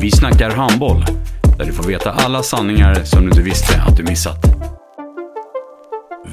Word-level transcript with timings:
Vi 0.00 0.10
snackar 0.10 0.50
handboll, 0.50 1.04
där 1.58 1.64
du 1.64 1.72
får 1.72 1.84
veta 1.84 2.10
alla 2.10 2.42
sanningar 2.42 3.04
som 3.04 3.20
du 3.20 3.28
inte 3.28 3.42
visste 3.42 3.82
att 3.82 3.96
du 3.96 4.02
missat. 4.02 4.38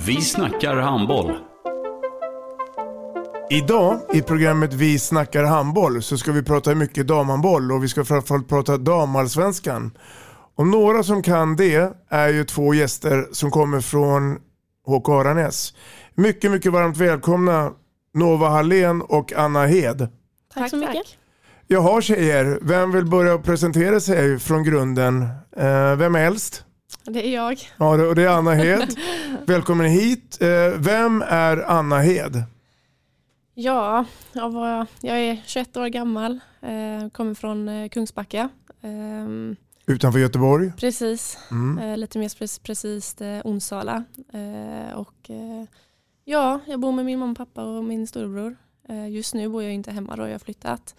Vi 0.05 0.21
snackar 0.21 0.75
handboll. 0.75 1.37
Idag 3.49 3.99
i 4.13 4.21
programmet 4.21 4.73
Vi 4.73 4.99
snackar 4.99 5.43
handboll 5.43 6.03
så 6.03 6.17
ska 6.17 6.31
vi 6.31 6.43
prata 6.43 6.75
mycket 6.75 7.07
damhandboll 7.07 7.71
och 7.71 7.83
vi 7.83 7.87
ska 7.87 8.05
framförallt 8.05 8.49
prata 8.49 8.77
damallsvenskan. 8.77 9.97
Och 10.55 10.67
några 10.67 11.03
som 11.03 11.23
kan 11.23 11.55
det 11.55 11.93
är 12.09 12.29
ju 12.29 12.43
två 12.43 12.73
gäster 12.73 13.27
som 13.31 13.51
kommer 13.51 13.81
från 13.81 14.37
HK 14.85 15.09
Aranäs. 15.09 15.73
Mycket, 16.15 16.51
mycket 16.51 16.71
varmt 16.71 16.97
välkomna 16.97 17.71
Nova 18.13 18.49
Hallén 18.49 19.01
och 19.01 19.33
Anna 19.33 19.65
Hed. 19.65 20.07
Tack 20.53 20.69
så 20.69 20.77
mycket. 20.77 21.17
Jaha 21.67 22.01
tjejer, 22.01 22.59
vem 22.61 22.91
vill 22.91 23.05
börja 23.05 23.37
presentera 23.37 23.99
sig 23.99 24.39
från 24.39 24.63
grunden? 24.63 25.21
Eh, 25.57 25.95
vem 25.95 26.15
är 26.15 26.19
äldst? 26.27 26.63
Det 27.05 27.27
är 27.27 27.33
jag. 27.33 27.59
Ja, 27.77 28.07
och 28.07 28.15
det 28.15 28.23
är 28.23 28.27
Anna 28.29 28.53
Hed. 28.53 28.95
Välkommen 29.45 29.85
hit. 29.85 30.37
Eh, 30.41 30.47
vem 30.79 31.21
är 31.27 31.57
Anna 31.57 31.99
Hed? 31.99 32.43
Ja, 33.53 34.05
jag, 34.33 34.49
var, 34.49 34.87
jag 35.01 35.17
är 35.19 35.41
21 35.45 35.77
år 35.77 35.87
gammal, 35.87 36.39
eh, 36.61 37.09
kommer 37.11 37.33
från 37.33 37.89
Kungsbacka. 37.89 38.49
Ehm, 38.81 39.55
Utanför 39.87 40.19
Göteborg. 40.19 40.71
precis, 40.77 41.37
Mm. 41.51 41.99
lite 41.99 42.19
mer 42.19 42.29
precis, 42.39 42.59
precis 42.59 43.15
Onsala. 43.43 44.03
Och, 44.95 45.29
ja, 46.25 46.59
jag 46.65 46.79
bor 46.79 46.91
med 46.91 47.05
min 47.05 47.19
mamma 47.19 47.35
pappa 47.35 47.63
och 47.63 47.83
min 47.83 48.07
storebror. 48.07 48.55
Just 49.09 49.33
nu 49.33 49.49
bor 49.49 49.63
jag 49.63 49.73
inte 49.73 49.91
hemma 49.91 50.15
då, 50.15 50.23
jag 50.23 50.31
har 50.31 50.39
flyttat 50.39 50.95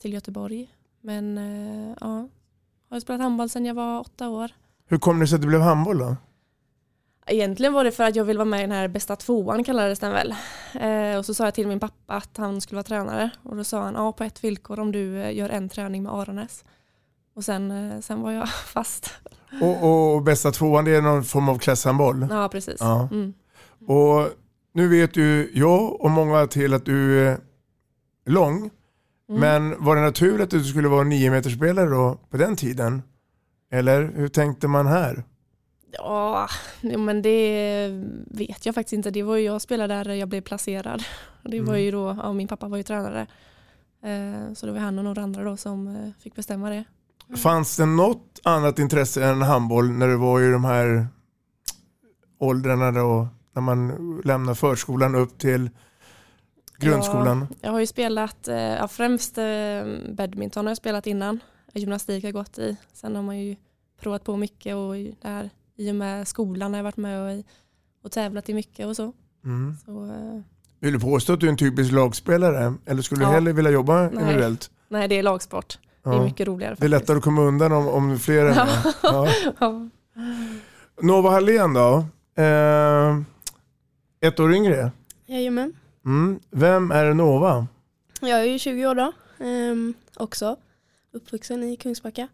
till 0.00 0.12
Göteborg. 0.12 0.74
Men 1.00 1.38
eh, 1.38 1.96
ja, 2.00 2.28
har 2.90 3.00
spelat 3.00 3.20
handboll 3.20 3.48
sedan 3.48 3.64
jag 3.64 3.74
var 3.74 4.00
åtta 4.00 4.28
år. 4.28 4.50
Hur 4.86 4.98
kom 4.98 5.20
det 5.20 5.26
sig 5.26 5.36
att 5.36 5.42
det 5.42 5.48
blev 5.48 5.60
handboll 5.60 5.98
då? 5.98 6.16
Egentligen 7.26 7.72
var 7.72 7.84
det 7.84 7.92
för 7.92 8.04
att 8.04 8.16
jag 8.16 8.24
ville 8.24 8.38
vara 8.38 8.48
med 8.48 8.58
i 8.58 8.62
den 8.62 8.70
här 8.70 8.88
bästa 8.88 9.16
tvåan 9.16 9.64
kallades 9.64 9.98
den 9.98 10.12
väl. 10.12 10.34
Eh, 10.74 11.18
och 11.18 11.26
så 11.26 11.34
sa 11.34 11.44
jag 11.44 11.54
till 11.54 11.68
min 11.68 11.80
pappa 11.80 12.14
att 12.14 12.36
han 12.36 12.60
skulle 12.60 12.76
vara 12.76 12.84
tränare. 12.84 13.30
Och 13.42 13.56
då 13.56 13.64
sa 13.64 13.82
han 13.82 13.94
ja 13.94 14.12
på 14.12 14.24
ett 14.24 14.44
villkor 14.44 14.80
om 14.80 14.92
du 14.92 15.22
eh, 15.22 15.36
gör 15.36 15.48
en 15.48 15.68
träning 15.68 16.02
med 16.02 16.12
Aranäs. 16.12 16.64
Och 17.34 17.44
sen, 17.44 17.70
eh, 17.70 18.00
sen 18.00 18.22
var 18.22 18.32
jag 18.32 18.48
fast. 18.66 19.10
Och, 19.62 20.14
och 20.14 20.22
bästa 20.22 20.50
tvåan 20.50 20.84
det 20.84 20.96
är 20.96 21.02
någon 21.02 21.24
form 21.24 21.48
av 21.48 21.58
klasshandboll. 21.58 22.26
Ja 22.30 22.48
precis. 22.48 22.76
Ja. 22.80 23.08
Mm. 23.12 23.34
Och 23.86 24.28
nu 24.72 24.88
vet 24.88 25.16
ju 25.16 25.50
jag 25.54 26.00
och 26.00 26.10
många 26.10 26.46
till 26.46 26.74
att 26.74 26.84
du 26.84 27.28
är 27.28 27.38
lång. 28.26 28.70
Mm. 29.30 29.40
Men 29.40 29.84
var 29.84 29.96
det 29.96 30.02
naturligt 30.02 30.40
att 30.44 30.50
du 30.50 30.64
skulle 30.64 30.88
vara 30.88 31.04
nio 31.04 31.30
meter 31.30 31.50
spelare 31.50 31.88
då 31.90 32.18
på 32.30 32.36
den 32.36 32.56
tiden? 32.56 33.02
Eller 33.72 34.12
hur 34.16 34.28
tänkte 34.28 34.68
man 34.68 34.86
här? 34.86 35.24
Ja, 35.92 36.48
men 36.98 37.22
det 37.22 37.88
vet 38.26 38.66
jag 38.66 38.74
faktiskt 38.74 38.92
inte. 38.92 39.10
Det 39.10 39.22
var 39.22 39.36
ju 39.36 39.44
jag 39.44 39.62
spelade 39.62 39.94
där 40.04 40.14
jag 40.14 40.28
blev 40.28 40.40
placerad. 40.40 41.02
Det 41.44 41.60
var 41.60 41.72
Mm. 41.74 41.84
ju 41.84 41.90
då, 41.90 42.16
ja, 42.22 42.32
min 42.32 42.48
pappa 42.48 42.68
var 42.68 42.76
ju 42.76 42.82
tränare. 42.82 43.26
Eh, 44.02 44.52
så 44.54 44.66
det 44.66 44.72
var 44.72 44.78
han 44.78 44.98
och 44.98 45.04
några 45.04 45.22
andra 45.22 45.44
då 45.44 45.56
som 45.56 45.86
eh, 45.86 46.10
fick 46.22 46.34
bestämma 46.34 46.70
det. 46.70 46.84
Fanns 47.36 47.76
det 47.76 47.86
något 47.86 48.40
annat 48.44 48.78
intresse 48.78 49.24
än 49.24 49.42
handboll 49.42 49.90
när 49.90 50.08
du 50.08 50.16
var 50.16 50.40
i 50.40 50.50
de 50.52 50.64
här 50.64 51.06
åldrarna 52.40 52.92
då? 52.92 53.28
När 53.54 53.62
man 53.62 54.20
lämnar 54.24 54.54
förskolan 54.54 55.14
upp 55.14 55.38
till 55.38 55.70
grundskolan? 56.80 57.46
Ja, 57.50 57.56
jag 57.60 57.70
har 57.72 57.80
ju 57.80 57.86
spelat, 57.86 58.48
eh, 58.48 58.56
ja, 58.56 58.88
främst 58.88 59.38
eh, 59.38 59.44
badminton 60.12 60.66
har 60.66 60.70
jag 60.70 60.76
spelat 60.76 61.06
innan. 61.06 61.40
Gymnastik 61.74 62.22
har 62.24 62.28
jag 62.28 62.34
gått 62.34 62.58
i. 62.58 62.76
Sen 62.92 63.16
har 63.16 63.22
man 63.22 63.38
ju 63.38 63.56
provat 64.00 64.24
på 64.24 64.36
mycket 64.36 64.76
och 64.76 64.96
i 64.98 65.14
det 65.22 65.28
här, 65.28 65.50
i 65.76 65.90
och 65.90 65.94
med 65.94 66.28
skolan 66.28 66.72
har 66.72 66.78
jag 66.78 66.84
varit 66.84 66.96
med 66.96 67.38
och, 67.38 67.44
och 68.04 68.12
tävlat 68.12 68.48
i 68.48 68.54
mycket 68.54 68.86
och 68.86 68.96
så. 68.96 69.12
Mm. 69.44 69.76
så 69.84 70.04
eh, 70.04 70.40
Vill 70.80 70.92
du 70.92 71.00
påstå 71.00 71.32
att 71.32 71.40
du 71.40 71.46
är 71.46 71.50
en 71.50 71.56
typisk 71.56 71.92
lagspelare? 71.92 72.74
Eller 72.86 73.02
skulle 73.02 73.20
du 73.20 73.24
Ja. 73.26 73.30
hellre 73.32 73.52
vilja 73.52 73.70
jobba 73.70 73.94
Nej. 74.02 74.12
individuellt? 74.22 74.70
nej, 74.88 75.08
det 75.08 75.18
är 75.18 75.22
lagsport. 75.22 75.78
Det 76.04 76.10
är 76.10 76.14
Ja. 76.14 76.24
mycket 76.24 76.46
roligare 76.46 76.74
Det 76.78 76.84
är 76.84 76.88
lättare 76.88 77.16
att 77.16 77.22
komma 77.24 77.42
undan 77.42 77.72
om, 77.72 77.88
om 77.88 78.18
fler 78.18 78.46
än 78.46 78.54
Ja. 78.56 78.64
det. 78.64 78.94
ja. 79.02 79.28
Ja. 79.60 79.88
Nova 81.02 81.30
Hallén 81.30 81.74
då? 81.74 82.04
Eh, 82.42 83.20
ett 84.20 84.40
år 84.40 84.54
yngre? 84.54 84.90
Jajamän. 85.26 85.72
Mm. 86.04 86.40
Vem 86.50 86.90
är 86.90 87.14
Nova? 87.14 87.66
Jag 88.20 88.40
är 88.40 88.44
ju 88.44 88.58
20 88.58 88.86
år 88.86 88.94
då. 88.94 89.12
Ehm, 89.44 89.94
också. 90.16 90.56
Uppvuxen 91.12 91.62
i 91.62 91.76
Kungsbacka. 91.76 92.28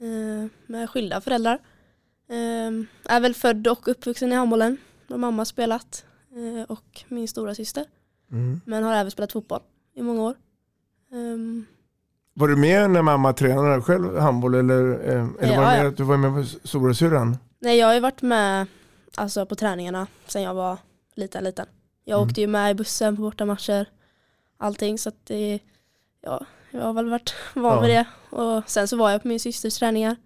Ehm, 0.00 0.50
med 0.66 0.90
skilda 0.90 1.20
föräldrar. 1.20 1.58
Ehm, 2.30 2.86
är 3.04 3.20
väl 3.20 3.34
född 3.34 3.66
och 3.66 3.88
uppvuxen 3.88 4.32
i 4.32 4.34
handbollen. 4.34 4.76
Då 5.08 5.16
mamma 5.16 5.40
har 5.40 5.44
spelat. 5.44 6.04
Ehm, 6.36 6.64
och 6.64 7.02
min 7.08 7.28
stora 7.28 7.54
syster. 7.54 7.84
Mm. 8.32 8.60
Men 8.64 8.82
har 8.84 8.94
även 8.94 9.10
spelat 9.10 9.32
fotboll 9.32 9.60
i 9.94 10.02
många 10.02 10.22
år. 10.22 10.34
Ehm, 11.12 11.66
Var 12.34 12.48
du 12.48 12.56
med 12.56 12.90
när 12.90 13.02
mamma 13.02 13.32
tränade 13.32 13.82
själv 13.82 14.18
handboll 14.18 14.54
eller, 14.54 14.90
eh, 15.08 15.26
eller 15.40 15.54
Ja, 15.54 15.60
var 15.60 15.70
det 15.70 15.76
mer 15.76 15.82
ja. 15.84 15.88
att 15.88 15.96
du 15.96 16.02
var 16.02 16.16
med 16.16 16.34
på 16.62 16.68
stora 16.68 16.94
syrran? 16.94 17.36
nej 17.58 17.78
jag 17.78 17.86
har 17.86 17.94
ju 17.94 18.00
varit 18.00 18.22
med 18.22 18.66
alltså, 19.14 19.46
på 19.46 19.54
träningarna 19.54 20.06
sedan 20.26 20.42
jag 20.42 20.54
var 20.54 20.78
liten 21.14 21.44
liten. 21.44 21.66
Jag 22.08 22.16
Mm. 22.18 22.28
åkte 22.28 22.40
ju 22.40 22.46
med 22.46 22.70
i 22.70 22.74
bussen 22.74 23.16
på 23.16 23.22
bortamatcher. 23.22 23.88
Allting 24.58 24.98
så 24.98 25.08
att 25.08 25.26
det, 25.26 25.58
ja, 26.22 26.46
jag 26.70 26.82
har 26.82 26.92
väl 26.92 27.10
varit 27.10 27.34
van 27.54 27.64
Ja. 27.74 27.80
vid 27.80 27.90
det. 27.90 28.04
Och 28.36 28.62
sen 28.70 28.88
så 28.88 28.96
var 28.96 29.10
jag 29.10 29.22
på 29.22 29.28
min 29.28 29.40
systers 29.40 29.78
träningar. 29.78 30.16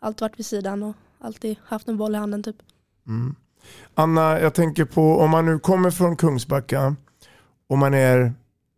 Allt 0.00 0.20
varit 0.20 0.38
vid 0.38 0.46
sidan 0.46 0.82
och 0.82 0.96
alltid 1.20 1.56
haft 1.64 1.88
en 1.88 1.96
boll 1.96 2.14
i 2.14 2.18
handen 2.18 2.42
typ. 2.42 2.56
Mm. 3.06 3.34
Anna, 3.94 4.40
jag 4.40 4.54
tänker 4.54 4.84
på 4.84 5.18
om 5.18 5.30
man 5.30 5.46
nu 5.46 5.58
kommer 5.58 5.90
från 5.90 6.16
Kungsbacka 6.16 6.96
och 7.68 7.78
man 7.78 7.94
är 7.94 8.32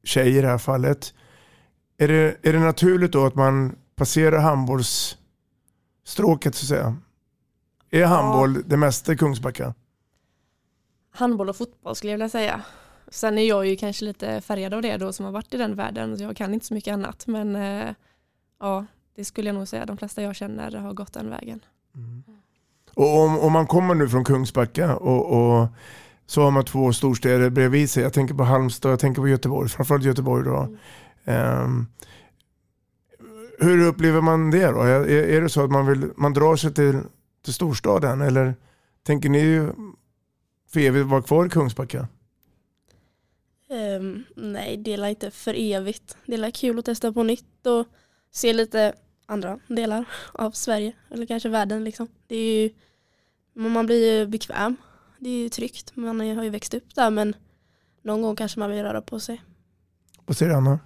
tjej 0.05 0.37
i 0.37 0.41
det 0.41 0.49
här 0.49 0.59
fallet. 0.59 1.15
Är 1.99 2.09
det, 2.09 2.37
är 2.43 2.53
det 2.53 2.59
naturligt 2.59 3.13
då 3.13 3.27
att 3.27 3.35
man 3.35 3.77
passerar 3.97 4.39
handbollsstråket 4.41 6.55
så 6.55 6.65
att 6.65 6.69
säga? 6.69 6.97
Är 7.91 8.05
handboll 8.07 8.63
det 8.67 8.77
mesta 8.77 9.13
i 9.13 9.17
Kungsbacka? 9.17 9.75
Handboll 11.19 11.49
och 11.49 11.57
fotboll 11.57 11.95
skulle 11.95 12.13
jag 12.13 12.19
vilja 12.19 12.29
säga. 12.29 12.61
Sen 13.09 13.39
är 13.39 13.49
jag 13.49 13.67
ju 13.67 13.77
kanske 13.77 14.05
lite 14.05 14.41
färgad 14.41 14.75
av 14.75 14.83
det 14.83 14.97
då 14.97 15.13
som 15.13 15.25
har 15.25 15.33
varit 15.33 15.55
i 15.55 15.57
den 15.57 15.75
världen. 15.75 16.19
Så 16.19 16.25
jag 16.25 16.37
kan 16.37 16.55
inte 16.55 16.67
så 16.67 16.75
mycket 16.75 16.93
annat. 16.93 17.27
Men 17.27 17.57
eh, 17.57 17.95
ja, 18.61 18.87
det 19.17 19.25
skulle 19.25 19.49
jag 19.49 19.55
nog 19.55 19.69
säga. 19.69 19.87
De 19.87 19.97
flesta 19.97 20.23
jag 20.23 20.37
känner 20.37 20.73
har 20.73 20.93
gått 20.93 21.13
den 21.13 21.31
vägen. 21.31 21.61
Och 22.95 23.19
om, 23.19 23.39
om 23.39 23.53
man 23.53 23.67
kommer 23.67 23.95
nu 23.95 24.09
från 24.09 24.25
Kungsbacka 24.25 24.97
och, 24.97 25.27
och 25.27 25.69
så 26.27 26.43
har 26.43 26.51
man 26.51 26.65
två 26.65 26.93
storstäder 26.93 27.51
bredvid 27.51 27.91
sig. 27.91 28.03
Jag 28.03 28.13
tänker 28.13 28.35
på 28.35 28.45
Halmstad, 28.45 28.93
jag 28.93 29.01
tänker 29.01 29.23
på 29.23 29.29
Göteborg, 29.29 29.69
framförallt 29.69 30.05
Göteborg 30.05 30.45
då. 30.45 30.77
Ehm, 31.25 31.87
hur 33.59 33.87
upplever 33.87 34.21
man 34.21 34.51
det 34.51 34.67
då? 34.67 34.81
Är, 34.81 35.09
är 35.09 35.41
det 35.41 35.49
så 35.49 35.65
att 35.65 35.71
man, 35.71 35.87
vill, 35.87 36.11
man 36.17 36.33
drar 36.33 36.57
sig 36.57 36.75
till, 36.75 37.01
till 37.45 37.55
storstaden 37.55 38.21
eller 38.21 38.55
tänker 39.07 39.29
ni 39.29 39.69
för 40.69 40.81
evigt 40.81 41.07
vara 41.07 41.23
kvar 41.23 41.47
i 41.47 41.51
Kungsbacka? 41.51 42.09
Ehm, 43.71 44.25
nej, 44.37 44.77
det 44.77 44.93
är 44.93 45.07
inte 45.07 45.31
för 45.31 45.55
evigt. 45.57 46.17
Det 46.27 46.35
är 46.35 46.51
kul 46.51 46.79
att 46.79 46.85
testa 46.85 47.13
på 47.13 47.23
nytt 47.23 47.67
och 47.67 47.87
se 48.31 48.53
lite 48.53 48.95
andra 49.27 49.59
delar 49.69 50.05
av 50.33 50.51
Sverige 50.51 50.93
eller 51.11 51.27
kanske 51.27 51.49
världen 51.49 51.85
liksom. 51.85 52.09
Det 52.27 52.37
är 52.37 52.63
ju, 52.63 52.71
man 53.53 53.87
blir 53.87 54.19
ju 54.19 54.27
bekväm. 54.27 54.77
Det 55.19 55.31
är 55.31 55.43
ju 55.43 55.49
tryggt. 55.49 55.97
Man 55.97 56.21
har 56.37 56.45
ju 56.45 56.51
växt 56.51 56.75
upp 56.75 56.95
där 56.95 57.11
men 57.11 57.37
någon 58.03 58.23
gång 58.23 58.37
kanske 58.37 58.59
man 58.61 58.71
vill 58.71 58.83
röra 58.83 59.03
på 59.03 59.21
sig. 59.21 59.43
Vad 60.27 60.37
säger 60.37 60.53
Anna? 60.55 60.79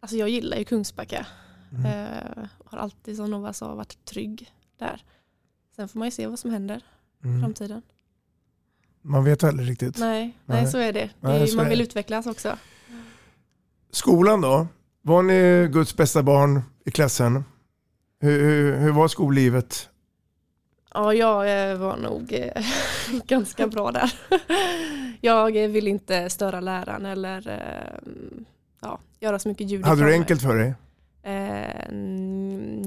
Alltså 0.00 0.16
jag 0.16 0.28
gillar 0.28 0.56
ju 0.56 0.64
Kungsbacka. 0.64 1.26
Mm. 1.72 1.84
Eh, 1.86 2.44
har 2.64 2.78
alltid 2.78 3.16
som 3.16 3.30
Nova 3.30 3.52
sa 3.52 3.74
varit 3.74 4.04
trygg 4.04 4.52
där. 4.78 5.04
Sen 5.76 5.88
får 5.88 5.98
man 5.98 6.06
ju 6.08 6.12
se 6.12 6.26
vad 6.26 6.38
som 6.38 6.50
händer 6.50 6.82
i 7.22 7.26
Mm. 7.26 7.40
framtiden. 7.40 7.82
Man 9.02 9.24
vet 9.24 9.44
aldrig 9.44 9.68
riktigt. 9.70 9.98
Nej, 9.98 10.36
nej, 10.46 10.66
så 10.66 10.78
är 10.78 10.92
det. 10.92 11.00
det 11.00 11.10
Nej, 11.20 11.56
man 11.56 11.68
vill 11.68 11.78
det. 11.78 11.84
utvecklas 11.84 12.26
också. 12.26 12.56
Skolan 13.90 14.40
då? 14.40 14.66
Var 15.02 15.22
ni 15.22 15.68
Guds 15.72 15.96
bästa 15.96 16.22
barn 16.22 16.62
i 16.84 16.90
klassen? 16.90 17.44
Hur, 18.20 18.40
hur, 18.44 18.76
hur 18.76 18.90
var 18.92 19.08
skollivet? 19.08 19.88
Ja, 20.94 21.14
jag 21.14 21.70
eh, 21.70 21.78
var 21.78 21.96
nog 21.96 22.32
eh, 22.32 22.64
ganska 23.26 23.66
bra 23.66 23.90
där. 23.92 24.12
Jag 25.22 25.56
eh, 25.64 25.68
vill 25.70 25.88
inte 25.88 26.30
störa 26.30 26.60
läraren 26.60 27.06
eller 27.06 27.60
ja, 28.82 28.98
göra 29.20 29.38
så 29.38 29.48
mycket 29.48 29.70
ljud 29.70 29.84
Hade 29.86 30.00
du 30.00 30.04
mig. 30.04 30.14
enkelt 30.14 30.42
för 30.42 30.56
dig? 30.56 30.74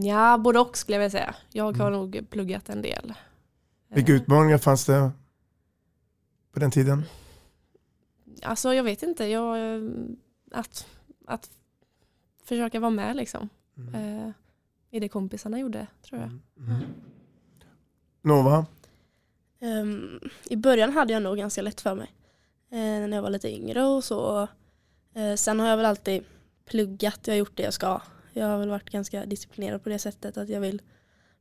Ja, 0.09 0.37
både 0.37 0.59
och 0.59 0.77
skulle 0.77 0.95
jag 0.95 0.99
vilja 0.99 1.09
säga. 1.19 1.35
Jag 1.51 1.63
har 1.77 1.87
Mm. 1.87 1.99
nog 1.99 2.25
pluggat 2.29 2.69
en 2.69 2.81
del. 2.81 3.13
Vilka 3.93 4.11
utmaningar 4.13 4.57
fanns 4.57 4.85
det 4.85 5.11
på 6.53 6.59
den 6.59 6.71
tiden? 6.71 7.03
Alltså 8.41 8.73
jag 8.73 8.83
vet 8.83 9.03
inte, 9.03 9.25
jag, 9.25 9.75
eh, 9.75 9.81
att, 10.51 10.87
att 11.27 11.49
försöka 12.43 12.79
vara 12.79 12.91
med 12.91 13.15
liksom. 13.15 13.49
Eh, 13.93 14.29
I 14.91 14.99
det 14.99 15.09
kompisarna 15.09 15.59
gjorde 15.59 15.87
tror 16.01 16.21
jag. 16.21 16.39
Nova? 18.21 18.65
Ehm, 19.59 20.19
I 20.49 20.55
början 20.55 20.91
hade 20.93 21.13
jag 21.13 21.23
nog 21.23 21.37
ganska 21.37 21.61
lätt 21.61 21.81
för 21.81 21.95
mig. 21.95 22.11
eh, 22.69 22.77
när 22.77 23.15
jag 23.15 23.21
var 23.21 23.29
lite 23.29 23.49
yngre 23.55 23.83
och 23.85 24.03
så. 24.03 24.47
Eh, 25.13 25.35
sen 25.35 25.59
har 25.59 25.67
jag 25.67 25.77
väl 25.77 25.85
alltid 25.85 26.23
pluggat, 26.65 27.19
jag 27.23 27.33
har 27.33 27.37
gjort 27.37 27.57
det 27.57 27.63
jag 27.63 27.73
ska. 27.73 28.01
Jag 28.33 28.47
har 28.47 28.57
väl 28.57 28.69
varit 28.69 28.89
ganska 28.89 29.25
disciplinerad 29.25 29.83
på 29.83 29.89
det 29.89 29.99
sättet 29.99 30.37
att 30.37 30.49
jag 30.49 30.59
vill 30.61 30.81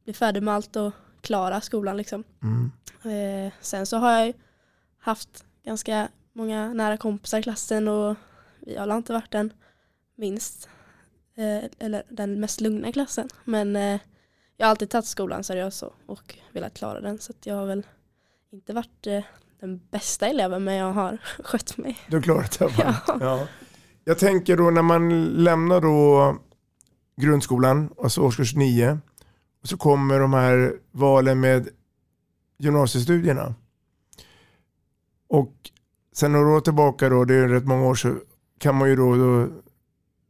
bli 0.04 0.12
färdig 0.12 0.42
med 0.42 0.54
allt 0.54 0.76
och 0.76 0.92
klara 1.20 1.60
skolan 1.60 1.96
liksom. 1.96 2.24
Mm. 2.42 2.70
Eh, 3.46 3.52
sen 3.60 3.86
så 3.86 3.96
har 3.96 4.10
jag 4.12 4.26
ju 4.26 4.32
haft 5.02 5.44
ganska 5.64 6.08
många 6.32 6.74
nära 6.74 6.96
kompisar 6.96 7.38
i 7.38 7.42
klassen 7.42 7.88
och 7.88 8.16
vi 8.60 8.76
har 8.76 8.96
inte 8.96 9.12
varit 9.12 9.30
den 9.30 9.52
minst, 10.16 10.68
eh, 11.36 11.70
eller 11.78 12.02
den 12.08 12.40
mest 12.40 12.60
lugna 12.60 12.92
klassen. 12.92 13.28
Men 13.44 13.76
eh, 13.76 14.00
jag 14.56 14.66
har 14.66 14.70
alltid 14.70 14.90
tagit 14.90 15.06
skolan 15.06 15.44
seriöst 15.44 15.82
och, 16.06 16.38
velat 16.52 16.74
klara 16.74 17.00
den 17.00 17.18
så 17.18 17.32
jag 17.44 17.54
har 17.54 17.66
väl 17.66 17.86
inte 18.52 18.72
varit 18.72 19.06
eh, 19.06 19.24
den 19.60 19.80
bästa 19.90 20.26
eleven 20.26 20.64
men 20.64 20.74
jag 20.74 20.92
har 20.92 21.18
skött 21.44 21.76
mig. 21.76 21.98
Du 22.08 22.16
har 22.16 22.22
klarat 22.22 22.58
det? 22.58 22.70
Ja. 22.78 22.94
Ja. 23.20 23.48
Jag 24.04 24.18
tänker 24.18 24.56
då 24.56 24.70
när 24.70 24.82
man 24.82 25.24
lämnar 25.24 25.80
då 25.80 26.36
grundskolan, 27.16 27.94
alltså 28.02 28.20
årskurs 28.20 28.54
9, 28.54 28.98
och 29.62 29.68
så 29.68 29.76
kommer 29.76 30.20
de 30.20 30.32
här 30.32 30.74
valen 30.90 31.40
med 31.40 31.68
gymnasiestudierna. 32.58 33.54
Och 35.32 35.70
sen 36.12 36.32
några 36.32 36.56
år 36.56 36.60
tillbaka 36.60 37.08
då, 37.08 37.24
det 37.24 37.34
är 37.34 37.48
rätt 37.48 37.64
många 37.64 37.86
år 37.86 37.94
så 37.94 38.18
kan 38.58 38.74
man 38.74 38.88
ju 38.88 38.96
då, 38.96 39.16
då 39.16 39.48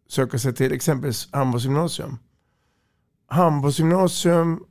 söka 0.08 0.38
sig 0.38 0.54
till 0.54 0.72
exempelvis 0.72 1.28
handbollsgymnasium. 1.32 2.18
Handbollsgymnasium 3.26 4.64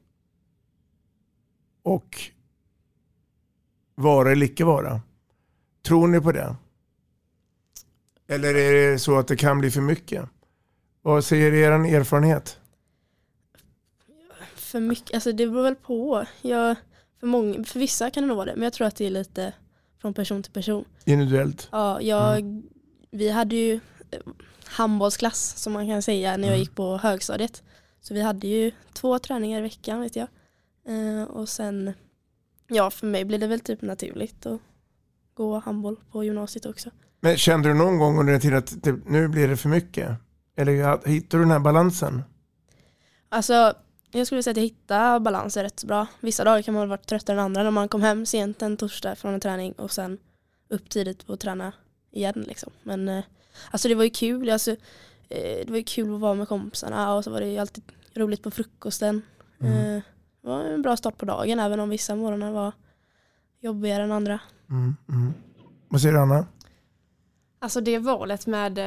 och 1.84 2.20
vara 3.96 4.32
eller 4.32 4.46
icke 4.46 4.66
vara. 4.66 5.02
Tror 5.82 6.08
ni 6.08 6.22
på 6.22 6.32
det? 6.32 6.56
Eller 8.28 8.56
är 8.56 8.92
det 8.92 9.00
så 9.00 9.18
att 9.18 9.28
det 9.28 9.36
kan 9.36 9.60
bli 9.60 9.72
för 9.72 9.82
mycket? 9.82 10.30
Vad 11.02 11.26
säger 11.26 11.54
er 11.54 11.72
erfarenhet? 11.72 12.60
För 14.56 14.80
mycket, 14.80 15.14
alltså 15.14 15.32
det 15.32 15.48
beror 15.48 15.64
väl 15.64 15.76
på. 15.76 16.26
Jag, 16.42 16.76
för, 17.20 17.28
många, 17.28 17.64
för 17.64 17.80
vissa 17.80 18.10
kan 18.10 18.24
det 18.24 18.28
nog 18.28 18.38
vara 18.38 18.46
det 18.46 18.56
men 18.56 18.64
jag 18.64 18.74
tror 18.74 18.88
att 18.88 18.96
det 18.96 19.06
är 19.06 19.10
lite 19.10 19.54
från 20.02 20.14
person 20.14 20.44
till 20.44 20.52
person. 20.54 20.86
Individuellt? 21.06 21.70
Ja, 21.72 22.02
jag, 22.02 22.62
vi 23.12 23.30
hade 23.30 23.56
ju 23.56 23.74
eh, 24.12 24.20
handbollsklass 24.66 25.58
som 25.58 25.74
man 25.74 25.88
kan 25.88 26.02
säga 26.02 26.32
när 26.38 26.48
jag 26.48 26.54
Mm. 26.54 26.60
gick 26.60 26.76
på 26.76 26.98
högstadiet. 26.98 27.64
Så 28.02 28.14
vi 28.14 28.22
hade 28.22 28.48
ju 28.48 28.72
två 28.94 29.20
träningar 29.20 29.60
i 29.60 29.62
veckan 29.62 30.02
vet 30.02 30.16
jag. 30.16 30.28
Eh, 30.88 31.24
och 31.24 31.50
sen, 31.50 31.94
ja 32.68 32.90
för 32.92 33.08
mig 33.08 33.26
blev 33.26 33.40
det 33.40 33.48
väl 33.48 33.60
typ 33.60 33.82
naturligt 33.82 34.46
att 34.46 34.62
gå 35.34 35.60
handboll 35.60 35.96
på 36.12 36.24
gymnasiet 36.24 36.66
också. 36.66 36.90
Men 37.20 37.38
kände 37.38 37.70
du 37.70 37.74
någon 37.76 37.98
gång 38.00 38.20
under 38.20 38.32
den 38.32 38.42
tiden 38.42 38.58
att 38.58 38.84
det, 38.84 38.96
nu 39.06 39.28
blir 39.28 39.48
det 39.48 39.58
för 39.58 39.70
mycket? 39.70 40.10
Eller 40.58 41.08
hittar 41.08 41.38
du 41.38 41.44
den 41.44 41.52
här 41.52 41.60
balansen? 41.60 42.24
Alltså 43.30 43.74
jag 44.12 44.28
skulle 44.28 44.44
säga 44.44 44.52
att 44.52 44.58
jag 44.58 44.64
hittade 44.64 45.20
balansen 45.20 45.64
rätt 45.64 45.80
så 45.80 45.88
bra. 45.88 46.08
Vissa 46.20 46.44
dagar 46.44 46.62
kan 46.62 46.74
man 46.74 46.90
vara 46.90 46.98
tröttare 46.98 47.38
än 47.38 47.44
andra 47.44 47.64
när 47.64 47.72
man 47.72 47.90
kom 47.90 48.02
hem 48.02 48.26
sent 48.26 48.62
en 48.62 48.78
torsdag 48.78 49.16
från 49.16 49.34
en 49.34 49.40
träning 49.40 49.72
och 49.74 49.92
sen 49.92 50.18
upp 50.70 50.90
tidigt 50.90 51.28
på 51.28 51.34
att 51.34 51.40
träna 51.40 51.74
igen 52.12 52.46
liksom. 52.48 52.72
Men 52.84 53.10
eh, 53.10 53.24
alltså 53.72 53.88
det 53.88 53.96
var 53.96 54.04
ju 54.04 54.10
kul. 54.10 54.50
Alltså, 54.50 54.72
eh, 55.30 55.66
det 55.66 55.70
var 55.70 55.78
ju 55.78 55.84
kul 55.84 56.16
att 56.16 56.22
vara 56.22 56.34
med 56.34 56.48
kompisarna 56.48 57.14
och 57.14 57.24
så 57.24 57.32
var 57.32 57.42
det 57.42 57.48
ju 57.48 57.58
alltid 57.58 57.84
roligt 58.14 58.44
på 58.44 58.52
frukosten. 58.52 59.22
Mm. 59.60 59.74
Eh, 59.74 60.02
det 60.42 60.48
var 60.48 60.64
en 60.64 60.82
bra 60.82 60.98
start 60.98 61.18
på 61.18 61.26
dagen 61.26 61.60
även 61.60 61.80
om 61.80 61.90
vissa 61.90 62.16
morgnar 62.16 62.52
var 62.52 62.72
jobbigare 63.60 64.04
än 64.04 64.12
andra. 64.12 64.40
Mm, 64.70 64.96
mm. 65.10 65.34
Vad 65.90 66.02
säger 66.02 66.14
du 66.14 66.20
Anna? 66.20 66.48
Alltså 67.60 67.82
det 67.82 68.00
valet 68.00 68.48
med 68.48 68.78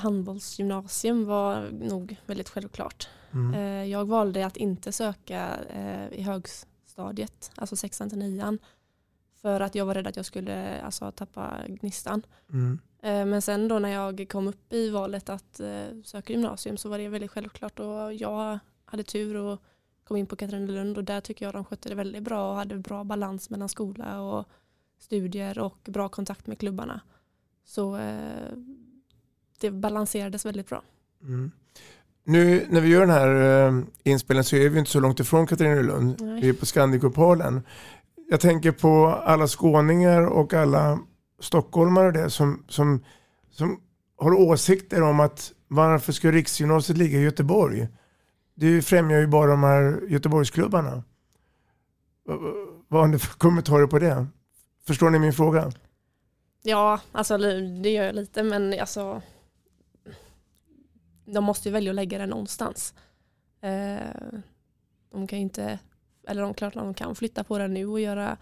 handbollsgymnasium 0.00 1.24
var 1.24 1.70
nog 1.70 2.16
väldigt 2.26 2.48
självklart. 2.48 3.08
Mm. 3.34 3.54
Eh, 3.54 3.90
jag 3.90 4.04
valde 4.04 4.46
att 4.46 4.56
inte 4.56 4.92
söka 4.92 5.56
eh, 5.68 6.18
i 6.18 6.22
högstadiet, 6.22 7.50
alltså 7.54 7.76
sexan 7.76 8.10
till 8.10 8.18
nian. 8.18 8.58
För 9.42 9.60
att 9.60 9.74
jag 9.74 9.86
var 9.86 9.94
rädd 9.94 10.06
att 10.06 10.16
jag 10.16 10.26
skulle 10.26 10.80
alltså, 10.80 11.10
tappa 11.10 11.60
gnistan. 11.68 12.22
Mm. 12.52 12.78
Eh, 13.02 13.26
men 13.26 13.42
sen 13.42 13.68
då 13.68 13.78
när 13.78 13.88
jag 13.88 14.28
kom 14.28 14.48
upp 14.48 14.72
i 14.72 14.90
valet 14.90 15.28
att 15.28 15.60
söka 16.04 16.32
gymnasium 16.32 16.76
så 16.76 16.88
var 16.88 16.98
det 16.98 17.08
väldigt 17.08 17.30
självklart 17.30 17.80
och 17.80 18.14
jag 18.14 18.58
hade 18.84 19.02
tur 19.02 19.36
och 19.36 19.62
kom 20.04 20.16
in 20.16 20.26
på 20.26 20.36
Katrinelund 20.36 20.98
och 20.98 21.04
där 21.04 21.20
tycker 21.20 21.44
jag 21.44 21.54
de 21.54 21.64
skötte 21.64 21.88
det 21.88 21.94
väldigt 21.94 22.22
bra 22.22 22.50
och 22.50 22.56
hade 22.56 22.78
bra 22.78 23.04
balans 23.04 23.50
mellan 23.50 23.68
skola 23.68 24.20
och 24.20 24.48
studier 24.98 25.58
och 25.58 25.78
bra 25.84 26.08
kontakt 26.08 26.46
med 26.46 26.58
klubbarna. 26.58 27.00
Så 27.64 27.98
det 29.58 29.70
balanserades 29.70 30.46
väldigt 30.46 30.68
bra. 30.68 30.82
Mm. 31.20 31.50
Nu 32.26 32.66
när 32.70 32.80
vi 32.80 32.88
gör 32.88 33.00
den 33.00 33.10
här 33.10 33.66
eh, 33.68 33.74
inspelningen 34.04 34.44
så 34.44 34.56
är 34.56 34.68
vi 34.68 34.78
inte 34.78 34.90
så 34.90 35.00
långt 35.00 35.20
ifrån 35.20 35.46
Katrinelund. 35.46 36.20
Nej. 36.20 36.40
Vi 36.40 36.48
är 36.48 36.52
på 36.52 36.66
Scandic-kupolen. 36.66 37.62
Jag 38.30 38.40
tänker 38.40 38.72
på 38.72 39.06
alla 39.06 39.46
skåningar 39.46 40.26
och 40.26 40.54
alla 40.54 40.98
stockholmare 41.40 42.06
och 42.06 42.12
det 42.12 42.30
som, 42.30 42.64
som, 42.68 43.04
som 43.50 43.80
har 44.18 44.32
åsikter 44.40 45.02
om 45.02 45.20
att 45.20 45.52
varför 45.68 46.12
ska 46.12 46.30
riksgymnasiet 46.32 46.98
ligga 46.98 47.18
i 47.18 47.22
Göteborg? 47.22 47.88
Det 48.54 48.82
främjar 48.82 49.20
ju 49.20 49.26
bara 49.26 49.50
de 49.50 49.62
här 49.62 50.00
Göteborgsklubbarna. 50.08 51.02
Vad- 52.88 53.00
har 53.00 53.08
ni 53.08 53.18
för 53.18 53.38
kommentarer 53.38 53.86
på 53.86 53.98
det? 53.98 54.26
Förstår 54.86 55.10
ni 55.10 55.18
min 55.18 55.32
fråga? 55.32 55.72
Ja, 56.62 57.00
alltså 57.12 57.38
det 57.82 57.90
gör 57.90 58.04
jag 58.04 58.14
lite 58.14 58.42
men 58.42 58.80
alltså 58.80 59.22
de 61.24 61.44
måste 61.44 61.68
ju 61.68 61.72
välja 61.72 61.90
att 61.90 61.96
lägga 61.96 62.18
det 62.18 62.26
någonstans. 62.26 62.94
Eh, 63.60 64.38
de 65.12 65.26
kan 65.26 65.38
ju 65.38 65.42
inte, 65.42 65.78
eller 66.28 66.42
de 66.42 66.54
klart 66.54 66.74
de 66.74 66.94
kan 66.94 67.14
flytta 67.14 67.44
på 67.44 67.58
det 67.58 67.68
nu 67.68 67.86
och 67.86 68.00
göra 68.00 68.36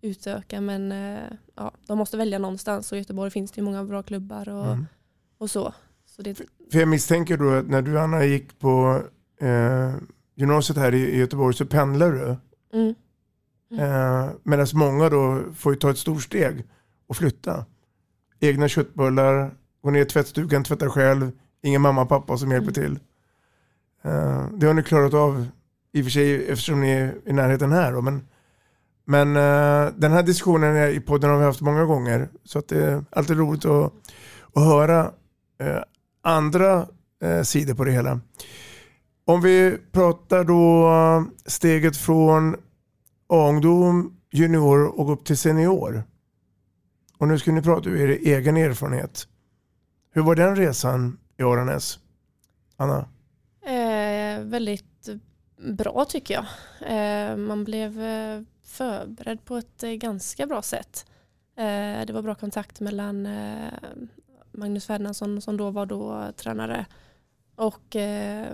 utöka 0.00 0.60
men 0.60 0.92
eh, 0.92 1.18
ja, 1.54 1.72
de 1.86 1.98
måste 1.98 2.16
välja 2.16 2.38
någonstans 2.38 2.92
och 2.92 2.98
i 2.98 3.00
Göteborg 3.00 3.30
finns 3.30 3.50
det 3.52 3.60
ju 3.60 3.64
många 3.64 3.84
bra 3.84 4.02
klubbar 4.02 4.48
och, 4.48 4.66
Mm. 4.66 4.86
och 5.38 5.50
så. 5.50 5.74
så 6.06 6.22
det, 6.22 6.34
För 6.72 6.78
jag 6.78 6.88
misstänker 6.88 7.36
då 7.36 7.50
att 7.52 7.66
när 7.68 7.82
du 7.82 7.98
Anna 7.98 8.24
gick 8.24 8.58
på 8.58 9.02
eh, 9.40 9.94
gymnasiet 10.34 10.78
här 10.78 10.94
i, 10.94 11.18
Göteborg 11.18 11.54
så 11.54 11.66
pendlar 11.66 12.12
du. 12.12 12.36
mm, 12.78 12.94
Eh, 13.80 14.30
Medan 14.42 14.66
många 14.74 15.08
då 15.08 15.42
får 15.54 15.72
ju 15.72 15.78
ta 15.78 15.90
ett 15.90 15.98
stort 15.98 16.22
steg 16.22 16.64
och 17.06 17.16
flytta. 17.16 17.64
Egna 18.40 18.68
köttbullar, 18.68 19.54
gå 19.82 19.90
ner 19.90 20.00
i 20.02 20.04
tvättstugan, 20.04 20.64
tvätta 20.64 20.90
själv, 20.90 21.30
ingen 21.62 21.82
mamma 21.82 22.02
och 22.02 22.08
pappa 22.08 22.36
som 22.36 22.50
hjälper 22.50 22.72
till. 22.72 22.98
Eh, 24.02 24.46
det 24.52 24.66
har 24.66 24.74
ni 24.74 24.82
klarat 24.82 25.14
av 25.14 25.46
i 25.92 26.00
och 26.00 26.04
för 26.04 26.10
sig 26.10 26.48
eftersom 26.48 26.80
ni 26.80 26.90
är 26.90 27.14
i 27.24 27.32
närheten 27.32 27.72
här. 27.72 27.92
Då, 27.92 28.00
men 28.00 28.26
men 29.08 29.36
eh, 29.36 29.92
den 29.96 30.12
här 30.12 30.22
diskussionen 30.22 30.90
i 30.90 31.00
podden 31.00 31.30
har 31.30 31.38
vi 31.38 31.44
haft 31.44 31.60
många 31.60 31.84
gånger. 31.84 32.28
Så 32.44 32.58
att 32.58 32.68
det 32.68 32.84
är 32.84 33.04
alltid 33.10 33.36
roligt 33.36 33.64
att, 33.64 33.92
att 34.54 34.64
höra 34.64 35.10
eh, 35.60 35.82
andra 36.22 36.86
sidor 37.44 37.74
på 37.74 37.84
det 37.84 37.92
hela. 37.92 38.20
Om 39.24 39.40
vi 39.40 39.78
pratar 39.92 40.44
då 40.44 41.24
steget 41.46 41.96
från 41.96 42.56
ungdom, 43.28 44.16
junior 44.30 45.00
och 45.00 45.12
upp 45.12 45.24
till 45.24 45.36
senior. 45.36 46.02
Och 47.18 47.28
nu 47.28 47.38
ska 47.38 47.52
ni 47.52 47.62
prata 47.62 47.88
ur 47.88 48.10
er 48.10 48.36
egen 48.36 48.56
erfarenhet. 48.56 49.28
Hur 50.12 50.22
var 50.22 50.34
den 50.34 50.56
resan 50.56 51.18
i 51.38 51.42
Aranäs? 51.42 51.98
Anna? 52.76 53.08
Eh, 53.62 54.40
väldigt 54.40 55.08
bra 55.56 56.04
tycker 56.04 56.34
jag. 56.34 56.46
Eh, 56.90 57.36
man 57.36 57.64
blev 57.64 58.02
eh, 58.02 58.42
förberedd 58.62 59.44
på 59.44 59.56
ett 59.56 59.82
eh, 59.82 59.90
ganska 59.90 60.46
bra 60.46 60.62
sätt. 60.62 61.06
Eh, 61.56 62.06
det 62.06 62.12
var 62.12 62.22
bra 62.22 62.34
kontakt 62.34 62.80
mellan 62.80 63.26
eh, 63.26 63.72
Magnus 64.52 64.86
Ferdinandsson 64.86 65.40
som 65.40 65.56
då 65.56 65.70
var 65.70 65.86
då 65.86 66.32
tränare 66.36 66.86
och 67.54 67.96
eh, 67.96 68.46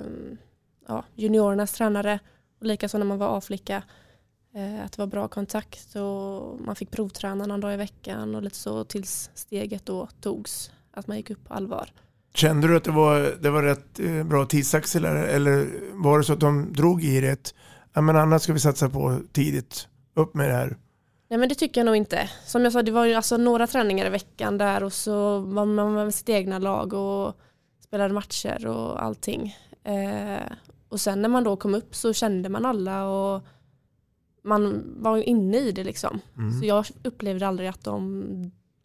ja, 0.88 1.04
juniorernas 1.14 1.72
tränare. 1.72 2.18
Och 2.58 2.66
likaså 2.66 2.98
när 2.98 3.04
man 3.04 3.18
var 3.18 3.38
A-flicka. 3.38 3.82
Att 4.84 4.92
det 4.92 4.98
var 4.98 5.06
bra 5.06 5.28
kontakt 5.28 5.96
och 5.96 6.60
man 6.60 6.76
fick 6.76 6.90
provträna 6.90 7.46
någon 7.46 7.60
dag 7.60 7.74
i 7.74 7.76
veckan 7.76 8.34
och 8.34 8.42
lite 8.42 8.56
så 8.56 8.84
tills 8.84 9.30
steget 9.34 9.86
då 9.86 10.08
togs. 10.20 10.70
Att 10.90 11.06
man 11.06 11.16
gick 11.16 11.30
upp 11.30 11.44
på 11.44 11.54
allvar. 11.54 11.92
Kände 12.34 12.68
du 12.68 12.76
att 12.76 12.84
det 12.84 12.90
var, 12.90 13.42
det 13.42 13.50
var 13.50 13.62
rätt 13.62 14.00
bra 14.26 14.46
tidsaxel 14.46 15.04
eller 15.04 15.68
var 15.92 16.18
det 16.18 16.24
så 16.24 16.32
att 16.32 16.40
de 16.40 16.72
drog 16.72 17.04
i 17.04 17.20
det? 17.20 17.54
Ja, 17.92 18.00
men 18.00 18.16
annat 18.16 18.42
ska 18.42 18.52
vi 18.52 18.60
satsa 18.60 18.88
på 18.88 19.20
tidigt 19.32 19.88
upp 20.14 20.34
med 20.34 20.48
det 20.48 20.54
här? 20.54 20.76
Nej 21.30 21.38
men 21.38 21.48
det 21.48 21.54
tycker 21.54 21.80
jag 21.80 21.86
nog 21.86 21.96
inte. 21.96 22.30
Som 22.46 22.64
jag 22.64 22.72
sa, 22.72 22.82
det 22.82 22.92
var 22.92 23.04
ju 23.04 23.14
alltså 23.14 23.36
några 23.36 23.66
träningar 23.66 24.06
i 24.06 24.10
veckan 24.10 24.58
där 24.58 24.82
och 24.82 24.92
så 24.92 25.38
var 25.38 25.64
man 25.64 25.94
med 25.94 26.14
sitt 26.14 26.28
egna 26.28 26.58
lag 26.58 26.92
och 26.92 27.36
spelade 27.80 28.14
matcher 28.14 28.66
och 28.66 29.02
allting. 29.02 29.56
Eh, 29.84 30.52
och 30.88 31.00
sen 31.00 31.22
när 31.22 31.28
man 31.28 31.44
då 31.44 31.56
kom 31.56 31.74
upp 31.74 31.94
så 31.94 32.12
kände 32.12 32.48
man 32.48 32.64
alla 32.64 33.08
och 33.08 33.42
man 34.44 34.82
var 34.96 35.16
inne 35.16 35.58
i 35.58 35.72
det 35.72 35.84
liksom. 35.84 36.20
Mm. 36.36 36.60
Så 36.60 36.66
jag 36.66 36.86
upplevde 37.02 37.48
aldrig 37.48 37.68
att 37.68 37.84
de 37.84 38.24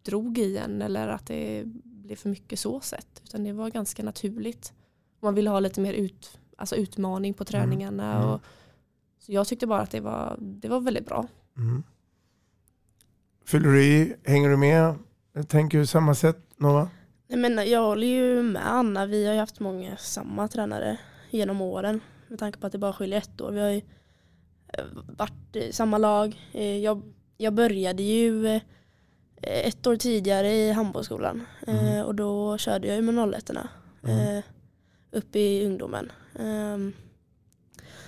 drog 0.06 0.38
i 0.38 0.58
en 0.58 0.82
eller 0.82 1.08
att 1.08 1.28
det 1.28 1.64
blev 2.08 2.16
för 2.16 2.30
mycket 2.30 2.60
så 2.60 2.80
sett. 2.80 3.22
Utan 3.24 3.44
det 3.44 3.54
var 3.54 3.70
ganska 3.70 4.04
naturligt. 4.04 4.74
Man 5.20 5.36
ville 5.36 5.50
ha 5.50 5.60
lite 5.60 5.82
mer 5.82 5.94
ut, 5.94 6.40
alltså 6.58 6.76
utmaning 6.76 7.34
på 7.34 7.46
träningarna. 7.46 8.18
Mm. 8.18 8.30
Och, 8.30 8.42
så 9.20 9.32
jag 9.32 9.48
tyckte 9.48 9.68
bara 9.68 9.82
att 9.82 9.92
det 9.92 10.00
var, 10.00 10.38
det 10.40 10.68
var 10.68 10.80
väldigt 10.80 11.06
bra. 11.06 11.28
Mm. 11.58 11.84
Fyller 13.46 13.70
du 13.70 13.84
i? 13.84 14.16
Hänger 14.26 14.50
du 14.50 14.58
med? 14.58 14.96
Tänker 15.48 15.78
du 15.78 15.86
samma 15.86 16.16
sätt 16.16 16.38
Nova? 16.58 16.90
Nej, 17.28 17.40
men 17.40 17.70
jag 17.70 17.82
håller 17.82 18.08
ju 18.08 18.44
med 18.44 18.68
Anna. 18.68 19.06
Vi 19.06 19.26
har 19.26 19.34
ju 19.34 19.40
haft 19.40 19.60
många 19.60 19.98
samma 19.98 20.48
tränare 20.48 21.00
genom 21.30 21.62
åren. 21.62 22.02
Med 22.28 22.40
tanke 22.40 22.60
på 22.60 22.68
att 22.68 22.72
det 22.72 22.78
bara 22.78 22.94
skiljer 22.94 23.18
ett 23.18 23.42
år. 23.42 23.52
Vi 23.52 23.60
har 23.60 23.70
ju 23.70 23.82
eh, 24.74 24.86
varit 25.18 25.56
i 25.56 25.74
samma 25.74 25.98
lag. 25.98 26.42
Eh, 26.54 26.78
jag, 26.78 27.02
jag 27.38 27.54
började 27.54 28.04
ju 28.04 28.48
eh, 28.48 28.62
ett 29.42 29.88
år 29.88 29.96
tidigare 29.96 30.54
i 30.54 30.72
handbollsskolan. 30.72 31.46
Mm. 31.68 32.06
Och 32.06 32.16
då 32.16 32.58
körde 32.58 32.88
jag 32.88 32.96
ju 32.96 33.02
med 33.02 33.34
01 33.34 33.50
mm. 34.04 34.42
upp 35.12 35.36
i 35.36 35.66
ungdomen. 35.66 36.12
Ehm, 36.40 36.94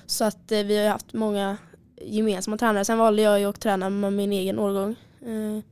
så 0.05 0.23
att 0.23 0.51
vi 0.51 0.77
har 0.77 0.89
haft 0.89 1.13
många 1.13 1.57
gemensamma 2.01 2.57
tränare. 2.57 2.85
Sen 2.85 2.97
valde 2.97 3.21
jag 3.21 3.39
ju 3.39 3.45
att 3.45 3.59
träna 3.59 3.89
med 3.89 4.13
min 4.13 4.33
egen 4.33 4.59
årgång. 4.59 4.95
Eh, 5.25 5.63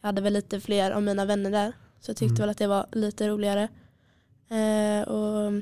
jag 0.00 0.08
hade 0.08 0.20
väl 0.20 0.32
lite 0.32 0.60
fler 0.60 0.90
av 0.90 1.02
mina 1.02 1.24
vänner 1.24 1.50
där. 1.50 1.72
Så 2.00 2.10
jag 2.10 2.16
tyckte 2.16 2.34
mm. 2.34 2.40
väl 2.40 2.50
att 2.50 2.58
det 2.58 2.66
var 2.66 2.86
lite 2.92 3.28
roligare. 3.28 3.68
Eh, 4.48 5.08
och, 5.08 5.52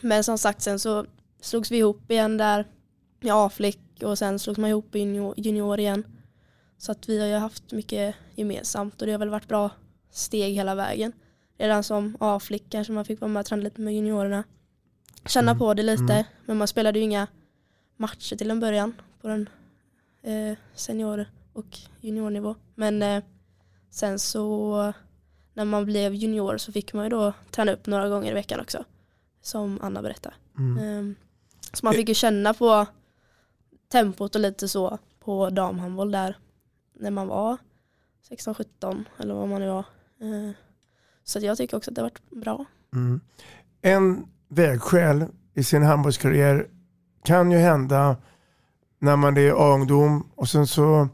men 0.00 0.24
som 0.24 0.38
sagt 0.38 0.62
sen 0.62 0.78
så 0.78 1.06
slogs 1.40 1.70
vi 1.70 1.76
ihop 1.76 2.10
igen 2.10 2.36
där 2.36 2.66
med 3.20 3.34
A-flick 3.34 3.80
och 4.02 4.18
sen 4.18 4.38
slogs 4.38 4.58
man 4.58 4.70
ihop 4.70 4.94
i 4.94 4.98
junior, 4.98 5.34
junior 5.36 5.80
igen. 5.80 6.04
Så 6.82 6.92
att 6.92 7.08
vi 7.08 7.20
har 7.20 7.26
ju 7.26 7.34
haft 7.34 7.72
mycket 7.72 8.14
gemensamt 8.34 9.00
och 9.00 9.06
det 9.06 9.12
har 9.12 9.18
väl 9.18 9.28
varit 9.28 9.48
bra 9.48 9.70
steg 10.10 10.54
hela 10.54 10.74
vägen. 10.74 11.12
Redan 11.58 11.82
som 11.82 12.16
A-flick 12.20 12.64
kanske 12.68 12.92
man 12.92 13.04
fick 13.04 13.20
vara 13.20 13.28
med 13.28 13.40
och 13.40 13.46
träna 13.46 13.62
lite 13.62 13.80
med 13.80 13.94
juniorerna. 13.94 14.44
Känna 15.26 15.50
mm. 15.50 15.58
på 15.58 15.74
det 15.74 15.82
lite, 15.82 16.12
mm. 16.12 16.24
men 16.46 16.56
man 16.56 16.68
spelade 16.68 16.98
ju 16.98 17.04
inga 17.04 17.26
matcher 17.96 18.36
till 18.36 18.50
en 18.50 18.60
början 18.60 18.94
på 19.20 19.28
den 19.28 19.48
eh, 20.22 20.58
senior 20.74 21.26
och 21.52 21.78
juniornivå. 22.00 22.54
Men 22.74 23.02
eh, 23.02 23.22
sen 23.90 24.18
så 24.18 24.92
när 25.54 25.64
man 25.64 25.84
blev 25.84 26.14
junior 26.14 26.58
så 26.58 26.72
fick 26.72 26.92
man 26.92 27.04
ju 27.04 27.10
då 27.10 27.32
träna 27.50 27.72
upp 27.72 27.86
några 27.86 28.08
gånger 28.08 28.30
i 28.30 28.34
veckan 28.34 28.60
också. 28.60 28.84
Som 29.42 29.78
Anna 29.82 30.02
berättade. 30.02 30.34
Mm. 30.58 30.78
Eh, 30.78 31.16
så 31.72 31.86
man 31.86 31.94
fick 31.94 32.08
ju 32.08 32.14
känna 32.14 32.54
på 32.54 32.86
tempot 33.88 34.34
och 34.34 34.40
lite 34.40 34.68
så 34.68 34.98
på 35.20 35.50
damhandboll 35.50 36.12
där 36.12 36.36
när 36.94 37.10
man 37.10 37.28
var 37.28 37.58
16-17 38.30 39.04
eller 39.18 39.34
vad 39.34 39.48
man 39.48 39.60
nu 39.60 39.68
var. 39.68 39.84
Eh, 40.20 40.50
så 41.24 41.38
jag 41.38 41.56
tycker 41.56 41.76
också 41.76 41.90
att 41.90 41.94
det 41.94 42.00
har 42.00 42.10
varit 42.10 42.30
bra. 42.44 42.64
Mm. 42.92 43.20
En 43.82 44.26
vägskäl 44.48 45.26
i 45.54 45.64
sin 45.64 45.82
handbollskarriär 45.82 46.68
kan 47.24 47.50
ju 47.50 47.58
hända 47.58 48.16
när 48.98 49.16
man 49.16 49.36
är 49.36 49.52
ungdom 49.52 50.30
och 50.34 50.48
sen 50.48 50.66
så 50.66 51.08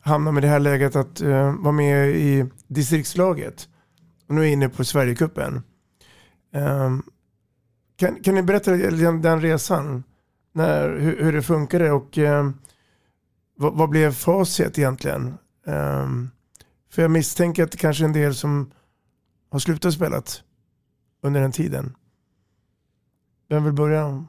hamnar 0.00 0.32
man 0.32 0.44
i 0.44 0.46
det 0.46 0.52
här 0.52 0.60
läget 0.60 0.96
att 0.96 1.22
uh, 1.22 1.62
vara 1.62 1.72
med 1.72 2.08
i 2.08 2.44
distriktslaget. 2.66 3.68
Och 4.28 4.34
nu 4.34 4.40
är 4.40 4.44
jag 4.44 4.52
inne 4.52 4.68
på 4.68 4.84
Sverigecupen. 4.84 5.62
Um, 6.52 7.02
kan, 7.96 8.22
kan 8.22 8.34
ni 8.34 8.42
berätta 8.42 8.70
den, 8.70 9.22
den 9.22 9.40
resan? 9.40 10.04
När, 10.52 10.98
hur, 10.98 11.24
hur 11.24 11.32
det 11.32 11.42
funkade 11.42 11.92
och 11.92 12.18
um, 12.18 12.58
vad, 13.54 13.74
vad, 13.74 13.90
blev 13.90 14.12
facit 14.12 14.78
egentligen? 14.78 15.38
Um, 15.64 16.30
för 16.90 17.02
jag 17.02 17.10
misstänker 17.10 17.64
att 17.64 17.72
det 17.72 17.78
kanske 17.78 18.04
är 18.04 18.06
en 18.06 18.12
del 18.12 18.34
som 18.34 18.72
har 19.50 19.58
slutat 19.58 19.94
spela 19.94 20.22
under 21.22 21.40
den 21.40 21.52
tiden. 21.52 21.96
Vem 23.48 23.64
vill 23.64 23.72
börja? 23.72 24.26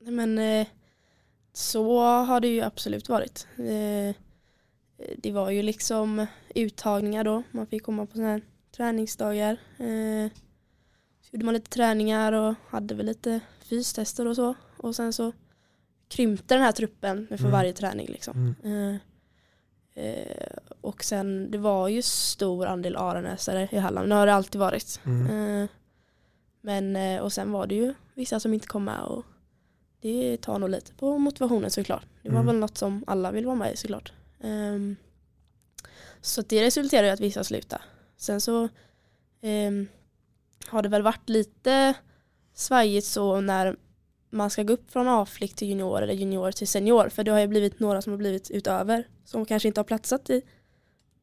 Men, 0.00 0.38
eh, 0.38 0.66
så 1.52 2.00
har 2.00 2.40
det 2.40 2.48
ju 2.48 2.60
absolut 2.60 3.08
varit. 3.08 3.46
Eh, 3.56 4.14
det 5.16 5.32
var 5.32 5.50
ju 5.50 5.62
liksom 5.62 6.26
uttagningar 6.54 7.24
då. 7.24 7.42
Man 7.50 7.66
fick 7.66 7.82
komma 7.82 8.06
på 8.06 8.12
sådana 8.12 8.32
här 8.32 8.42
träningsdagar. 8.76 9.52
Eh, 9.78 10.32
så 11.20 11.28
gjorde 11.32 11.44
man 11.44 11.54
lite 11.54 11.70
träningar 11.70 12.32
och 12.32 12.54
hade 12.68 12.94
väl 12.94 13.06
lite 13.06 13.40
fystester 13.64 14.26
och 14.26 14.36
så. 14.36 14.54
Och 14.76 14.96
sen 14.96 15.12
så 15.12 15.32
krympte 16.08 16.54
den 16.54 16.62
här 16.62 16.72
truppen 16.72 17.26
för 17.28 17.38
mm. 17.38 17.50
varje 17.50 17.72
träning. 17.72 18.06
Liksom. 18.06 18.54
Mm. 18.64 18.98
och 20.80 21.04
sen 21.04 21.50
det 21.50 21.58
var 21.58 21.88
ju 21.88 22.02
stor 22.02 22.66
andel 22.66 22.96
aranäsare 22.96 23.68
i 23.72 23.78
Halland. 23.78 24.08
Det 24.08 24.14
har 24.14 24.26
det 24.26 24.34
alltid 24.34 24.60
varit. 24.60 25.00
Mm. 25.04 25.68
men, 26.60 27.20
och 27.20 27.32
sen 27.32 27.52
var 27.52 27.66
det 27.66 27.74
ju 27.74 27.94
vissa 28.14 28.40
som 28.40 28.54
inte 28.54 28.66
kom 28.66 28.84
med. 28.84 29.02
Och 29.02 29.24
det 30.00 30.36
tar 30.36 30.58
nog 30.58 30.70
lite 30.70 30.94
på 30.94 31.18
motivationen 31.18 31.70
såklart. 31.70 32.06
Det 32.22 32.28
var 32.28 32.40
mm. 32.40 32.46
väl 32.46 32.56
något 32.56 32.78
som 32.78 33.04
alla 33.06 33.30
vill 33.30 33.46
vara 33.46 33.56
med 33.56 33.72
i 33.72 33.76
såklart. 33.76 34.12
Um, 34.40 34.96
så 36.20 36.42
det 36.42 36.62
resulterar 36.62 37.06
i 37.06 37.10
att 37.10 37.20
vissa 37.20 37.44
slutar. 37.44 37.82
Sen 38.16 38.40
så 38.40 38.68
um, 39.42 39.88
har 40.66 40.82
det 40.82 40.88
väl 40.88 41.02
varit 41.02 41.28
lite 41.28 41.94
svajigt 42.54 43.06
så 43.06 43.40
när 43.40 43.76
man 44.36 44.50
ska 44.50 44.62
gå 44.62 44.72
upp 44.72 44.90
från 44.90 45.08
A-flick 45.08 45.54
till 45.54 45.68
junior 45.68 46.02
eller 46.02 46.14
junior 46.14 46.50
till 46.50 46.68
senior. 46.68 47.08
För 47.08 47.24
det 47.24 47.30
har 47.30 47.40
ju 47.40 47.46
blivit 47.46 47.80
några 47.80 48.02
som 48.02 48.12
har 48.12 48.18
blivit 48.18 48.50
utöver 48.50 49.08
som 49.24 49.44
kanske 49.44 49.68
inte 49.68 49.80
har 49.80 49.84
platsat 49.84 50.30
i 50.30 50.42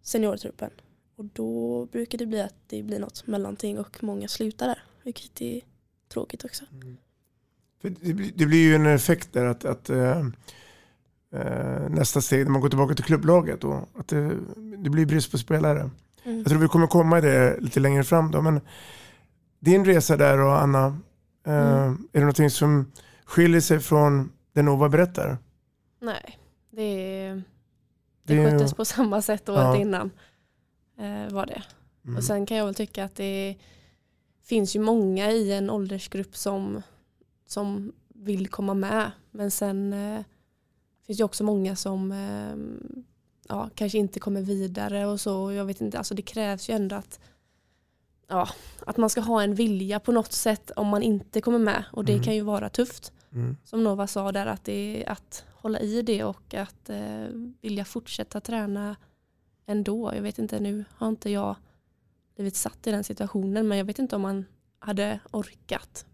seniortruppen. 0.03 0.69
Och 1.15 1.25
då 1.25 1.85
brukar 1.85 2.17
det 2.17 2.25
bli 2.25 2.41
att 2.41 2.55
det 2.67 2.83
blir 2.83 2.99
något 2.99 3.27
mellanting 3.27 3.79
och 3.79 4.03
många 4.03 4.27
slutar 4.27 4.67
där. 4.67 4.83
Vilket 5.03 5.41
är 5.41 5.61
tråkigt 6.13 6.45
också. 6.45 6.63
Mm. 6.71 6.97
Det 7.81 8.13
blir, 8.13 8.31
det 8.35 8.45
blir 8.45 8.63
ju 8.63 8.75
en 8.75 8.85
effekt 8.85 9.33
där 9.33 9.45
att, 9.45 9.65
att 9.65 9.89
äh, 9.89 10.23
nästa 11.89 12.21
steg 12.21 12.43
när 12.43 12.51
man 12.51 12.61
går 12.61 12.69
tillbaka 12.69 12.95
till 12.95 13.05
klubblaget 13.05 13.63
och 13.63 13.89
att 13.95 14.07
det, 14.07 14.31
det 14.77 14.89
blir 14.89 15.05
brist 15.05 15.31
på 15.31 15.37
spelare. 15.37 15.89
Mm. 16.23 16.37
Jag 16.37 16.45
tror 16.45 16.59
vi 16.59 16.67
kommer 16.67 16.87
komma 16.87 17.17
i 17.17 17.21
det 17.21 17.59
lite 17.59 17.79
längre 17.79 18.03
fram 18.03 18.31
då. 18.31 18.41
Men 18.41 18.61
din 19.59 19.85
resa 19.85 20.17
där 20.17 20.39
och 20.39 20.61
Anna, 20.61 20.99
mm. 21.43 21.93
är 21.93 21.97
det 22.11 22.19
någonting 22.19 22.49
som 22.49 22.91
skiljer 23.25 23.61
sig 23.61 23.79
från 23.79 24.31
det 24.53 24.61
Nova 24.61 24.89
berättar? 24.89 25.37
Nej, 26.01 26.39
det, 26.69 27.41
det, 28.23 28.35
det 28.35 28.51
sköttes 28.51 28.73
på 28.73 28.85
samma 28.85 29.21
sätt 29.21 29.49
året 29.49 29.61
ja. 29.61 29.77
innan. 29.77 30.11
Eh, 30.99 31.33
var 31.33 31.45
det. 31.45 31.63
Mm. 32.05 32.17
Och 32.17 32.23
sen 32.23 32.45
kan 32.45 32.57
jag 32.57 32.65
väl 32.65 32.75
tycka 32.75 33.03
att 33.03 33.15
det 33.15 33.55
finns 34.45 34.75
ju 34.75 34.79
många 34.79 35.31
i 35.31 35.53
en 35.53 35.69
åldersgrupp 35.69 36.37
som 36.37 36.81
som 37.45 37.91
vill 38.07 38.47
komma 38.47 38.73
med. 38.73 39.11
Men 39.31 39.51
sen 39.51 39.93
eh, 39.93 40.23
finns 41.05 41.17
det 41.17 41.23
också 41.23 41.43
många 41.43 41.75
som 41.75 42.11
eh, 42.11 42.55
ja, 43.47 43.69
kanske 43.75 43.97
inte 43.97 44.19
kommer 44.19 44.41
vidare 44.41 45.05
och 45.05 45.21
så. 45.21 45.51
Jag 45.51 45.65
vet 45.65 45.81
inte, 45.81 45.97
alltså 45.97 46.15
det 46.15 46.21
krävs 46.21 46.69
ju 46.69 46.73
ändå 46.73 46.95
att, 46.95 47.19
ja, 48.33 48.49
att 48.85 48.97
man 48.97 49.09
ska 49.09 49.21
ha 49.21 49.43
en 49.43 49.55
vilja 49.55 49.99
på 49.99 50.11
något 50.11 50.31
sätt 50.31 50.71
om 50.75 50.87
man 50.87 51.03
inte 51.03 51.41
kommer 51.41 51.59
med. 51.59 51.83
Och 51.91 52.05
det 52.05 52.13
mm. 52.13 52.23
kan 52.23 52.35
ju 52.35 52.41
vara 52.41 52.69
tufft. 52.69 53.13
Mm. 53.31 53.57
Som 53.63 53.83
Nova 53.83 54.07
sa 54.07 54.31
där, 54.31 54.45
att, 54.45 54.65
det 54.65 55.03
att 55.07 55.45
hålla 55.53 55.79
i 55.79 56.01
det 56.01 56.23
och 56.23 56.53
att 56.53 56.89
eh, 56.89 57.27
vilja 57.61 57.85
fortsätta 57.85 58.41
träna 58.41 58.95
ändå. 59.65 60.11
Jag 60.15 60.21
vet 60.21 60.39
inte, 60.39 60.59
nu 60.59 60.85
har 60.95 61.09
inte 61.09 61.29
jag 61.29 61.55
blivit 62.35 62.55
satt 62.55 62.87
i 62.87 62.91
den 62.91 63.03
situationen 63.03 63.67
men 63.67 63.77
jag 63.77 63.85
vet 63.85 63.99
inte 63.99 64.15
om 64.15 64.21
man 64.21 64.45
hade 64.79 65.19
orkat 65.31 66.05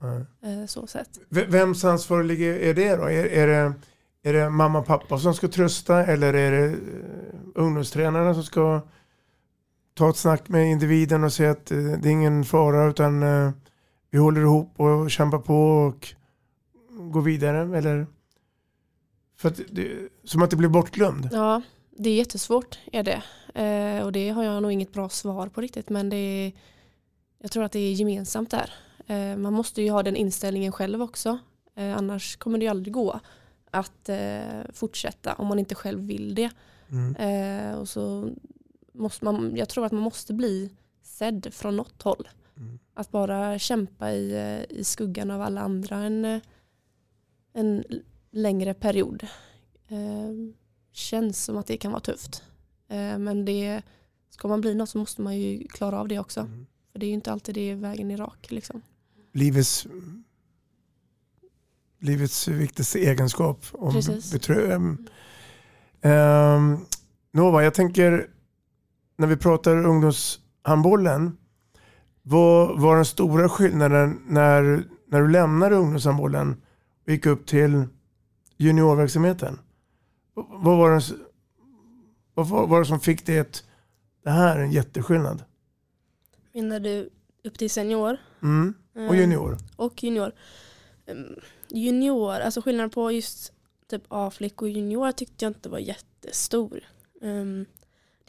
eh, 0.42 0.66
så 0.68 0.88
sett. 0.88 1.20
V- 1.30 1.46
Vems 1.48 1.86
ansvar 1.86 2.24
ligger, 2.24 2.54
är 2.54 2.74
det 2.74 2.96
då? 2.96 3.04
Är, 3.04 3.26
är, 3.26 3.48
det, 3.48 3.74
är 4.24 4.34
det 4.34 4.50
mamma 4.50 4.80
och 4.80 4.86
pappa 4.86 5.20
som 5.20 5.34
ska 5.34 5.48
trösta 5.48 6.06
eller 6.06 6.34
är 6.34 6.52
det 6.52 6.68
eh, 6.68 6.78
ungdomstränarna 7.56 8.34
som 8.34 8.44
ska 8.44 8.82
ta 10.00 10.10
ett 10.10 10.18
snack 10.18 10.50
med 10.50 10.72
individen 10.72 11.24
och 11.24 11.34
säga 11.34 11.52
att 11.52 11.72
eh, 11.72 11.78
det 11.78 12.10
är 12.10 12.12
ingen 12.12 12.44
fara 12.44 12.90
utan 12.90 13.24
eh, 13.24 13.52
vi 14.12 14.18
håller 14.18 14.42
ihop 14.42 14.80
och 14.80 15.12
kämpar 15.12 15.38
på 15.40 15.56
och 15.56 16.14
går 17.12 17.22
vidare? 17.22 17.78
Eller? 17.78 18.08
För 19.38 19.50
att 19.50 19.60
det, 19.70 20.10
som 20.24 20.42
att 20.42 20.50
det 20.50 20.56
blir 20.56 20.70
bortglömd. 20.70 21.30
Ja, 21.32 21.62
det 21.98 22.10
är 22.10 22.16
jättesvårt 22.16 22.80
är 22.92 23.04
det. 23.04 23.24
Eh, 23.62 24.06
och 24.06 24.12
det 24.12 24.30
har 24.30 24.44
jag 24.44 24.62
nog 24.62 24.72
inget 24.72 24.94
bra 24.94 25.10
svar 25.10 25.48
på 25.48 25.62
riktigt 25.62 25.90
men 25.90 26.10
det 26.10 26.16
är, 26.16 26.52
jag 27.42 27.52
tror 27.52 27.64
att 27.64 27.72
det 27.72 27.80
är 27.80 27.94
gemensamt 27.94 28.52
där. 28.52 28.74
Eh, 29.08 29.38
man 29.38 29.54
måste 29.54 29.82
ju 29.82 29.92
ha 29.92 30.04
den 30.04 30.16
inställningen 30.16 30.72
själv 30.72 31.02
också. 31.02 31.40
Eh, 31.76 31.98
annars 31.98 32.36
kommer 32.36 32.58
det 32.58 32.66
ju 32.66 32.72
aldrig 32.72 32.94
gå 32.94 33.20
att 33.72 34.10
eh, 34.10 34.62
fortsätta 34.74 35.34
om 35.34 35.48
man 35.48 35.60
inte 35.60 35.76
själv 35.76 36.00
vill 36.00 36.36
det. 36.36 36.50
Mm. 36.92 37.80
Och 37.80 37.90
så 37.90 38.30
måste 39.00 39.26
man, 39.26 39.56
jag 39.56 39.70
tror 39.70 39.86
att 39.86 39.92
man 39.92 40.02
måste 40.02 40.34
bli 40.34 40.70
sedd 41.02 41.48
från 41.52 41.76
något 41.76 42.02
håll. 42.02 42.28
Mm. 42.58 42.80
Att 42.94 43.12
bara 43.12 43.60
kämpa 43.60 44.12
i, 44.12 44.32
eh, 44.32 44.78
i 44.78 44.84
skuggan 44.84 45.32
av 45.32 45.42
alla 45.42 45.62
andra 45.62 45.98
en, 45.98 46.26
eh, 46.26 46.42
en 47.54 47.84
längre 48.32 48.74
period. 48.74 49.28
Eh, 49.88 50.54
känns 50.92 51.44
som 51.44 51.58
att 51.58 51.68
det 51.68 51.78
kan 51.78 51.92
vara 51.92 52.02
tufft. 52.02 52.44
Eh, 52.88 53.18
men 53.18 53.46
det, 53.46 53.82
ska 54.30 54.48
man 54.48 54.62
bli 54.62 54.76
något 54.76 54.90
så 54.90 54.98
måste 54.98 55.22
man 55.22 55.38
ju 55.38 55.68
klara 55.68 56.00
av 56.00 56.08
det 56.08 56.20
också. 56.20 56.40
Mm. 56.40 56.66
För 56.92 57.00
det 57.00 57.06
är 57.06 57.08
ju 57.08 57.14
inte 57.14 57.32
alltid 57.32 57.56
det 57.56 57.76
vägen 57.76 58.12
är 58.12 58.18
rak. 58.18 58.52
Liksom. 58.52 58.82
Livets, 59.32 59.88
livets 62.00 62.48
viktigaste 62.48 63.00
egenskap. 63.00 63.66
Om 63.72 63.94
Precis. 63.94 64.50
ehm, 66.02 66.86
Nova, 67.32 67.64
jag 67.64 67.74
tänker 67.74 68.30
när 69.20 69.28
vi 69.28 69.38
pratar 69.38 69.86
ungdomshandbollen. 69.86 71.38
Vad 72.22 72.80
var 72.80 72.96
den 72.96 73.06
stora 73.06 73.50
skillnaden 73.50 74.22
när, 74.28 74.84
när 75.08 75.22
du 75.22 75.28
lämnade 75.28 75.76
ungdomshandbollen 75.76 76.62
och 77.06 77.12
gick 77.12 77.26
upp 77.26 77.48
till 77.48 77.84
juniorverksamheten? 78.58 79.60
Vad 80.34 80.78
var 80.78 80.92
det, 80.92 81.02
vad 82.34 82.70
var 82.70 82.80
det 82.80 82.86
som 82.86 83.00
fick 83.00 83.26
dig 83.26 83.40
att 83.40 83.64
det 84.24 84.30
här 84.30 84.58
är 84.58 84.64
en 84.64 84.72
jätteskillnad? 84.72 85.44
Menar 86.54 86.80
du 86.80 87.10
upp 87.44 87.58
till 87.58 87.70
senior? 87.70 88.18
Mm. 88.44 88.74
Och 88.96 89.16
Eh, 89.16 89.22
junior? 89.22 89.58
Och 89.76 90.04
junior. 90.04 90.32
Ehm, 91.06 91.36
Junior, 91.70 92.40
alltså 92.40 92.62
skillnaden 92.62 92.90
på 92.90 93.12
just 93.12 93.54
typ 93.90 94.04
A-flick 94.08 94.62
och 94.62 94.70
junior 94.70 95.12
tyckte 95.12 95.46
jag 95.46 95.50
inte 95.50 95.70
var 95.70 95.80
jättestor. 95.80 96.84
Um, 97.22 97.66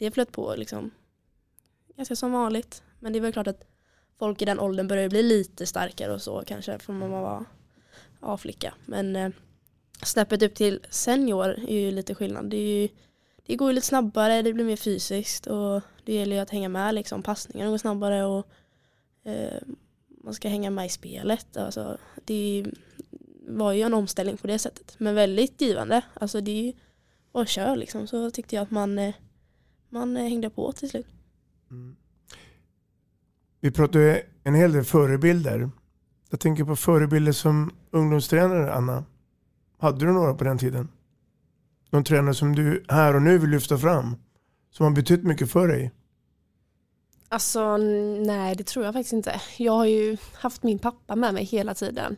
det 0.05 0.11
flöt 0.11 0.31
på 0.31 0.55
liksom 0.55 0.91
ganska 1.95 2.15
som 2.15 2.31
vanligt. 2.31 2.83
Men 2.99 3.13
det 3.13 3.19
är 3.19 3.21
väl 3.21 3.33
klart 3.33 3.47
att 3.47 3.67
folk 4.19 4.41
i 4.41 4.45
den 4.45 4.59
åldern 4.59 4.87
börjar 4.87 5.09
bli 5.09 5.23
lite 5.23 5.65
starkare 5.65 6.13
och 6.13 6.21
så 6.21 6.43
kanske 6.45 6.79
från 6.79 6.99
man 6.99 7.11
var 7.11 7.45
A-flicka. 8.19 8.73
Men 8.85 9.15
eh, 9.15 9.29
snäppet 10.03 10.41
upp 10.41 10.55
till 10.55 10.79
senior 10.89 11.49
är 11.67 11.79
ju 11.79 11.91
lite 11.91 12.15
skillnad. 12.15 12.49
Det, 12.49 12.57
är 12.57 12.81
ju, 12.81 12.89
det 13.45 13.55
går 13.55 13.69
ju 13.69 13.75
lite 13.75 13.87
snabbare, 13.87 14.41
det 14.41 14.53
blir 14.53 14.65
mer 14.65 14.75
fysiskt 14.75 15.47
och 15.47 15.81
det 16.05 16.13
gäller 16.13 16.35
ju 16.35 16.41
att 16.41 16.49
hänga 16.49 16.69
med 16.69 16.95
liksom. 16.95 17.23
Passningarna 17.23 17.71
går 17.71 17.77
snabbare 17.77 18.25
och 18.25 18.47
eh, 19.23 19.61
man 20.23 20.33
ska 20.33 20.49
hänga 20.49 20.69
med 20.69 20.85
i 20.85 20.89
spelet. 20.89 21.57
Alltså, 21.57 21.97
det 22.25 22.65
var 23.47 23.73
ju 23.73 23.81
en 23.81 23.93
omställning 23.93 24.37
på 24.37 24.47
det 24.47 24.59
sättet. 24.59 24.95
Men 24.97 25.15
väldigt 25.15 25.61
givande. 25.61 26.01
Alltså 26.13 26.41
det 26.41 26.51
är 26.51 26.63
ju 26.63 26.73
bara 27.31 27.45
kör 27.45 27.75
liksom. 27.75 28.07
Så 28.07 28.31
tyckte 28.31 28.55
jag 28.55 28.63
att 28.63 28.71
man, 28.71 28.99
eh, 28.99 29.15
man 29.91 30.17
eh, 30.17 30.23
hängde 30.23 30.49
på 30.49 30.71
till 30.71 30.89
slut. 30.89 31.07
Vi 33.61 33.71
pratar 33.71 33.99
ju 33.99 34.21
en 34.43 34.55
hel 34.55 34.71
del 34.73 34.83
förebilder. 34.83 35.69
Jag 36.29 36.39
tänker 36.39 36.63
på 36.63 36.75
förebilder 36.75 37.31
som 37.31 37.71
ungdomstränare, 37.91 38.73
Anna. 38.73 39.03
Hade 39.79 40.05
du 40.05 40.11
några 40.13 40.33
på 40.33 40.43
den 40.43 40.57
tiden? 40.57 40.87
Någon 41.89 42.03
tränare 42.03 42.33
som 42.33 42.55
du 42.55 42.83
här 42.89 43.15
och 43.15 43.21
nu 43.21 43.37
vill 43.37 43.49
lyfta 43.49 43.77
fram? 43.77 44.15
Som 44.71 44.83
har 44.83 44.91
betytt 44.93 45.23
mycket 45.23 45.51
för 45.51 45.67
dig? 45.67 45.91
Alltså 47.29 47.77
nej 47.77 48.55
det 48.55 48.63
tror 48.63 48.85
jag 48.85 48.93
faktiskt 48.93 49.13
inte. 49.13 49.41
Jag 49.57 49.71
har 49.73 49.85
ju 49.85 50.17
haft 50.33 50.63
min 50.63 50.79
pappa 50.79 51.15
med 51.15 51.33
mig 51.33 51.43
hela 51.43 51.73
tiden 51.73 52.15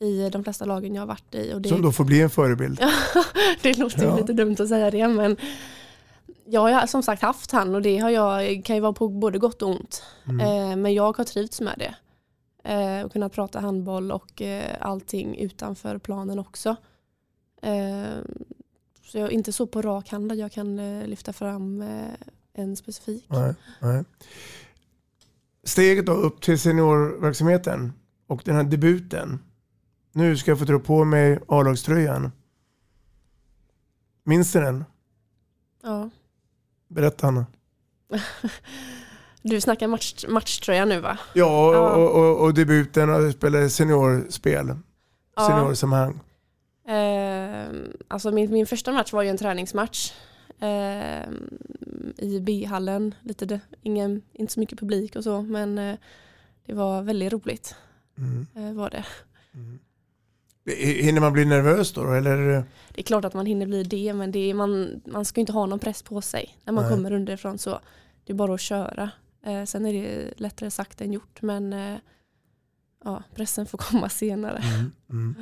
i 0.00 0.28
de 0.30 0.44
flesta 0.44 0.64
lagen 0.64 0.94
jag 0.94 1.02
har 1.02 1.06
varit 1.06 1.34
i. 1.34 1.52
Och 1.54 1.60
det, 1.62 1.68
Som 1.68 1.82
då 1.82 1.92
får 1.92 2.04
bli 2.04 2.20
en 2.22 2.30
förebild? 2.30 2.80
Det 3.62 3.78
låter 3.78 3.98
ju 3.98 4.04
Ja. 4.04 4.16
lite 4.16 4.32
dumt 4.32 4.56
att 4.58 4.68
säga 4.68 4.90
det 4.90 5.08
men 5.08 5.36
jag 6.50 6.60
har 6.60 6.86
som 6.86 7.02
sagt 7.02 7.22
haft 7.22 7.52
han 7.52 7.74
och 7.74 7.82
det 7.82 7.98
har 7.98 8.10
jag, 8.10 8.64
kan 8.64 8.76
ju 8.76 8.82
vara 8.82 8.92
på 8.92 9.08
både 9.08 9.38
gott 9.38 9.62
och 9.62 9.70
ont. 9.70 10.02
Mm. 10.28 10.40
Eh, 10.40 10.76
men 10.76 10.94
jag 10.94 11.16
har 11.16 11.24
trivts 11.24 11.60
med 11.60 11.74
det. 11.78 11.94
Eh, 12.68 13.04
och 13.04 13.12
kunnat 13.12 13.32
prata 13.32 13.60
handboll 13.60 14.12
och 14.12 14.42
eh, 14.42 14.76
allting 14.80 15.38
utanför 15.38 15.98
planen 15.98 16.38
också. 16.38 16.76
Eh, 17.62 18.18
så 19.02 19.18
jag 19.18 19.26
är 19.26 19.32
inte 19.32 19.52
så 19.52 19.66
på 19.66 19.82
rak 19.82 20.08
hand 20.08 20.32
att 20.32 20.38
jag 20.38 20.52
kan 20.52 21.00
lyfta 21.02 21.32
fram 21.32 21.84
en 22.52 22.76
specifik. 22.76 23.26
Nej, 23.28 23.54
nej. 23.80 24.04
Steget 25.64 26.06
då 26.06 26.12
upp 26.12 26.40
till 26.40 26.58
seniorverksamheten 26.58 27.92
och 28.26 28.42
den 28.44 28.54
här 28.54 28.64
debuten. 28.64 29.38
Nu 30.12 30.36
ska 30.36 30.50
jag 30.50 30.58
få 30.58 30.64
dra 30.64 30.78
på 30.78 31.04
mig 31.04 31.38
A-lagströjan. 31.48 32.32
Minns 34.24 34.52
du 34.52 34.60
den? 34.60 34.84
Ja. 35.82 36.10
Berätta 36.88 37.26
Anna. 37.26 37.46
Du 39.42 39.60
snackar 39.60 39.88
match, 39.88 40.24
matchtröja 40.28 40.84
nu 40.84 41.00
va? 41.00 41.18
Ja, 41.34 41.72
Ja. 41.74 41.90
och, 41.96 42.16
och, 42.16 42.44
och 42.44 42.54
debuten 42.54 43.10
och 43.10 43.32
spela 43.32 43.68
seniorspel. 43.68 44.74
Ja. 45.36 45.46
Seniorsammanhang. 45.46 46.20
Eh, 46.88 47.68
alltså 48.08 48.30
min, 48.30 48.52
min 48.52 48.66
första 48.66 48.92
match 48.92 49.12
var 49.12 49.22
ju 49.22 49.28
en 49.28 49.36
träningsmatch 49.36 50.12
eh, 50.60 51.28
i 52.16 52.40
B-hallen. 52.40 53.14
Lite 53.22 53.46
det, 53.46 53.60
ingen, 53.82 54.22
inte 54.32 54.52
så 54.52 54.60
mycket 54.60 54.78
publik 54.78 55.16
och 55.16 55.24
så 55.24 55.42
men 55.42 55.78
eh, 55.78 55.96
det 56.66 56.74
var 56.74 57.02
väldigt 57.02 57.32
roligt. 57.32 57.74
Mm. 58.18 58.46
Eh, 58.56 58.72
var 58.72 58.90
det. 58.90 59.04
Hinner 60.76 61.20
man 61.20 61.32
bli 61.32 61.44
nervös 61.44 61.92
då? 61.92 62.12
Eller? 62.12 62.36
det 62.94 63.00
är 63.00 63.02
klart 63.02 63.24
att 63.24 63.34
man 63.34 63.46
hinner 63.46 63.66
bli 63.66 63.82
det 63.82 64.12
men 64.12 64.32
det 64.32 64.50
är, 64.50 64.54
man, 64.54 65.00
man 65.06 65.24
ska 65.24 65.40
inte 65.40 65.52
ha 65.52 65.66
någon 65.66 65.78
press 65.78 66.02
på 66.02 66.20
sig 66.20 66.58
när 66.64 66.72
man 66.72 66.84
Nej. 66.84 66.92
kommer 66.92 67.12
underifrån 67.12 67.58
så. 67.58 67.80
Det 68.24 68.32
är 68.32 68.36
bara 68.36 68.54
att 68.54 68.60
köra. 68.60 69.10
Eh, 69.42 69.64
sen 69.64 69.86
är 69.86 69.92
det 69.92 70.32
lättare 70.36 70.70
sagt 70.70 71.00
än 71.00 71.12
gjort 71.12 71.42
men 71.42 71.72
eh, 71.72 71.96
ja, 73.04 73.22
pressen 73.34 73.66
får 73.66 73.78
komma 73.90 74.08
senare. 74.08 74.58
Mm. 74.58 74.92
Mm. 75.10 75.34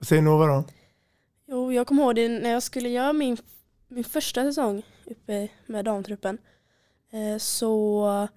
Säger 0.00 0.22
Nova 0.22 0.46
då? 0.46 0.64
Jo, 1.46 1.72
jag 1.72 1.86
kommer 1.86 2.02
ihåg 2.02 2.14
det 2.14 2.28
när 2.28 2.50
jag 2.50 2.62
skulle 2.62 2.88
göra 2.88 3.12
min, 3.12 3.36
min 3.88 4.04
första 4.04 4.42
säsong 4.42 4.82
uppe 5.04 5.48
med 5.66 5.84
damtruppen. 5.84 6.38
Eh, 7.12 7.38
så 7.38 8.28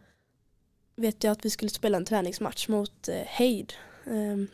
vet 0.95 1.23
jag 1.23 1.31
att 1.31 1.45
vi 1.45 1.49
skulle 1.49 1.69
spela 1.69 1.97
en 1.97 2.05
träningsmatch 2.05 2.67
mot 2.67 3.09
eh, 3.09 3.15
Heid. 3.15 3.73
Ehm, 4.05 4.47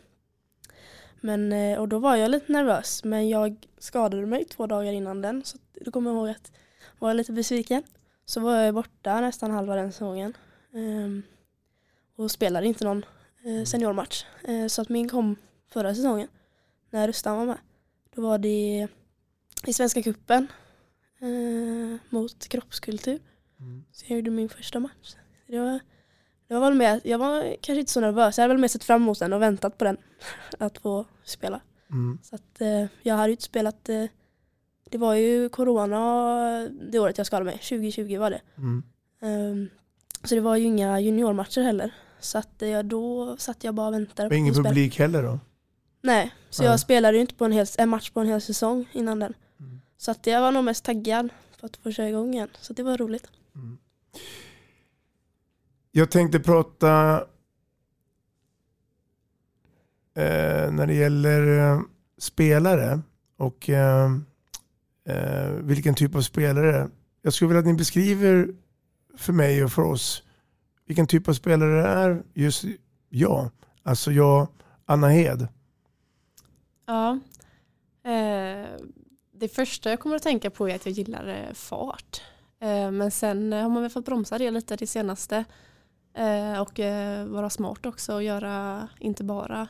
men, 1.21 1.53
eh, 1.53 1.79
och 1.79 1.87
då 1.87 1.99
var 1.99 2.15
jag 2.15 2.31
lite 2.31 2.51
nervös 2.51 3.03
men 3.03 3.29
jag 3.29 3.67
skadade 3.77 4.25
mig 4.25 4.45
två 4.45 4.67
dagar 4.67 4.91
innan 4.91 5.21
den 5.21 5.43
så 5.43 5.57
då 5.81 5.91
kommer 5.91 6.11
jag 6.11 6.17
ihåg 6.17 6.29
att 6.29 6.51
jag 6.99 7.07
var 7.07 7.13
lite 7.13 7.31
besviken. 7.31 7.83
Så 8.25 8.39
var 8.39 8.55
jag 8.55 8.75
borta 8.75 9.21
nästan 9.21 9.51
halva 9.51 9.75
den 9.75 9.91
säsongen. 9.91 10.37
Ehm, 10.73 11.23
och 12.15 12.31
spelade 12.31 12.67
inte 12.67 12.85
någon 12.85 13.05
eh, 13.43 13.63
seniormatch. 13.65 14.25
Eh, 14.43 14.67
så 14.67 14.81
att 14.81 14.89
min 14.89 15.09
kom 15.09 15.35
förra 15.67 15.95
säsongen 15.95 16.27
när 16.89 17.07
Rustan 17.07 17.37
var 17.37 17.45
med. 17.45 17.57
Då 18.15 18.21
var 18.21 18.37
det 18.37 18.87
i 19.65 19.73
Svenska 19.73 19.99
eh, 21.19 21.97
mot 22.09 22.47
kroppskultur. 22.47 23.19
Så 23.91 24.05
jag 24.07 24.15
gjorde 24.15 24.31
min 24.31 24.49
första 24.49 24.79
match. 24.79 25.15
Det 25.47 25.59
var, 25.59 25.79
det 26.49 26.59
var 26.59 26.69
väl 26.69 26.77
med, 26.77 27.01
jag 27.03 27.17
var 27.17 27.55
kanske 27.61 27.79
inte 27.79 27.91
så 27.91 28.01
nervös, 28.01 28.37
jag 28.37 28.43
hade 28.43 28.53
väl 28.53 28.61
mer 28.61 28.67
sett 28.67 28.83
fram 28.83 29.01
emot 29.01 29.19
den 29.19 29.33
och 29.33 29.41
väntat 29.41 29.77
på 29.77 29.83
den. 29.83 29.97
Att 30.59 30.77
få 30.77 31.05
spela. 31.23 31.61
Mm. 31.89 32.19
Så 32.23 32.35
att 32.35 32.61
eh, 32.61 32.85
jag 33.01 33.15
hade 33.15 33.27
ju 33.27 33.31
inte 33.31 33.43
spelat, 33.43 33.89
eh, 33.89 34.05
det 34.89 34.97
var 34.97 35.13
ju 35.13 35.49
corona 35.49 36.69
det 36.91 36.99
året 36.99 37.17
jag 37.17 37.27
skadade 37.27 37.45
mig, 37.45 37.57
2020 37.57 38.17
var 38.17 38.29
det. 38.29 38.41
Mm. 38.57 38.83
Ehm, 39.21 39.69
så 40.23 40.35
det 40.35 40.41
var 40.41 40.55
ju 40.55 40.65
inga 40.65 40.99
juniormatcher 40.99 41.61
heller. 41.61 41.93
Så 42.19 42.37
att 42.37 42.61
eh, 42.61 42.79
då 42.79 43.35
satt 43.37 43.63
jag 43.63 43.75
bara 43.75 43.87
och 43.87 43.93
väntade. 43.93 44.29
Och 44.29 44.35
ingen 44.35 44.51
att 44.51 44.55
spela. 44.55 44.69
publik 44.69 44.99
heller 44.99 45.23
då? 45.23 45.39
Nej, 46.01 46.33
så 46.49 46.63
Nej. 46.63 46.71
jag 46.71 46.79
spelade 46.79 47.17
ju 47.17 47.21
inte 47.21 47.35
på 47.35 47.45
en, 47.45 47.51
hel, 47.51 47.65
en 47.77 47.89
match 47.89 48.09
på 48.09 48.19
en 48.19 48.27
hel 48.27 48.41
säsong 48.41 48.89
innan 48.91 49.19
den. 49.19 49.33
Mm. 49.59 49.81
Så 49.97 50.11
att 50.11 50.27
jag 50.27 50.41
var 50.41 50.51
nog 50.51 50.63
mest 50.63 50.85
taggad 50.85 51.29
på 51.59 51.65
att 51.65 51.77
få 51.77 51.91
köra 51.91 52.09
igång 52.09 52.33
igen. 52.33 52.49
Så 52.61 52.73
det 52.73 52.83
var 52.83 52.97
roligt. 52.97 53.27
Jag 55.91 56.11
tänkte 56.11 56.39
prata 56.39 57.17
eh, 60.15 60.71
när 60.71 60.87
det 60.87 60.93
gäller 60.93 61.71
eh, 61.71 61.81
spelare 62.17 62.99
och 63.37 63.69
eh, 63.69 64.11
eh, 65.05 65.49
vilken 65.49 65.95
typ 65.95 66.15
av 66.15 66.21
spelare. 66.21 66.89
Jag 67.21 67.33
skulle 67.33 67.47
vilja 67.47 67.59
att 67.59 67.65
ni 67.65 67.73
beskriver 67.73 68.47
för 69.17 69.33
mig 69.33 69.63
och 69.63 69.71
för 69.71 69.81
oss 69.81 70.23
vilken 70.85 71.07
typ 71.07 71.27
av 71.27 71.33
spelare 71.33 71.81
det 71.81 71.87
är 71.87 72.23
just 72.33 72.65
jag. 73.09 73.49
Alltså 73.83 74.11
jag, 74.11 74.47
Anna 74.85 75.07
Hed. 75.07 75.47
Ja. 76.85 77.19
Eh, 78.03 78.67
det 79.31 79.47
första 79.47 79.89
jag 79.89 79.99
kommer 79.99 80.15
att 80.15 80.23
tänka 80.23 80.49
på 80.49 80.69
är 80.69 80.75
att 80.75 80.85
jag 80.85 80.93
gillar 80.93 81.27
eh, 81.27 81.53
fart. 81.53 82.21
Eh, 82.59 82.91
men 82.91 83.11
sen 83.11 83.51
har 83.51 83.69
man 83.69 83.81
väl 83.81 83.91
fått 83.91 84.05
bromsa 84.05 84.37
det 84.37 84.51
lite 84.51 84.75
det 84.75 84.87
senaste. 84.87 85.45
Eh, 86.19 86.61
och 86.61 86.79
eh, 86.79 87.25
vara 87.25 87.49
smart 87.49 87.85
också 87.85 88.13
och 88.13 88.23
göra, 88.23 88.87
inte 88.99 89.23
bara 89.23 89.67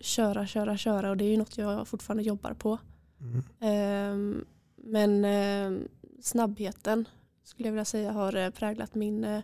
köra, 0.00 0.46
köra, 0.46 0.76
köra. 0.76 1.10
Och 1.10 1.16
det 1.16 1.24
är 1.24 1.30
ju 1.30 1.36
något 1.36 1.58
jag 1.58 1.88
fortfarande 1.88 2.22
jobbar 2.22 2.52
på. 2.54 2.78
Mm. 3.20 3.38
Eh, 3.60 4.42
men 4.76 5.24
eh, 5.24 5.86
snabbheten 6.22 7.08
skulle 7.44 7.68
jag 7.68 7.72
vilja 7.72 7.84
säga 7.84 8.12
har 8.12 8.50
präglat 8.50 8.94
min, 8.94 9.42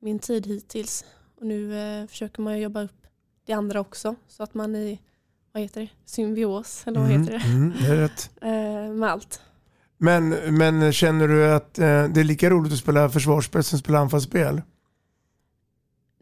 min 0.00 0.18
tid 0.18 0.46
hittills. 0.46 1.04
Och 1.40 1.46
nu 1.46 1.70
försöker 2.10 2.42
man 2.42 2.60
jobba 2.60 2.82
upp 2.82 3.06
det 3.46 3.52
andra 3.52 3.80
också. 3.80 4.14
Så 4.28 4.42
att 4.42 4.54
man 4.54 4.76
i 4.76 5.00
vad 5.52 5.62
heter 5.62 5.80
det? 5.80 5.88
symbios, 6.04 6.82
eller 6.86 7.00
vad 7.00 7.10
Mm, 7.10 7.22
heter 7.22 7.38
det? 7.38 7.44
mm, 7.44 7.72
det 7.80 7.86
är 7.86 7.96
rätt. 7.96 8.30
Med 8.98 9.10
allt. 9.10 9.40
Men, 9.98 10.28
men 10.58 10.92
känner 10.92 11.28
du 11.28 11.52
att 11.52 11.74
det 11.74 11.84
är 12.20 12.24
lika 12.24 12.50
roligt 12.50 12.72
att 12.72 12.78
spela 12.78 13.08
försvarsspel 13.08 13.64
som 13.64 13.76
att 13.76 13.80
spela 13.80 13.98
anfallsspel? 13.98 14.62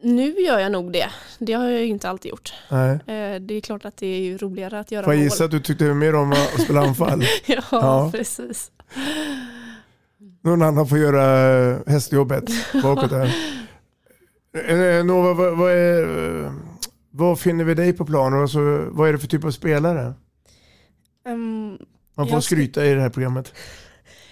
Nu 0.03 0.31
gör 0.39 0.59
jag 0.59 0.71
nog 0.71 0.91
det. 0.93 1.09
Det 1.39 1.53
har 1.53 1.69
jag 1.69 1.79
ju 1.81 1.87
inte 1.87 2.09
alltid 2.09 2.29
gjort. 2.29 2.53
Nej. 2.71 2.91
Eh, 2.91 3.39
det 3.41 3.53
är 3.53 3.61
klart 3.61 3.85
att 3.85 3.97
det 3.97 4.07
är 4.07 4.19
ju 4.19 4.37
roligare 4.37 4.79
att 4.79 4.91
göra 4.91 5.03
Får 5.03 5.13
jag 5.13 5.17
mål. 5.19 5.23
gissa 5.23 5.45
att 5.45 5.51
du 5.51 5.59
tyckte 5.59 5.83
mer 5.93 6.15
om 6.15 6.31
att 6.31 6.61
spela 6.61 6.81
anfall? 6.87 7.23
ja, 7.45 7.61
Ja. 7.71 8.11
precis. 8.13 8.71
Någon 10.43 10.61
annan 10.61 10.87
får 10.87 10.97
göra 10.97 11.57
eh, 11.71 11.77
hästjobbet 11.87 12.43
bakåt 12.83 13.09
där. 13.09 13.35
Eh, 14.67 15.05
Nova, 15.05 15.33
vad, 15.33 15.57
vad, 15.57 15.71
är, 15.71 16.51
vad 17.11 17.39
finner 17.39 17.63
vi 17.63 17.73
dig 17.73 17.93
på 17.93 18.05
planen? 18.05 18.41
Alltså, 18.41 18.59
vad 18.91 19.09
är 19.09 19.13
det 19.13 19.19
för 19.19 19.27
typ 19.27 19.43
av 19.45 19.51
spelare? 19.51 20.13
Ehm, 21.27 21.77
Man 22.15 22.27
får 22.27 22.39
skryta 22.39 22.85
i 22.85 22.93
det 22.93 23.01
här 23.01 23.09
programmet. 23.09 23.53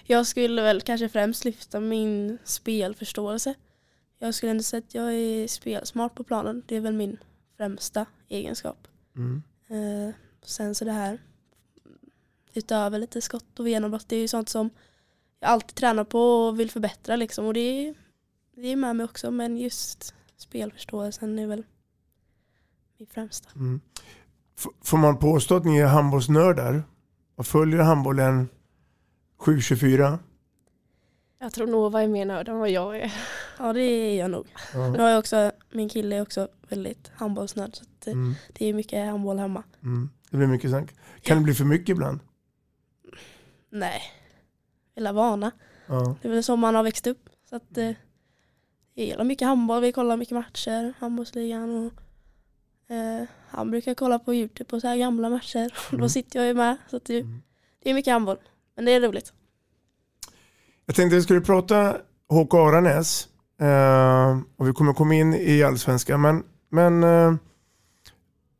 jag 0.05 0.27
skulle 0.27 0.61
väl 0.61 0.81
kanske 0.81 1.09
främst 1.09 1.45
lyfta 1.45 1.79
min 1.79 2.37
spelförståelse. 2.43 3.53
Jag 4.23 4.35
skulle 4.35 4.51
ändå 4.51 4.63
säga 4.63 4.83
att 4.87 4.95
jag 4.95 5.13
är 5.13 5.47
spelsmart 5.47 6.15
på 6.15 6.23
planen. 6.23 6.63
Det 6.65 6.75
är 6.75 6.81
väl 6.81 6.93
min 6.93 7.17
främsta 7.57 8.05
egenskap. 8.29 8.87
Mm. 9.15 9.43
Eh, 9.67 10.15
sen 10.43 10.75
så 10.75 10.85
det 10.85 10.91
här 10.91 11.21
utöver 12.53 12.99
lite 12.99 13.21
skott 13.21 13.59
och 13.59 13.69
genombrott. 13.69 14.09
Det 14.09 14.15
är 14.15 14.19
ju 14.19 14.27
sånt 14.27 14.49
som 14.49 14.69
jag 15.39 15.49
alltid 15.49 15.75
tränar 15.75 16.03
på 16.03 16.19
och 16.19 16.59
vill 16.59 16.71
förbättra 16.71 17.15
liksom. 17.15 17.45
Och 17.45 17.53
det 17.53 17.59
är, 17.59 17.95
det 18.55 18.67
är 18.67 18.75
med 18.75 18.95
mig 18.95 19.03
också. 19.03 19.31
Men 19.31 19.57
just 19.57 20.13
spelförståelsen 20.37 21.39
är 21.39 21.47
väl 21.47 21.63
min 22.97 23.07
främsta. 23.07 23.49
Mm. 23.55 23.81
Får 24.81 24.97
man 24.97 25.17
påstå 25.17 25.55
att 25.55 25.65
ni 25.65 25.77
är 25.77 25.87
handbollsnördar? 25.87 26.83
Och 27.35 27.47
följer 27.47 27.79
handbollen 27.79 28.49
7-24? 29.39 30.19
Jag 31.41 31.53
tror 31.53 31.67
Nova 31.67 32.03
är 32.03 32.07
mer 32.07 32.25
nörd 32.25 32.49
än 32.49 32.57
vad 32.59 32.69
jag 32.69 32.99
är. 32.99 33.13
Ja 33.59 33.73
det 33.73 33.81
är 33.81 34.19
jag 34.19 34.31
nog. 34.31 34.47
Ja. 34.73 34.89
Nu 34.91 34.99
har 34.99 35.09
jag 35.09 35.19
också, 35.19 35.51
min 35.71 35.89
kille 35.89 36.15
är 36.15 36.21
också 36.21 36.47
väldigt 36.69 37.11
handbollsnörd. 37.15 37.75
Så 37.75 37.83
att, 37.83 38.07
eh, 38.07 38.13
Mm. 38.13 38.33
det 38.53 38.65
är 38.65 38.73
mycket 38.73 39.07
handboll 39.09 39.39
hemma. 39.39 39.63
Mm. 39.83 40.09
Det 40.29 40.37
blir 40.37 40.47
mycket 40.47 40.69
snack. 40.69 40.93
Kan 41.21 41.37
det 41.37 41.43
bli 41.43 41.53
för 41.53 41.65
mycket 41.65 41.89
ibland? 41.89 42.19
Nej, 43.69 44.01
hela 44.95 45.11
vana. 45.13 45.51
Ja. 45.87 46.15
Det 46.21 46.27
är 46.27 46.31
väl 46.31 46.43
så 46.43 46.55
man 46.55 46.75
har 46.75 46.83
växt 46.83 47.07
upp. 47.07 47.29
Så 47.49 47.55
att, 47.55 47.77
eh, 47.77 47.91
jag 48.93 49.05
gillar 49.05 49.23
mycket 49.23 49.47
handboll, 49.47 49.81
vi 49.81 49.91
kollar 49.91 50.17
mycket 50.17 50.35
matcher, 50.35 50.93
handbollsligan. 50.99 51.69
Och, 51.87 51.93
eh, 52.95 53.23
han 53.49 53.71
brukar 53.71 53.93
kolla 53.93 54.19
på 54.19 54.33
YouTube 54.35 54.65
på 54.69 54.79
så 54.79 54.87
här 54.87 54.97
gamla 54.97 55.29
matcher. 55.29 55.73
Mm. 55.91 56.01
Då 56.01 56.09
sitter 56.09 56.39
jag 56.39 56.47
ju 56.47 56.53
med. 56.53 56.77
Så 56.89 56.97
att 56.97 57.05
det, 57.05 57.25
det 57.83 57.89
är 57.89 57.93
mycket 57.93 58.13
handboll. 58.13 58.37
Men 58.75 58.85
det 58.85 58.91
är 58.91 59.01
roligt. 59.01 59.33
Jag 60.85 60.95
tänkte 60.95 61.15
vi 61.15 61.21
skulle 61.21 61.41
prata 61.41 61.97
HK 62.29 62.53
Aranäs. 62.53 63.27
Eh, 63.61 64.39
och 64.57 64.67
vi 64.67 64.73
kommer 64.73 64.93
komma 64.93 65.15
in 65.15 65.33
i 65.33 65.63
allsvenskan. 65.63 66.21
Men, 66.21 66.43
men 66.69 67.03
eh, 67.03 67.33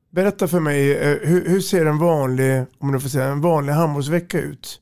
berätta 0.10 0.48
för 0.48 0.60
mig, 0.60 0.98
eh, 0.98 1.18
hur, 1.30 1.50
hur 1.50 1.62
ser 1.62 1.86
en 1.86 1.98
vanlig, 1.98 2.66
om 2.80 2.92
du 2.92 3.00
får 3.00 3.10
säga, 3.10 3.26
en 3.26 3.42
vanlig 3.42 3.74
handbollsvecka 3.74 4.40
ut? 4.40 4.82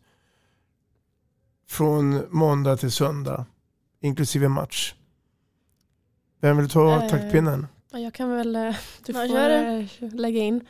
Från 1.69 2.23
måndag 2.30 2.78
till 2.78 2.91
söndag, 2.91 3.45
inklusive 4.02 4.47
match. 4.47 4.93
Vem 6.41 6.58
vill 6.58 6.69
ta 6.69 6.95
Eh, 7.04 7.10
taktpinnen? 7.10 7.67
Ja, 7.91 7.99
Jag 7.99 8.13
kan 8.13 8.30
väl, 8.30 8.56
eh, 8.56 8.75
du 9.06 9.13
får 9.13 9.23
gör 9.25 9.49
det. 9.49 9.88
eh, 10.02 10.13
lägga 10.15 10.39
in. 10.39 10.65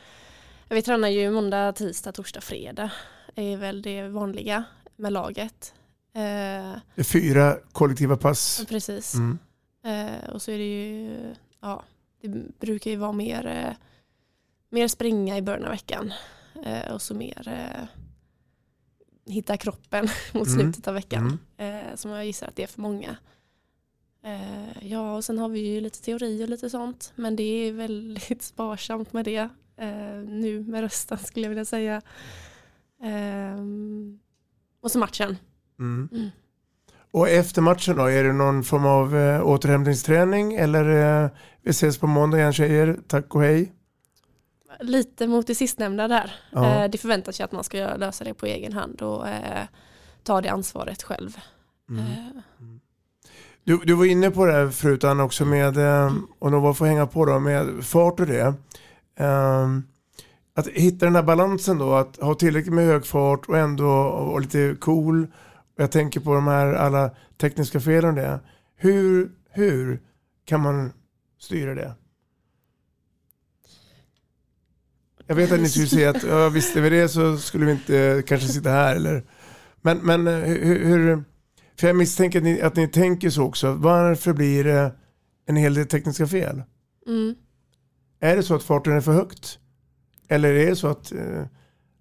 Vi 0.68 0.82
tränar 0.82 1.08
ju 1.08 1.30
måndag, 1.30 1.72
tisdag, 1.72 2.12
torsdag, 2.12 2.40
fredag. 2.40 2.90
är 3.34 3.56
väl 3.56 3.82
det 3.82 4.08
vanliga 4.08 4.64
med 4.96 5.12
laget. 5.12 5.74
Eh, 6.12 7.02
fyra 7.04 7.58
kollektiva 7.72 8.16
pass. 8.16 8.64
precis. 8.68 9.14
Mm. 9.14 9.38
Eh, 9.84 10.30
och 10.30 10.42
så 10.42 10.50
är 10.50 10.58
det 10.58 10.64
ju, 10.64 11.16
ja, 11.60 11.82
det 12.22 12.28
brukar 12.60 12.90
ju 12.90 12.96
vara 12.96 13.12
mer, 13.12 13.46
eh, 13.46 13.74
mer 14.70 14.88
springa 14.88 15.36
i 15.38 15.42
början 15.42 15.64
av 15.64 15.70
veckan. 15.70 16.12
Och 16.92 17.02
så 17.02 17.14
mer 17.14 17.88
hitta 19.26 19.56
kroppen 19.56 20.08
mot 20.34 20.48
Mm. 20.48 20.60
slutet 20.60 20.88
av 20.88 20.94
veckan. 20.94 21.38
Mm. 21.56 21.96
Som 21.96 22.10
jag 22.10 22.26
gissar 22.26 22.46
att 22.46 22.56
det 22.56 22.62
är 22.62 22.66
för 22.66 22.80
många. 22.80 23.16
Ja, 24.80 25.16
och 25.16 25.24
sen 25.24 25.38
har 25.38 25.48
vi 25.48 25.60
ju 25.60 25.80
lite 25.80 26.02
teori 26.02 26.44
och 26.44 26.48
lite 26.48 26.70
sånt. 26.70 27.12
Men 27.14 27.36
det 27.36 27.42
är 27.42 27.72
väldigt 27.72 28.42
sparsamt 28.42 29.12
med 29.12 29.24
det. 29.24 29.48
Nu 30.26 30.64
med 30.68 30.80
rösten 30.80 31.18
skulle 31.18 31.44
jag 31.46 31.48
vilja 31.50 31.64
säga. 31.64 32.02
Ehm, 33.02 34.20
och 34.80 34.90
så 34.90 34.98
matchen. 34.98 35.36
Mm. 35.80 36.08
Mm. 36.12 36.28
Och 37.12 37.28
efter 37.28 37.62
matchen 37.62 37.96
då, 37.96 38.04
är 38.06 38.24
det 38.24 38.32
någon 38.32 38.62
form 38.64 38.86
av 38.86 39.16
eh, 39.16 39.46
återhämtningsträning 39.46 40.54
eller 40.54 41.22
eh, 41.24 41.30
vi 41.62 41.70
ses 41.70 41.98
på 41.98 42.06
måndag 42.06 42.38
igen 42.38 42.52
tjejer, 42.52 42.98
tack 43.06 43.34
och 43.34 43.42
hej? 43.42 43.72
Lite 44.80 45.26
mot 45.26 45.46
det 45.46 45.54
sistnämnda 45.54 46.08
där. 46.08 46.32
Ja. 46.52 46.84
Eh, 46.84 46.90
det 46.90 46.98
förväntas 46.98 47.40
ju 47.40 47.44
att 47.44 47.52
man 47.52 47.64
ska 47.64 47.96
lösa 47.96 48.24
det 48.24 48.34
på 48.34 48.46
egen 48.46 48.72
hand 48.72 49.02
och 49.02 49.28
eh, 49.28 49.64
ta 50.22 50.40
det 50.40 50.48
ansvaret 50.48 51.02
själv. 51.02 51.36
Mm. 51.90 52.04
Eh, 52.04 52.42
Du, 53.64 53.76
du 53.84 53.94
var 53.94 54.04
inne 54.04 54.30
på 54.30 54.46
det 54.46 54.52
här 54.52 54.68
förut 54.68 55.04
Anna 55.04 55.24
också 55.24 55.44
med, 55.44 55.76
eh, 55.76 56.12
och 56.38 56.50
Nova 56.50 56.74
får 56.74 56.86
hänga 56.86 57.06
på 57.06 57.24
då, 57.24 57.38
med 57.38 57.84
fart 57.84 58.20
och 58.20 58.26
det. 58.26 58.54
Ehm, 59.18 59.82
att 60.54 60.66
hitta 60.66 61.06
den 61.06 61.14
här 61.14 61.22
balansen 61.22 61.78
då, 61.78 61.94
att 61.94 62.16
ha 62.16 62.34
tillräckligt 62.34 62.74
med 62.74 62.86
hög 62.86 63.06
fart 63.06 63.48
och 63.48 63.58
ändå 63.58 63.86
vara 64.10 64.38
lite 64.38 64.76
cool. 64.80 65.26
Jag 65.80 65.92
tänker 65.92 66.20
på 66.20 66.34
de 66.34 66.46
här 66.46 66.74
alla 66.74 67.10
tekniska 67.36 67.80
felen 67.80 68.10
och 68.10 68.16
det. 68.16 68.40
Hur, 68.76 69.30
hur 69.50 70.00
kan 70.44 70.60
man 70.60 70.92
styra 71.38 71.74
det? 71.74 71.94
Jag 75.26 75.34
vet 75.34 75.52
att 75.52 75.60
ni 75.60 75.68
skulle 75.68 75.86
säga 75.86 76.10
att 76.10 76.22
ja, 76.22 76.48
visste 76.48 76.80
vi 76.80 76.90
det 76.90 77.08
så 77.08 77.36
skulle 77.36 77.66
vi 77.66 77.72
inte 77.72 78.22
kanske 78.26 78.48
sitta 78.48 78.70
här. 78.70 78.96
Eller, 78.96 79.24
men 79.80 79.98
men 79.98 80.26
eh, 80.26 80.34
hur, 80.34 80.84
hur, 80.84 81.24
för 81.76 81.86
jag 81.86 81.96
misstänker 81.96 82.38
att 82.38 82.44
ni, 82.44 82.60
att 82.60 82.76
ni 82.76 82.88
tänker 82.88 83.30
så 83.30 83.44
också. 83.44 83.72
Varför 83.72 84.32
blir 84.32 84.64
det 84.64 84.92
en 85.46 85.56
hel 85.56 85.74
del 85.74 85.86
tekniska 85.86 86.26
fel? 86.26 86.62
mm. 87.06 87.34
Är 88.20 88.36
det 88.36 88.42
så 88.42 88.54
att 88.54 88.62
farten 88.62 88.92
är 88.92 89.00
för 89.00 89.12
högt? 89.12 89.58
Eller 90.28 90.52
är 90.54 90.66
det 90.66 90.76
så 90.76 90.88
att 90.88 91.12
eh, 91.12 91.44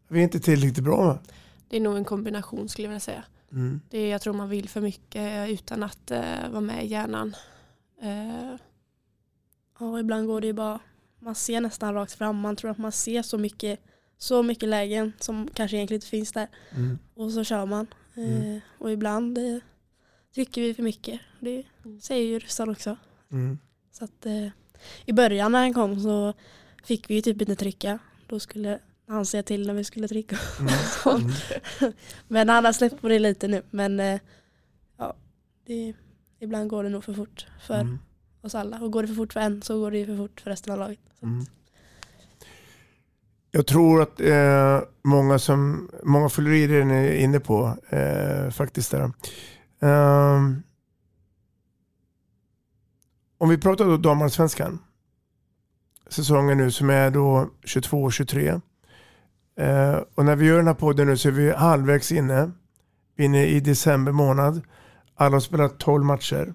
vi 0.10 0.20
är 0.20 0.24
inte 0.24 0.40
tillräckligt 0.40 0.84
bra? 0.84 1.20
Det 1.70 1.78
är 1.78 1.82
nog 1.82 1.98
en 1.98 2.06
kombination 2.06 2.70
skulle 2.70 2.86
jag 2.86 2.90
vilja 2.90 3.00
säga. 3.00 3.24
Mm. 3.52 3.82
Det 3.90 3.98
är, 3.98 4.12
jag 4.12 4.22
tror 4.22 4.34
man 4.34 4.50
vill 4.50 4.70
för 4.70 4.82
mycket 4.82 5.50
utan 5.50 5.84
att 5.84 6.12
eh, 6.12 6.50
vara 6.50 6.62
med 6.62 6.86
i 6.86 6.88
hjärnan. 6.88 7.36
Eh, 8.02 8.56
och 9.80 10.00
ibland 10.00 10.28
går 10.28 10.42
det 10.42 10.48
ju 10.48 10.54
bara, 10.54 10.80
man 11.20 11.36
ser 11.36 11.62
nästan 11.62 11.94
rakt 11.94 12.14
fram. 12.14 12.40
Man 12.40 12.56
tror 12.56 12.72
att 12.72 12.78
man 12.78 12.92
ser 12.92 13.22
så 13.22 13.38
mycket, 13.38 13.80
så 14.18 14.44
mycket 14.44 14.70
lägen 14.70 15.14
som 15.20 15.50
kanske 15.54 15.78
egentligen 15.78 15.98
inte 15.98 16.08
finns 16.08 16.32
där. 16.32 16.48
Mm. 16.72 17.00
Och 17.14 17.32
så 17.32 17.44
kör 17.44 17.66
man. 17.66 17.88
Mm. 18.16 18.56
Eh, 18.56 18.62
och 18.78 18.92
ibland 18.92 19.38
eh, 19.38 19.58
trycker 20.36 20.62
vi 20.62 20.74
för 20.74 20.84
mycket. 20.84 21.20
Det 21.40 21.64
säger 22.02 22.26
ju 22.26 22.40
ryssarna 22.40 22.72
också. 22.72 22.98
Mm. 23.32 23.60
Så 23.92 24.04
att, 24.04 24.26
eh, 24.26 24.48
I 25.06 25.14
början 25.14 25.52
när 25.52 25.60
han 25.60 25.74
kom 25.74 26.02
så 26.02 26.34
fick 26.84 27.10
vi 27.10 27.16
ju 27.16 27.22
typ 27.22 27.42
inte 27.42 27.56
trycka. 27.56 28.00
Då 28.28 28.40
skulle 28.40 28.80
han 29.16 29.26
säga 29.26 29.44
till 29.44 29.68
när 29.68 29.74
vi 29.74 29.84
skulle 29.84 30.08
dricka. 30.08 30.38
Mm. 30.60 30.74
Sånt. 31.04 31.34
men 32.28 32.50
han 32.50 32.66
har 32.66 32.74
släppt 32.74 33.02
på 33.02 33.10
det 33.10 33.20
lite 33.20 33.48
nu. 33.48 33.62
Men 33.72 34.00
eh, 34.00 34.20
ja, 34.98 35.16
det, 35.66 35.94
ibland 36.40 36.70
går 36.70 36.84
det 36.84 36.90
nog 36.90 37.04
för 37.04 37.14
fort 37.14 37.48
för 37.68 37.80
Mm. 37.80 38.00
oss 38.42 38.56
alla. 38.56 38.80
Och 38.82 38.92
går 38.92 39.02
det 39.02 39.08
för 39.08 39.16
fort 39.16 39.34
för 39.34 39.40
en 39.40 39.62
så 39.62 39.80
går 39.80 39.92
det 39.92 39.98
ju 39.98 40.06
för 40.06 40.18
fort 40.18 40.42
för 40.42 40.50
resten 40.50 40.74
av 40.74 40.80
laget. 40.80 41.00
Mm. 41.22 41.46
Jag 43.52 43.68
tror 43.68 44.02
att 44.02 44.22
eh, 44.22 44.82
många 45.04 45.40
som 45.40 45.90
många 46.04 46.30
fyller 46.30 46.52
i 46.52 46.68
det 46.68 46.86
ni 46.86 46.94
är 46.94 47.14
inne 47.14 47.40
på 47.40 47.78
eh, 47.90 48.50
faktiskt. 48.52 48.92
Där. 48.92 49.12
Ehm, 49.82 50.64
om 53.38 53.50
vi 53.50 53.58
pratar 53.58 53.86
då 53.86 53.98
damallsvenskan. 53.98 54.80
Säsongen 56.10 56.58
nu 56.58 56.72
som 56.72 56.90
är 56.90 57.12
då 57.12 57.50
22-23. 57.64 58.62
Eh, 59.60 60.00
och 60.16 60.26
när 60.26 60.36
vi 60.36 60.46
gör 60.46 60.58
den 60.58 60.68
här 60.68 60.74
podden 60.74 61.08
nu 61.08 61.18
så 61.18 61.28
är 61.28 61.32
vi 61.32 61.52
halvvägs 61.52 62.12
inne. 62.12 62.52
Vi 63.16 63.24
är 63.24 63.26
inne 63.26 63.46
i 63.46 63.60
december 63.60 64.12
månad. 64.12 64.62
Alla 65.16 65.36
har 65.36 65.40
spelat 65.40 65.78
12 65.78 66.06
matcher. 66.06 66.54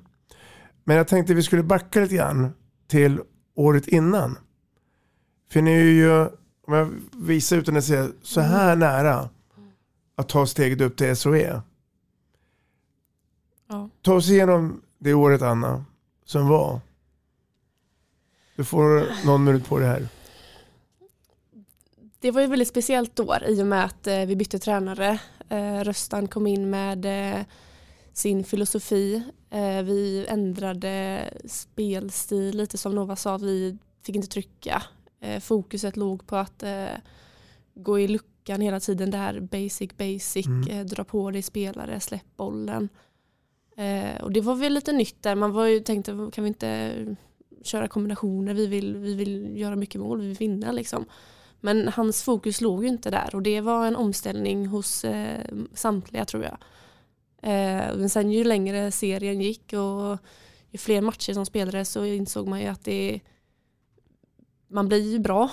Men 0.85 0.97
jag 0.97 1.09
tänkte 1.09 1.35
vi 1.35 1.43
skulle 1.43 1.63
backa 1.63 2.01
lite 2.01 2.15
grann 2.15 2.53
till 2.89 3.21
året 3.55 3.89
innan. 3.89 4.39
För 5.53 5.63
ni 5.63 5.71
är 5.71 5.83
ju, 5.83 6.21
om 6.67 6.75
jag 6.75 6.91
visar 7.13 7.57
utan 7.57 7.77
att 7.77 7.85
säga, 7.85 8.09
så 8.23 8.41
här 8.41 8.77
nära 8.77 9.29
att 10.17 10.29
ta 10.29 10.47
steget 10.47 10.81
upp 10.81 10.97
till 10.97 11.17
SOE. 11.17 11.63
Ja. 13.69 13.89
Ta 14.03 14.15
oss 14.15 14.31
igenom 14.31 14.83
det 14.99 15.15
året 15.15 15.43
Anna, 15.43 15.85
som 16.25 16.49
var. 16.49 16.81
Du 18.57 18.65
får 18.65 19.07
någon 19.27 19.45
minut 19.45 19.69
på 19.69 19.79
det 19.79 19.87
här. 19.87 20.09
Det 22.25 22.31
var 22.31 22.41
ju 22.41 22.47
väldigt 22.47 22.69
speciellt 22.69 23.21
år 23.21 23.45
i 23.49 23.63
och 23.63 23.67
med 23.67 23.85
att 23.85 24.07
eh, 24.07 24.25
vi 24.27 24.37
bytte 24.37 24.59
tränare. 24.59 25.19
Eh, 25.49 25.81
Röstan 25.81 26.29
kom 26.29 26.47
in 26.47 26.71
med 26.71 27.05
eh, 27.05 27.45
sin 28.13 28.45
filosofi. 28.45 29.23
Vi 29.85 30.27
ändrade 30.29 31.25
spelstil 31.45 32.57
lite 32.57 32.79
som 32.79 32.95
Nova 32.95 33.17
sa. 33.17 33.37
Vi 33.37 33.79
fick 34.03 34.17
inte 34.17 34.29
trycka. 34.29 34.83
Fokuset 35.41 35.97
låg 35.97 36.27
på 36.27 36.37
att 36.37 36.65
gå 37.75 38.01
i 38.01 38.09
luckan 38.09 38.61
hela 38.61 38.81
tiden. 38.81 39.11
Det 39.11 39.19
här 39.19 39.41
basic 39.41 39.91
basic. 39.97 40.47
Mm. 40.47 40.87
Dra 40.87 41.05
på 41.05 41.31
dig 41.31 41.43
spelare, 41.43 42.01
släpp 42.01 42.37
bollen. 42.37 42.89
Och 44.23 44.33
det 44.33 44.41
var 44.41 44.55
väl 44.55 44.75
lite 44.75 44.93
nytt 44.93 45.23
där. 45.23 45.35
Man 45.35 45.53
var 45.53 45.67
ju 45.67 45.81
tänkte 45.81 46.31
kan 46.33 46.45
vi 46.45 46.49
inte 46.49 46.95
köra 47.63 47.89
kombinationer. 47.89 48.55
Vi 48.55 48.67
vill, 48.67 48.97
vi 48.97 49.15
vill 49.15 49.57
göra 49.57 49.77
mycket 49.77 50.01
mål. 50.01 50.21
Vi 50.21 50.27
vill 50.29 50.37
vinna 50.37 50.73
liksom. 50.73 51.07
Men 51.65 51.89
hans 51.89 52.23
fokus 52.23 52.61
låg 52.61 52.83
ju 52.83 52.89
inte 52.89 53.11
där 53.11 53.35
och 53.35 53.43
det 53.43 53.61
var 53.61 53.87
en 53.87 53.97
omställning 53.97 54.67
hos 54.67 55.05
eh, 55.05 55.45
samtliga 55.75 56.25
tror 56.25 56.43
jag. 56.45 56.57
Eh, 57.43 57.97
men 57.97 58.09
sen 58.09 58.31
ju 58.33 58.45
längre 58.45 58.91
serien 58.91 59.41
gick 59.41 59.73
och 59.73 60.19
ju 60.71 60.79
fler 60.79 61.01
matcher 61.01 61.33
som 61.33 61.47
spelades 61.47 61.89
så 61.91 62.05
insåg 62.05 62.49
man 62.49 62.61
ju 62.61 62.67
att 62.67 62.85
det 62.85 63.21
man 64.69 64.89
blir 64.89 65.13
ju 65.13 65.19
bra 65.19 65.51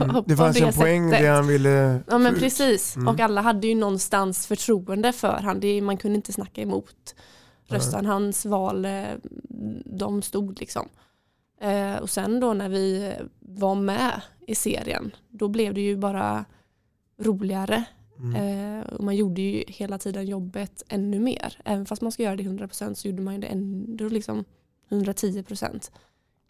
Mm. 0.00 0.22
Det 0.26 0.36
fanns 0.36 0.56
en 0.56 0.62
sättet. 0.62 0.80
poäng 0.80 1.10
det 1.10 1.26
han 1.26 1.46
ville 1.46 2.00
Ja 2.08 2.18
men 2.18 2.34
precis 2.34 2.96
Mm. 2.96 3.08
och 3.08 3.20
alla 3.20 3.40
hade 3.40 3.66
ju 3.66 3.74
någonstans 3.74 4.46
förtroende 4.46 5.12
för 5.12 5.40
han. 5.42 5.60
Det, 5.60 5.80
man 5.80 5.96
kunde 5.96 6.16
inte 6.16 6.32
snacka 6.32 6.60
emot 6.62 7.14
rösten. 7.66 8.06
Hans 8.06 8.44
val, 8.46 8.84
eh, 8.84 9.04
de 9.84 10.22
stod 10.22 10.60
liksom. 10.60 10.88
Eh, 11.64 11.96
och 11.96 12.10
sen 12.10 12.40
då 12.40 12.54
när 12.54 12.68
vi 12.68 13.14
var 13.40 13.74
med 13.74 14.20
i 14.46 14.54
serien, 14.54 15.14
då 15.28 15.48
blev 15.48 15.74
det 15.74 15.80
ju 15.80 15.96
bara 15.96 16.44
roligare. 17.18 17.84
Mm. 18.18 18.34
Eh, 18.36 18.86
och 18.86 19.04
man 19.04 19.16
gjorde 19.16 19.42
ju 19.42 19.64
hela 19.68 19.98
tiden 19.98 20.26
jobbet 20.26 20.82
ännu 20.88 21.20
mer. 21.20 21.60
Även 21.64 21.86
fast 21.86 22.02
man 22.02 22.12
ska 22.12 22.22
göra 22.22 22.36
det 22.36 22.42
100% 22.42 22.94
så 22.94 23.08
gjorde 23.08 23.22
man 23.22 23.34
ju 23.34 23.40
det 23.40 23.46
ändå 23.46 24.08
liksom 24.08 24.44
110% 24.88 25.90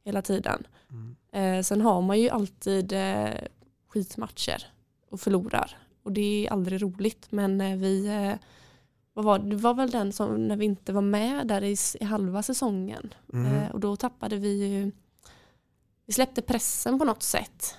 hela 0.05 0.22
tiden. 0.22 0.66
Eh, 1.33 1.62
sen 1.62 1.81
har 1.81 2.03
man 2.03 2.20
ju 2.20 2.29
alltid 2.29 2.92
eh, 2.92 3.31
skitmatcher 3.88 4.66
och 5.11 5.20
förlorar. 5.20 5.79
Och 6.03 6.12
det 6.12 6.46
är 6.46 6.53
aldrig 6.53 6.83
roligt. 6.83 7.27
Men 7.33 7.81
vi, 7.81 8.07
eh, 8.07 8.38
vad 9.12 9.24
var, 9.24 9.38
det 9.38 9.50
det 9.50 9.57
var 9.57 9.74
väl 9.74 9.90
den 9.90 10.12
som 10.12 10.48
när 10.48 10.57
vi 10.57 10.64
inte 10.64 10.92
var 10.92 11.03
med 11.03 11.46
där 11.46 11.64
i, 11.64 11.77
i 12.00 12.05
halva 12.05 12.42
säsongen. 12.42 13.14
Mm. 13.33 13.55
Eh, 13.55 13.70
och 13.70 13.81
då 13.81 13.96
tappade 13.96 14.37
vi 14.37 14.66
ju, 14.66 14.90
vi 16.06 16.12
släppte 16.12 16.42
pressen 16.42 16.98
på 16.98 17.04
något 17.04 17.22
sätt. 17.22 17.76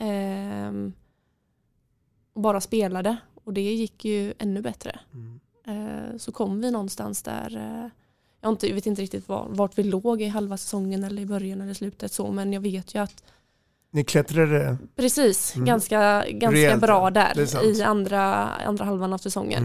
Ehm, 0.00 0.92
och 2.32 2.40
bara 2.40 2.60
spelade. 2.60 3.16
Och 3.44 3.52
det 3.52 3.60
gick 3.74 4.04
ju 4.04 4.34
ännu 4.38 4.62
bättre. 4.62 4.98
Eh, 5.66 6.16
så 6.18 6.32
kom 6.32 6.60
vi 6.60 6.70
någonstans 6.70 7.22
där, 7.22 7.56
eh, 7.56 7.88
jag, 8.40 8.52
inte, 8.52 8.72
vet 8.72 8.86
inte 8.86 9.02
riktigt 9.02 9.28
var, 9.28 9.46
vart 9.50 9.78
vi 9.78 9.82
låg 9.82 10.22
i 10.22 10.26
halva 10.28 10.56
säsongen 10.56 11.04
eller 11.04 11.22
i 11.22 11.26
början 11.26 11.60
eller 11.60 11.74
slutet 11.74 12.12
så 12.12 12.30
men 12.32 12.52
jag 12.52 12.60
vet 12.60 12.94
ju 12.94 12.98
att 13.02 13.24
Ni 13.90 14.04
klättrade. 14.04 14.76
precis, 14.96 15.54
Mm. 15.54 15.66
ganska, 15.66 16.24
ganska 16.30 16.50
Rejält, 16.58 16.80
bra 16.80 17.10
där 17.10 17.64
i 17.64 17.82
andra, 17.82 18.24
andra 18.48 18.84
halvan 18.84 19.12
av 19.12 19.18
säsongen. 19.18 19.62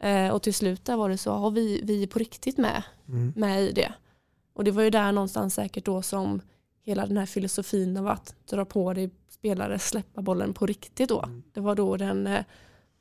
Mm. 0.00 0.26
Eh, 0.26 0.34
och 0.34 0.42
till 0.42 0.54
slut 0.54 0.84
där 0.84 0.96
var 0.96 1.08
det 1.08 1.18
så, 1.18 1.32
har 1.32 1.50
vi, 1.50 1.80
vi 1.84 2.02
är 2.02 2.06
på 2.06 2.18
riktigt 2.18 2.58
med, 2.58 2.82
Mm. 3.08 3.32
med 3.36 3.62
i 3.62 3.72
det. 3.72 3.92
Och 4.54 4.64
det 4.64 4.70
var 4.70 4.82
ju 4.82 4.90
där 4.90 5.12
någonstans 5.12 5.54
säkert 5.54 5.84
då 5.84 6.02
som 6.02 6.40
hela 6.88 7.06
den 7.06 7.16
här 7.16 7.26
filosofin 7.26 7.96
av 7.96 8.08
att 8.08 8.34
dra 8.50 8.64
på 8.64 8.92
dig 8.92 9.10
spelare, 9.28 9.78
släppa 9.78 10.22
bollen 10.22 10.54
på 10.54 10.66
riktigt 10.66 11.08
då. 11.08 11.22
Mm. 11.22 11.42
Det 11.52 11.60
var 11.60 11.74
då 11.74 11.96
den 11.96 12.26
eh, 12.26 12.44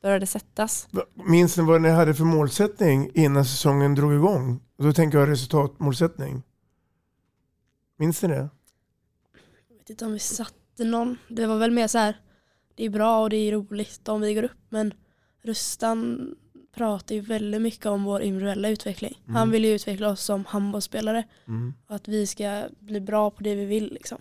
började 0.02 0.26
sättas. 0.26 0.88
Minns 1.14 1.58
ni 1.58 1.64
vad 1.64 1.82
ni 1.82 1.90
hade 1.90 2.14
för 2.14 2.24
målsättning 2.24 3.12
innan 3.14 3.46
säsongen 3.46 3.96
drog 3.96 4.14
igång? 4.14 4.60
Då 4.78 4.94
tänker 4.94 5.18
jag 5.18 5.30
resultatmålsättning. 5.30 6.44
Minns 7.98 8.22
ni 8.22 8.28
det? 8.28 8.50
Jag 9.70 9.78
vet 9.78 9.90
inte 9.90 10.06
om 10.06 10.14
vi 10.14 10.20
satte 10.20 10.84
någon. 10.84 11.18
Det 11.28 11.46
var 11.46 11.58
väl 11.58 11.72
mer 11.72 11.88
så 11.88 11.98
här. 11.98 12.18
Det 12.76 12.86
är 12.86 12.90
bra 12.90 13.22
och 13.22 13.30
det 13.30 13.38
är 13.38 13.52
roligt 13.52 14.08
om 14.08 14.22
vi 14.22 14.34
går 14.34 14.44
upp. 14.44 14.66
Men 14.70 14.94
Rustan 15.44 16.30
pratar 16.78 17.16
ju 17.16 17.22
väldigt 17.22 17.62
mycket 17.62 17.86
om 17.86 18.04
vår 18.04 18.22
individuella 18.22 18.70
utveckling. 18.70 19.22
Mm. 19.24 19.36
Han 19.36 19.52
vill 19.52 19.66
ju 19.66 19.76
utveckla 19.76 20.10
oss 20.10 20.22
som 20.22 20.46
handbollsspelare. 20.46 21.24
Mm. 21.48 21.74
Att 21.88 22.08
vi 22.08 22.28
ska 22.28 22.64
bli 22.80 23.02
bra 23.02 23.30
på 23.30 23.44
det 23.44 23.56
vi 23.56 23.66
vill. 23.66 23.94
Liksom. 23.94 24.18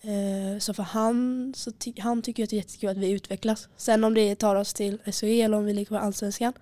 Eh, 0.00 0.58
så 0.58 0.74
för 0.74 0.82
han, 0.82 1.52
så 1.56 1.72
ty- 1.72 2.00
han 2.00 2.22
tycker 2.22 2.44
att 2.44 2.50
det 2.50 2.56
är 2.56 2.58
jättekul 2.58 2.88
att 2.88 2.96
vi 2.96 3.10
utvecklas. 3.10 3.68
Sen 3.76 4.04
om 4.04 4.14
det 4.14 4.34
tar 4.34 4.56
oss 4.56 4.74
till 4.74 4.98
SHE 5.12 5.42
eller 5.42 5.56
om 5.56 5.64
vi 5.64 5.72
ligger 5.72 5.88
på 5.88 5.98
allsvenskan. 5.98 6.52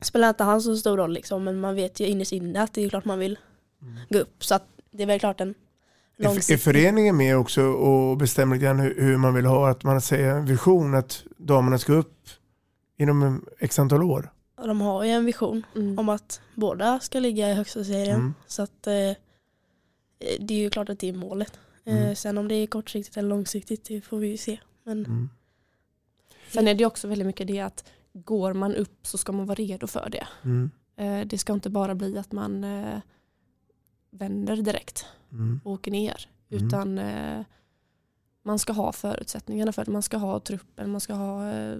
Spelar 0.00 0.28
inte 0.28 0.44
han 0.44 0.62
så 0.62 0.76
stor 0.76 0.96
roll 0.96 1.12
liksom. 1.12 1.44
Men 1.44 1.60
man 1.60 1.74
vet 1.74 2.00
ju 2.00 2.06
innerst 2.06 2.32
inne 2.32 2.62
att 2.62 2.72
det 2.72 2.84
är 2.84 2.88
klart 2.88 3.04
man 3.04 3.18
vill 3.18 3.38
gå 4.08 4.18
upp. 4.18 4.44
Så 4.44 4.58
det 4.90 5.02
är 5.02 5.06
väl 5.06 5.20
klart 5.20 5.40
en 5.40 5.48
Är, 5.48 5.54
är 6.22 6.24
långsiktig 6.24 6.60
föreningen 6.60 7.16
med 7.16 7.36
också 7.36 7.62
och 7.62 8.16
bestämmer 8.16 8.56
lite 8.56 8.66
grann 8.66 8.80
hur, 8.80 9.00
hur 9.00 9.16
man 9.16 9.34
vill 9.34 9.46
ha? 9.46 9.70
Att 9.70 9.84
man 9.84 10.00
säger 10.00 10.30
en 10.30 10.46
vision 10.46 10.94
att 10.94 11.24
damerna 11.36 11.78
ska 11.78 11.92
upp 11.92 12.28
inom 13.02 13.44
x 13.58 13.78
antal 13.78 14.02
år? 14.02 14.32
De 14.56 14.80
har 14.80 15.04
ju 15.04 15.10
en 15.10 15.24
vision 15.24 15.62
om 15.98 16.08
att 16.08 16.40
båda 16.54 17.00
ska 17.00 17.18
ligga 17.20 17.50
i 17.50 17.54
högsta 17.54 17.84
serien. 17.84 18.20
Mm. 18.20 18.34
Så 18.46 18.62
att 18.62 18.86
eh, 18.86 18.92
det 20.40 20.54
är 20.54 20.58
ju 20.58 20.70
klart 20.70 20.88
att 20.88 20.98
det 20.98 21.08
är 21.08 21.12
målet. 21.12 21.58
Eh, 21.84 22.02
Mm. 22.02 22.16
sen 22.16 22.38
om 22.38 22.48
det 22.48 22.54
är 22.54 22.66
kortsiktigt 22.66 23.16
eller 23.16 23.28
långsiktigt 23.28 23.84
det 23.84 24.00
får 24.00 24.18
vi 24.18 24.28
ju 24.28 24.36
se. 24.36 24.60
Men 24.84 24.98
Mm. 25.06 25.28
Sen 26.50 26.68
är 26.68 26.74
det 26.74 26.80
ju 26.80 26.86
också 26.86 27.08
väldigt 27.08 27.26
mycket 27.26 27.46
det 27.46 27.60
att 27.60 27.84
går 28.12 28.52
man 28.52 28.74
upp 28.74 29.06
så 29.06 29.18
ska 29.18 29.32
man 29.32 29.46
vara 29.46 29.54
redo 29.54 29.86
för 29.86 30.08
det. 30.10 30.26
Mm. 30.44 30.70
Eh, 30.96 31.26
Det 31.26 31.38
ska 31.38 31.52
inte 31.52 31.70
bara 31.70 31.94
bli 31.94 32.18
att 32.18 32.32
man 32.32 32.64
eh, 32.64 32.98
vänder 34.10 34.56
direkt 34.56 35.06
Mm. 35.32 35.60
och 35.64 35.72
åker 35.72 35.90
ner. 35.90 36.28
Mm. 36.50 36.66
Utan 36.66 36.98
eh, 36.98 37.44
man 38.42 38.58
ska 38.58 38.72
ha 38.72 38.92
förutsättningarna 38.92 39.72
för 39.72 39.84
det. 39.84 39.90
Man 39.90 40.02
ska 40.02 40.16
ha 40.16 40.40
truppen, 40.40 40.90
man 40.90 41.00
ska 41.00 41.14
ha 41.14 41.50
eh, 41.50 41.78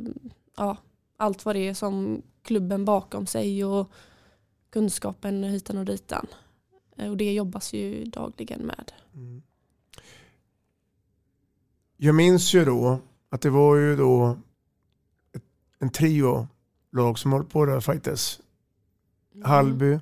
ja, 0.56 0.76
allt 1.22 1.44
vad 1.44 1.56
det 1.56 1.68
är 1.68 1.74
som 1.74 2.22
klubben 2.42 2.84
bakom 2.84 3.26
sig 3.26 3.64
och 3.64 3.90
kunskapen 4.70 5.44
hitan 5.44 5.78
och 5.78 5.84
ditan. 5.84 6.26
Eh, 6.96 7.10
Och 7.10 7.16
det 7.16 7.32
jobbas 7.32 7.72
ju 7.72 8.04
dagligen 8.04 8.60
med. 8.60 8.92
Jag 11.96 12.14
minns 12.14 12.54
ju 12.54 12.64
då 12.64 12.98
att 13.30 13.40
det 13.40 13.50
var 13.50 13.76
ju 13.76 13.96
då 13.96 14.38
ett, 15.32 15.44
en 15.78 15.90
trio 15.90 16.48
lag 16.92 17.18
som 17.18 17.32
höll 17.32 17.44
på 17.44 17.66
där 17.66 17.80
fightes. 17.80 18.40
Mm. 19.34 19.50
Hallby, 19.50 19.98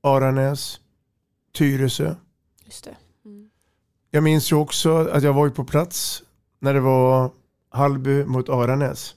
Aranäs, 0.00 0.80
Tyresö. 1.52 2.14
Just 2.64 2.84
det. 2.84 2.96
Mm. 3.24 3.50
Jag 4.10 4.22
minns 4.22 4.52
ju 4.52 4.56
också 4.56 4.96
att 4.96 5.22
jag 5.22 5.32
var 5.32 5.48
på 5.50 5.64
plats 5.64 6.22
när 6.58 6.74
det 6.74 6.80
var 6.80 7.30
Hallby 7.68 8.24
mot 8.24 8.48
Aranäs. 8.48 9.16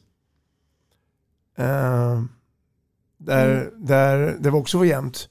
Eh, 1.56 2.22
där, 3.18 3.62
Mm. 3.62 3.86
där 3.86 4.38
det 4.40 4.50
var 4.50 4.60
också 4.60 4.78
var 4.78 4.86
jämnt. 4.86 5.30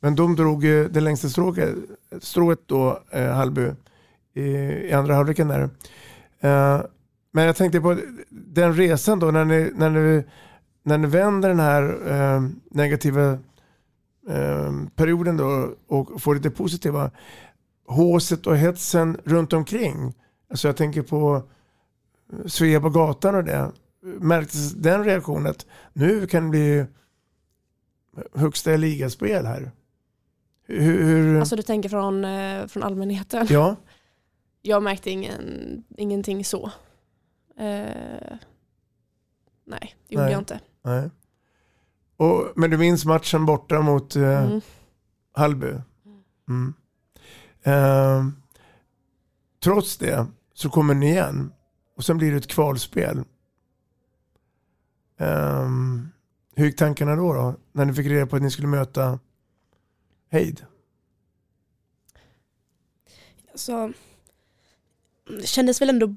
Men 0.00 0.14
de 0.14 0.36
drog 0.36 0.62
det 0.62 1.00
längsta 1.00 1.28
strået, 1.28 1.74
strået 2.20 2.60
då, 2.66 3.02
eh, 3.10 3.30
Hallby, 3.32 3.70
i, 4.34 4.42
i 4.88 4.92
andra 4.92 5.14
halvleken 5.14 5.48
där. 5.48 5.62
Eh, 6.40 6.82
Men 7.32 7.44
jag 7.44 7.56
tänkte 7.56 7.80
på 7.80 7.96
den 8.30 8.74
resan 8.74 9.18
då 9.18 9.30
när 9.30 9.44
ni, 9.44 9.70
när 9.74 9.90
ni, 9.90 10.24
när 10.82 10.98
ni 10.98 11.06
vänder 11.06 11.48
den 11.48 11.60
här 11.60 11.82
eh, 12.06 12.42
negativa 12.70 13.30
eh, 14.28 14.72
perioden 14.94 15.36
då 15.36 15.74
och 15.88 16.22
får 16.22 16.34
lite 16.34 16.50
positiva. 16.50 17.10
Håset 17.86 18.46
och 18.46 18.56
hetsen 18.56 19.20
runt 19.24 19.52
omkring. 19.52 20.14
Alltså 20.50 20.68
jag 20.68 20.76
tänker 20.76 21.02
på 21.02 21.42
Svea 22.46 22.80
på 22.80 22.90
gatan 22.90 23.34
och 23.34 23.44
det. 23.44 23.70
Märktes 24.02 24.72
den 24.72 25.04
reaktionen 25.04 25.46
att 25.46 25.66
nu 25.92 26.26
kan 26.26 26.44
det 26.44 26.50
bli 26.50 26.86
högsta 28.34 28.76
ligaspel 28.76 29.46
här? 29.46 29.72
Hur, 30.66 31.04
hur... 31.04 31.40
Alltså 31.40 31.56
du 31.56 31.62
tänker 31.62 31.88
från, 31.88 32.24
eh, 32.24 32.66
från 32.66 32.82
allmänheten? 32.82 33.46
Ja. 33.50 33.76
Jag 34.62 34.82
märkte 34.82 35.10
ingen, 35.10 35.84
ingenting 35.96 36.44
så. 36.44 36.70
Eh, 37.58 38.36
nej, 39.66 39.94
det 40.08 40.14
gjorde 40.14 40.24
Nej. 40.24 40.32
jag 40.32 40.40
inte. 40.40 40.60
Nej. 40.82 41.10
Och, 42.16 42.52
men 42.56 42.70
du 42.70 42.78
minns 42.78 43.04
matchen 43.04 43.46
borta 43.46 43.80
mot 43.80 44.16
eh, 44.16 44.44
Mm. 44.44 44.60
Hallby? 45.32 45.74
Mm. 46.48 46.74
Eh, 47.62 48.24
trots 49.64 49.96
det 49.96 50.26
så 50.54 50.70
kommer 50.70 50.94
ni 50.94 51.10
igen 51.10 51.52
och 51.96 52.04
sen 52.04 52.18
blir 52.18 52.30
det 52.30 52.36
ett 52.36 52.46
kvalspel. 52.46 53.24
Um, 55.18 56.12
hur 56.54 56.66
gick 56.66 56.76
tankarna 56.76 57.16
då, 57.16 57.32
då? 57.32 57.54
När 57.72 57.84
ni 57.84 57.92
fick 57.92 58.06
reda 58.06 58.26
på 58.26 58.36
att 58.36 58.42
ni 58.42 58.50
skulle 58.50 58.68
möta 58.68 59.18
Heid? 60.30 60.64
Alltså 63.52 63.92
det 65.28 65.46
kändes 65.46 65.80
väl 65.80 65.88
ändå 65.88 66.14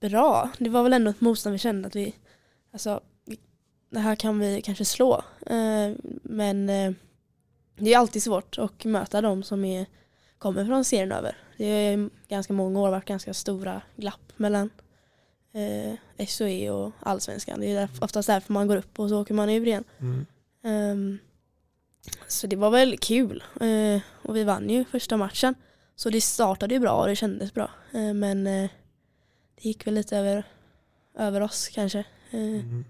bra. 0.00 0.50
Det 0.58 0.70
var 0.70 0.82
väl 0.82 0.92
ändå 0.92 1.10
ett 1.10 1.20
motstånd 1.20 1.52
vi 1.52 1.58
kände 1.58 1.88
att 1.88 1.96
vi, 1.96 2.14
alltså 2.72 3.00
det 3.90 3.98
här 3.98 4.14
kan 4.14 4.38
vi 4.38 4.62
kanske 4.62 4.84
slå. 4.84 5.24
Eh, 5.46 5.92
men 6.22 6.68
eh, 6.68 6.92
det 7.76 7.94
är 7.94 7.98
alltid 7.98 8.22
svårt 8.22 8.58
att 8.58 8.84
möta 8.84 9.20
de 9.20 9.42
som 9.42 9.64
är, 9.64 9.86
kommer 10.38 10.64
från 10.64 10.84
serien 10.84 11.12
över. 11.12 11.36
Det 11.56 11.64
är 11.64 12.10
ganska 12.28 12.52
många 12.52 12.80
år 12.80 12.90
varit 12.90 13.04
ganska 13.04 13.34
stora 13.34 13.82
glapp 13.96 14.32
mellan 14.36 14.70
eh, 15.52 16.26
SOE 16.26 16.70
och 16.70 16.92
allsvenskan. 17.00 17.60
Det 17.60 17.72
är 17.72 17.88
oftast 18.00 18.26
därför 18.26 18.52
man 18.52 18.66
går 18.66 18.76
upp 18.76 18.98
och 18.98 19.08
så 19.08 19.20
åker 19.20 19.34
man 19.34 19.50
ur 19.50 19.66
igen. 19.66 19.84
Mm. 20.00 20.26
Ehm, 20.64 21.18
så 22.28 22.46
det 22.46 22.56
var 22.56 22.70
väl 22.70 22.98
kul. 22.98 23.42
Eh, 23.60 24.00
och 24.22 24.36
vi 24.36 24.44
vann 24.44 24.70
ju 24.70 24.84
första 24.84 25.16
matchen. 25.16 25.54
Så 25.96 26.10
det 26.10 26.20
startade 26.20 26.74
ju 26.74 26.80
bra 26.80 26.92
och 26.92 27.06
det 27.06 27.16
kändes 27.16 27.54
bra. 27.54 27.70
Eh, 27.92 28.14
men 28.14 28.46
eh, 28.46 28.70
det 29.54 29.68
gick 29.68 29.86
väl 29.86 29.94
lite 29.94 30.16
över, 30.16 30.44
över 31.18 31.40
oss 31.40 31.68
kanske. 31.68 31.98
Eh, 32.30 32.40
Mm. 32.40 32.84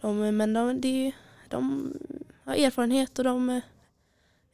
de, 0.00 0.36
men 0.36 0.52
de, 0.52 0.80
det, 0.80 1.12
de 1.48 1.92
har 2.44 2.54
erfarenhet 2.54 3.18
och 3.18 3.24
de 3.24 3.50
eh, 3.50 3.60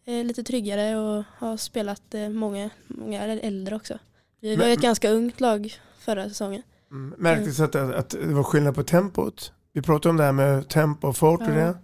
är 0.04 0.24
lite 0.24 0.42
tryggare 0.44 0.96
och 0.96 1.24
har 1.36 1.56
spelat 1.56 2.14
eh, 2.14 2.28
många, 2.28 2.70
många 2.86 3.22
äldre 3.22 3.76
också. 3.76 3.98
Vi 4.40 4.56
var 4.56 4.64
ju 4.64 4.68
Men- 4.70 4.78
ett 4.78 4.82
ganska 4.82 5.10
ungt 5.10 5.40
lag 5.40 5.74
förra 5.98 6.28
säsongen. 6.28 6.62
Mm. 6.94 7.14
Märktes 7.18 7.60
att, 7.60 7.74
att 7.76 8.10
det 8.10 8.34
var 8.34 8.42
skillnad 8.42 8.74
på 8.74 8.82
tempot? 8.82 9.52
Vi 9.72 9.82
pratade 9.82 10.10
om 10.10 10.16
det 10.16 10.24
här 10.24 10.32
med 10.32 10.68
tempo 10.68 11.08
och 11.08 11.16
fart 11.16 11.40
och 11.40 11.46
Ja. 11.46 11.54
det. 11.54 11.78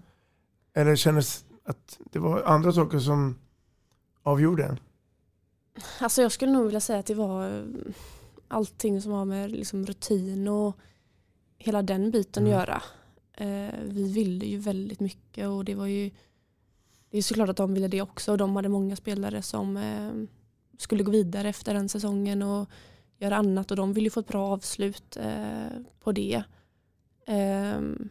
Eller 0.74 0.96
kändes 0.96 1.44
att 1.64 1.98
det 2.12 2.18
var 2.18 2.42
andra 2.42 2.72
saker 2.72 2.98
som 2.98 3.38
avgjorde? 4.22 4.76
Alltså 6.00 6.22
jag 6.22 6.32
skulle 6.32 6.52
nog 6.52 6.64
vilja 6.64 6.80
säga 6.80 6.98
att 6.98 7.06
det 7.06 7.14
var 7.14 7.46
eh, 7.58 7.62
allting 8.48 9.02
som 9.02 9.12
har 9.12 9.24
med 9.24 9.50
liksom 9.50 9.86
rutin 9.86 10.48
och 10.48 10.76
hela 11.58 11.82
den 11.82 12.10
biten 12.10 12.46
Mm. 12.46 12.58
att 12.58 12.68
göra. 12.68 12.82
Eh, 13.32 13.74
vi 13.84 14.12
ville 14.12 14.44
ju 14.46 14.58
väldigt 14.58 15.00
mycket 15.00 15.48
och 15.48 15.64
det 15.64 15.74
var 15.74 15.86
ju 15.86 16.10
det 17.10 17.18
är 17.18 17.22
såklart 17.22 17.48
att 17.48 17.56
de 17.56 17.74
ville 17.74 17.88
det 17.88 18.02
också 18.02 18.32
och 18.32 18.38
de 18.38 18.56
hade 18.56 18.68
många 18.68 18.96
spelare 18.96 19.42
som 19.42 19.76
eh, 19.76 20.10
skulle 20.78 21.02
gå 21.02 21.10
vidare 21.10 21.48
efter 21.48 21.74
den 21.74 21.88
säsongen 21.88 22.42
och 22.42 22.68
göra 23.20 23.36
annat 23.36 23.70
och 23.70 23.76
de 23.76 23.92
ville 23.92 24.06
ju 24.06 24.10
få 24.10 24.20
ett 24.20 24.28
bra 24.28 24.46
avslut 24.46 25.16
eh, 25.16 25.68
på 26.00 26.12
det. 26.12 26.42
Ehm, 27.26 28.08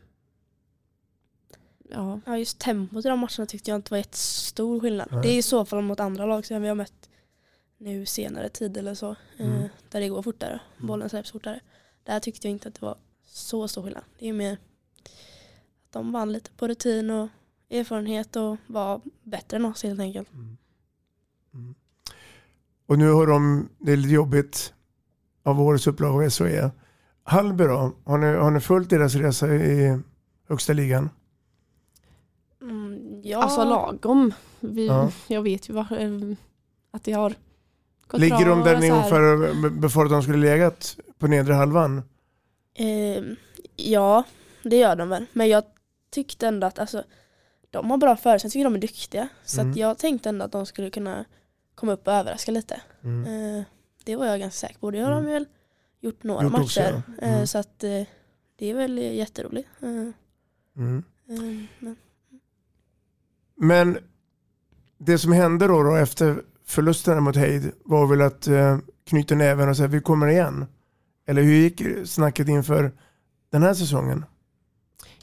ja. 1.90 2.20
Ja 2.26 2.38
just 2.38 2.60
tempot 2.60 3.06
i 3.06 3.08
de 3.08 3.20
matcherna 3.20 3.46
tyckte 3.48 3.72
jag 3.72 3.78
inte 3.78 3.94
var 3.94 3.98
jättestor 3.98 4.80
skillnad. 4.80 5.08
Nej. 5.12 5.22
Det 5.22 5.30
är 5.30 5.38
i 5.38 5.42
så 5.42 5.66
fall 5.66 5.82
mot 5.82 6.00
andra 6.00 6.26
lag 6.26 6.46
som 6.46 6.62
vi 6.62 6.68
har 6.68 6.76
mött 6.76 7.10
nu 7.78 8.06
senare 8.06 8.50
tid 8.50 8.78
eller 8.78 8.94
så. 8.94 9.16
Mm. 9.38 9.54
Eh, 9.54 9.70
där 9.90 10.00
det 10.00 10.10
går 10.10 10.22
fortare, 10.22 10.60
bollen 10.78 11.10
släpps 11.10 11.32
fortare. 11.32 11.60
Där 12.04 12.20
tyckte 12.20 12.48
jag 12.48 12.52
inte 12.52 12.68
att 12.68 12.76
det 12.76 12.82
var 12.82 12.98
så 13.26 13.68
stor 13.68 13.84
skillnad. 13.84 14.04
Det 14.20 14.30
är 14.30 14.34
mer 14.34 14.54
att 14.54 15.92
de 15.92 16.12
vann 16.12 16.32
lite 16.32 16.52
på 16.52 16.68
rutin 16.68 17.10
och 17.10 17.30
erfarenhet 17.70 18.36
och 18.36 18.58
var 18.68 19.02
bättre 19.24 19.58
än 19.58 19.66
oss 19.66 19.84
helt 19.84 20.00
enkelt. 20.00 20.30
Och 22.86 23.00
nu 23.00 23.12
har 23.12 23.28
de, 23.28 23.70
det 23.80 23.92
är 23.92 23.98
lite 23.98 24.14
jobbigt 24.14 24.74
av 25.50 25.62
årets 25.62 25.88
upplaga 25.88 26.26
av 26.26 26.30
SOE. 26.30 26.72
Hallby 27.24 27.64
då? 27.64 27.92
Har 28.04 28.18
ni, 28.18 28.26
har 28.36 28.52
ni 28.52 28.60
följt 28.60 28.90
deras 28.90 29.16
resa 29.16 29.48
i 29.48 30.00
högsta 30.50 30.74
ligan? 30.74 31.10
Mm, 32.62 33.22
ja. 33.24 33.44
Alltså 33.44 33.64
lagom. 33.64 34.34
Vi, 34.60 34.88
Ja. 34.88 35.12
Jag 35.28 35.42
vet 35.42 35.70
ju 35.70 35.74
vad, 35.74 35.92
eh, 35.92 36.36
att 36.92 37.04
det 37.04 37.12
har 37.12 37.34
gått 38.08 38.22
Ligger 38.22 38.38
bra 38.46 38.56
de 38.56 38.64
där 38.64 38.80
ni 38.80 38.92
ungefär 38.92 40.04
att 40.06 40.10
de 40.10 40.24
skulle 40.24 40.38
legat 40.38 40.98
på 41.20 41.28
nedre 41.28 41.54
halvan? 41.54 42.02
Eh, 42.74 43.24
ja, 43.76 44.24
det 44.64 44.78
gör 44.78 44.96
de 44.96 45.10
väl. 45.10 45.26
Men 45.34 45.48
jag 45.50 45.64
tyckte 46.12 46.48
ändå 46.48 46.68
att 46.68 46.80
alltså, 46.80 47.04
de 47.70 47.92
har 47.92 47.98
bra 47.98 48.16
förutsättningar. 48.16 48.66
Jag 48.66 48.74
tycker 48.74 48.80
de 48.80 48.86
är 48.88 48.88
duktiga. 48.88 49.28
Så 49.46 49.62
Mm. 49.62 49.72
att 49.72 49.78
jag 49.78 49.98
tänkte 49.98 50.30
ändå 50.30 50.46
att 50.46 50.52
de 50.52 50.66
skulle 50.66 50.90
kunna 50.90 51.26
komma 51.76 51.92
upp 51.92 52.08
och 52.08 52.14
överraska 52.14 52.52
lite. 52.52 52.82
Mm. 53.04 53.56
Eh, 53.58 53.64
det 54.06 54.16
var 54.16 54.26
jag 54.26 54.40
ganska 54.40 54.68
säker 54.68 54.80
på. 54.80 54.92
Det 54.92 55.00
har 55.00 55.12
de 55.12 55.26
väl 55.26 55.46
gjort 56.02 56.24
några 56.24 56.44
Gjort 56.44 56.52
matcher. 56.52 56.64
också, 56.64 56.80
ja. 56.82 57.02
Mm. 57.22 57.40
Eh, 57.40 57.46
så 57.46 57.58
att 57.58 57.84
eh, 57.84 58.02
det 58.56 58.66
är 58.70 58.74
väl 58.74 58.98
jätteroligt. 58.98 59.70
Eh, 59.82 60.12
Mm. 60.78 61.04
men, 61.80 61.96
Men 63.56 63.98
det 64.98 65.18
som 65.18 65.32
hände 65.32 65.68
då, 65.68 65.84
då 65.84 65.96
efter 65.96 66.44
förlusten 66.66 67.24
mot 67.24 67.36
Heid 67.36 67.72
var 67.86 68.08
väl 68.08 68.22
att 68.22 68.48
knyta 69.06 69.36
näven 69.36 69.70
och 69.70 69.78
säga 69.78 69.88
vi 69.88 70.02
kommer 70.02 70.28
igen. 70.28 70.66
Eller 71.28 71.42
hur 71.42 71.54
gick 71.54 71.82
snacket 72.08 72.48
inför 72.48 72.92
den 73.50 73.64
här 73.64 73.74
säsongen? 73.74 74.26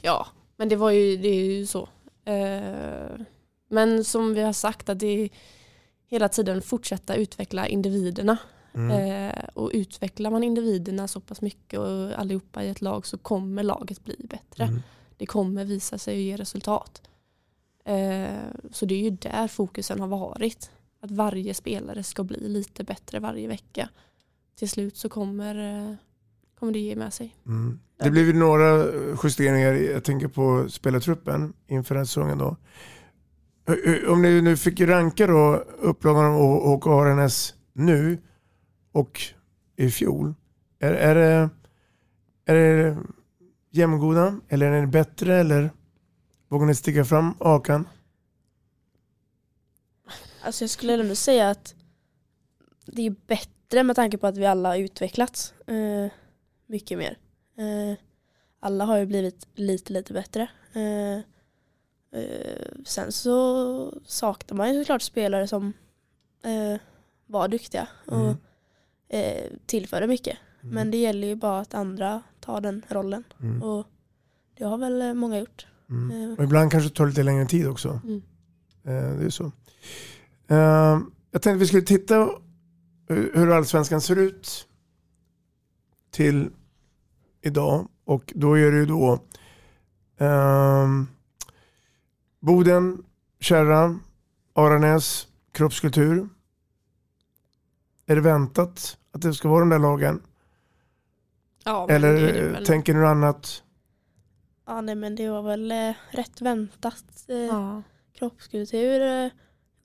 Ja, 0.01 0.27
men 0.57 0.69
det 0.69 0.75
var 0.75 0.91
ju, 0.91 1.17
det 1.17 1.27
är 1.27 1.45
ju 1.45 1.65
så. 1.65 1.89
Men 3.69 4.03
som 4.03 4.33
vi 4.33 4.41
har 4.41 4.53
sagt 4.53 4.89
att 4.89 4.99
det 4.99 5.07
är 5.07 5.29
hela 6.07 6.29
tiden 6.29 6.61
fortsätta 6.61 7.15
utveckla 7.15 7.67
individerna. 7.67 8.37
Mm. 8.77 8.91
Eh, 8.91 9.43
och 9.53 9.71
utvecklar 9.73 10.31
man 10.31 10.43
individerna 10.43 11.07
så 11.07 11.19
pass 11.19 11.41
mycket 11.41 11.79
och 11.79 12.19
allihopa 12.19 12.63
i 12.63 12.69
ett 12.69 12.81
lag 12.81 13.05
så 13.05 13.17
kommer 13.17 13.63
laget 13.63 14.03
bli 14.03 14.15
bättre. 14.29 14.63
Mm. 14.63 14.81
Det 15.17 15.25
kommer 15.25 15.65
visa 15.65 15.97
sig 15.97 16.15
och 16.15 16.21
ge 16.21 16.37
resultat. 16.37 17.01
Eh, 17.85 18.39
så 18.71 18.85
det 18.85 18.95
är 18.95 19.03
ju 19.03 19.09
där 19.09 19.47
fokusen 19.47 19.99
har 19.99 20.07
varit. 20.07 20.71
Att 20.99 21.11
varje 21.11 21.53
spelare 21.53 22.03
ska 22.03 22.23
bli 22.23 22.49
lite 22.49 22.83
bättre 22.83 23.19
varje 23.19 23.47
vecka. 23.47 23.89
Till 24.55 24.69
slut 24.69 24.97
så 24.97 25.09
kommer, 25.09 25.55
eh, 25.55 25.95
kommer 26.59 26.73
det 26.73 26.79
ge 26.79 26.95
med 26.95 27.13
sig. 27.13 27.35
Mm. 27.45 27.79
Det 28.03 28.11
blev 28.11 28.25
ju 28.25 28.33
några 28.33 28.85
justeringar, 29.23 29.73
jag 29.73 30.03
tänker 30.03 30.27
på 30.27 30.69
spelartruppen 30.69 31.53
inför 31.67 31.95
den 31.95 31.99
här 31.99 32.05
säsongen 32.05 32.37
då. 32.37 32.57
Om 34.09 34.21
ni 34.21 34.41
nu 34.41 34.57
fick 34.57 34.81
ranka 34.81 35.27
då 35.27 35.63
upplagan 35.79 36.25
av 36.25 36.75
HK 36.75 36.87
Aranäs 36.87 37.53
nu 37.73 38.17
och 38.97 39.21
i 39.75 39.89
fjol. 39.91 40.33
Är, 40.79 40.93
är, 40.93 41.15
det, 41.15 41.49
är 42.45 42.55
det 42.55 42.97
jämngoda 43.71 44.39
eller 44.49 44.71
är 44.71 44.81
det 44.81 44.87
bättre 44.87 45.35
eller 45.35 45.71
vågar 46.47 46.65
ni 46.65 46.75
sticka 46.75 47.05
fram 47.05 47.33
Akan? 47.39 47.87
alltså 50.41 50.63
jag 50.63 50.69
skulle 50.69 50.93
ändå 50.93 51.15
säga 51.15 51.49
att 51.49 51.75
det 52.85 53.05
är 53.05 53.15
bättre 53.27 53.83
med 53.83 53.95
tanke 53.95 54.17
på 54.17 54.27
att 54.27 54.37
vi 54.37 54.45
alla 54.45 54.69
har 54.69 54.77
utvecklats 54.77 55.53
eh, 55.67 56.11
mycket 56.67 56.97
mer. 56.97 57.17
Eh, 57.57 57.97
alla 58.59 58.85
har 58.85 58.97
ju 58.97 59.05
blivit 59.05 59.47
lite 59.55 59.93
lite 59.93 60.13
bättre. 60.13 60.47
Eh, 60.73 61.17
eh, 62.21 62.67
sen 62.85 63.11
så 63.11 64.01
saknar 64.05 64.57
man 64.57 64.73
ju 64.73 64.79
såklart 64.79 65.01
spelare 65.01 65.47
som 65.47 65.73
eh, 66.43 66.79
var 67.25 67.47
duktiga 67.47 67.87
och 68.05 68.17
Mm. 68.17 68.37
Eh, 69.09 69.43
tillförde 69.65 70.07
mycket. 70.07 70.37
Men 70.61 70.91
det 70.91 70.97
gäller 70.97 71.27
ju 71.27 71.35
bara 71.35 71.59
att 71.59 71.73
andra 71.73 72.21
tar 72.39 72.61
den 72.61 72.85
rollen. 72.89 73.23
Mm. 73.41 73.63
Och 73.63 73.87
det 74.57 74.63
har 74.63 74.77
väl 74.77 75.01
eh, 75.01 75.13
många 75.13 75.39
gjort. 75.39 75.67
Mm. 75.89 76.23
Eh, 76.31 76.37
Och 76.37 76.43
ibland 76.43 76.71
kanske 76.71 76.89
det 76.89 76.95
tar 76.95 77.07
lite 77.07 77.23
längre 77.23 77.45
tid 77.45 77.67
också. 77.67 78.01
Mm. 78.03 78.21
Eh, 78.83 79.17
Det 79.19 79.25
är 79.25 79.29
så. 79.29 79.51
Eh, 80.47 80.99
Jag 81.31 81.41
tänkte 81.41 81.53
vi 81.59 81.67
skulle 81.67 81.81
titta 81.83 82.29
hur 83.09 83.31
hur 83.35 83.51
allsvenskan 83.51 84.01
ser 84.01 84.15
ut 84.15 84.67
till 86.11 86.49
idag. 87.41 87.87
Och 88.05 88.33
då 88.35 88.57
är 88.57 88.71
det 88.71 88.77
ju 88.77 88.85
då 88.85 89.19
ehm, 90.17 91.07
Boden, 92.39 93.03
Kärra, 93.39 93.99
Aranäs, 94.53 95.27
kroppskultur. 95.51 96.29
Är 98.07 98.15
det 98.15 98.21
väntat 98.21 98.97
att 99.11 99.21
det 99.21 99.33
ska 99.33 99.49
vara 99.49 99.59
de 99.59 99.69
där 99.69 99.79
lagen? 99.79 100.21
Ja, 101.65 101.87
Eller 101.89 102.13
det 102.13 102.31
det 102.31 102.47
väl. 102.49 102.65
tänker 102.65 102.93
ni 102.93 102.99
något 102.99 103.07
annat? 103.07 103.63
Ja, 104.67 104.81
nej 104.81 104.95
men 104.95 105.15
det 105.15 105.29
var 105.29 105.41
väl 105.41 105.71
eh, 105.71 105.93
rätt 106.11 106.41
väntat. 106.41 107.05
Eh, 107.27 107.35
Ja. 107.37 107.81
Kroppskultur 108.13 109.01
eh, 109.01 109.29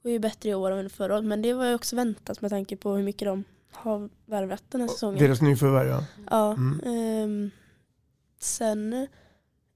går 0.02 0.12
ju 0.12 0.18
bättre 0.18 0.48
i 0.50 0.54
år 0.54 0.70
än 0.70 0.90
förra 0.90 1.14
året. 1.14 1.24
Men 1.24 1.42
det 1.42 1.52
var 1.54 1.66
ju 1.66 1.74
också 1.74 1.96
väntat 1.96 2.40
med 2.40 2.50
tanke 2.50 2.76
på 2.76 2.92
hur 2.94 3.02
mycket 3.04 3.26
de 3.26 3.44
har 3.72 4.08
värvat 4.26 4.62
den 4.68 4.80
här 4.80 4.88
säsongen. 4.88 5.18
Deras 5.18 5.40
nyförvärv 5.40 5.88
ja. 5.88 6.04
Ja, 6.30 6.52
Mm. 6.52 6.80
ehm, 6.84 7.50
sen 8.40 8.92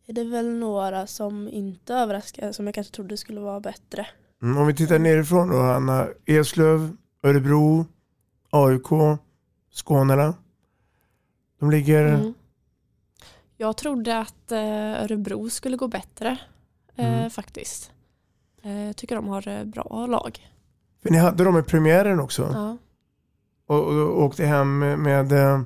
är 0.06 0.12
det 0.12 0.24
väl 0.24 0.48
några 0.58 1.06
som 1.06 1.48
inte 1.48 1.94
överraskar 1.94 2.52
som 2.52 2.66
jag 2.66 2.74
kanske 2.74 2.94
trodde 2.94 3.16
skulle 3.16 3.40
vara 3.40 3.60
bättre. 3.60 4.06
Mm, 4.42 4.58
om 4.58 4.66
vi 4.66 4.74
tittar 4.74 4.98
nerifrån 4.98 5.48
då, 5.50 5.60
Anna. 5.60 6.06
Eslöv, 6.26 6.96
Örebro, 7.22 7.86
AIK, 8.64 9.18
Skånela. 9.72 10.34
De 11.60 11.70
ligger... 11.70 12.04
Mm. 12.14 12.34
Jag 13.56 13.76
trodde 13.76 14.18
att 14.18 14.52
eh, 14.52 15.02
Örebro 15.02 15.50
skulle 15.50 15.76
gå 15.76 15.88
bättre 15.88 16.38
eh, 16.96 17.18
Mm. 17.18 17.30
faktiskt. 17.30 17.90
Eh, 18.62 18.86
Jag 18.86 18.96
tycker 18.96 19.16
de 19.16 19.28
har 19.28 19.48
eh, 19.48 19.64
bra 19.64 20.06
lag. 20.06 20.48
För 21.02 21.10
ni 21.10 21.18
hade 21.18 21.44
dem 21.44 21.58
i 21.58 21.62
premiären 21.62 22.20
också. 22.20 22.50
Ja. 22.52 22.76
Och, 23.66 23.84
och, 23.86 23.94
och 24.16 24.22
åkte 24.22 24.46
hem 24.46 24.78
med, 24.78 24.98
med 24.98 25.32
eh, 25.32 25.60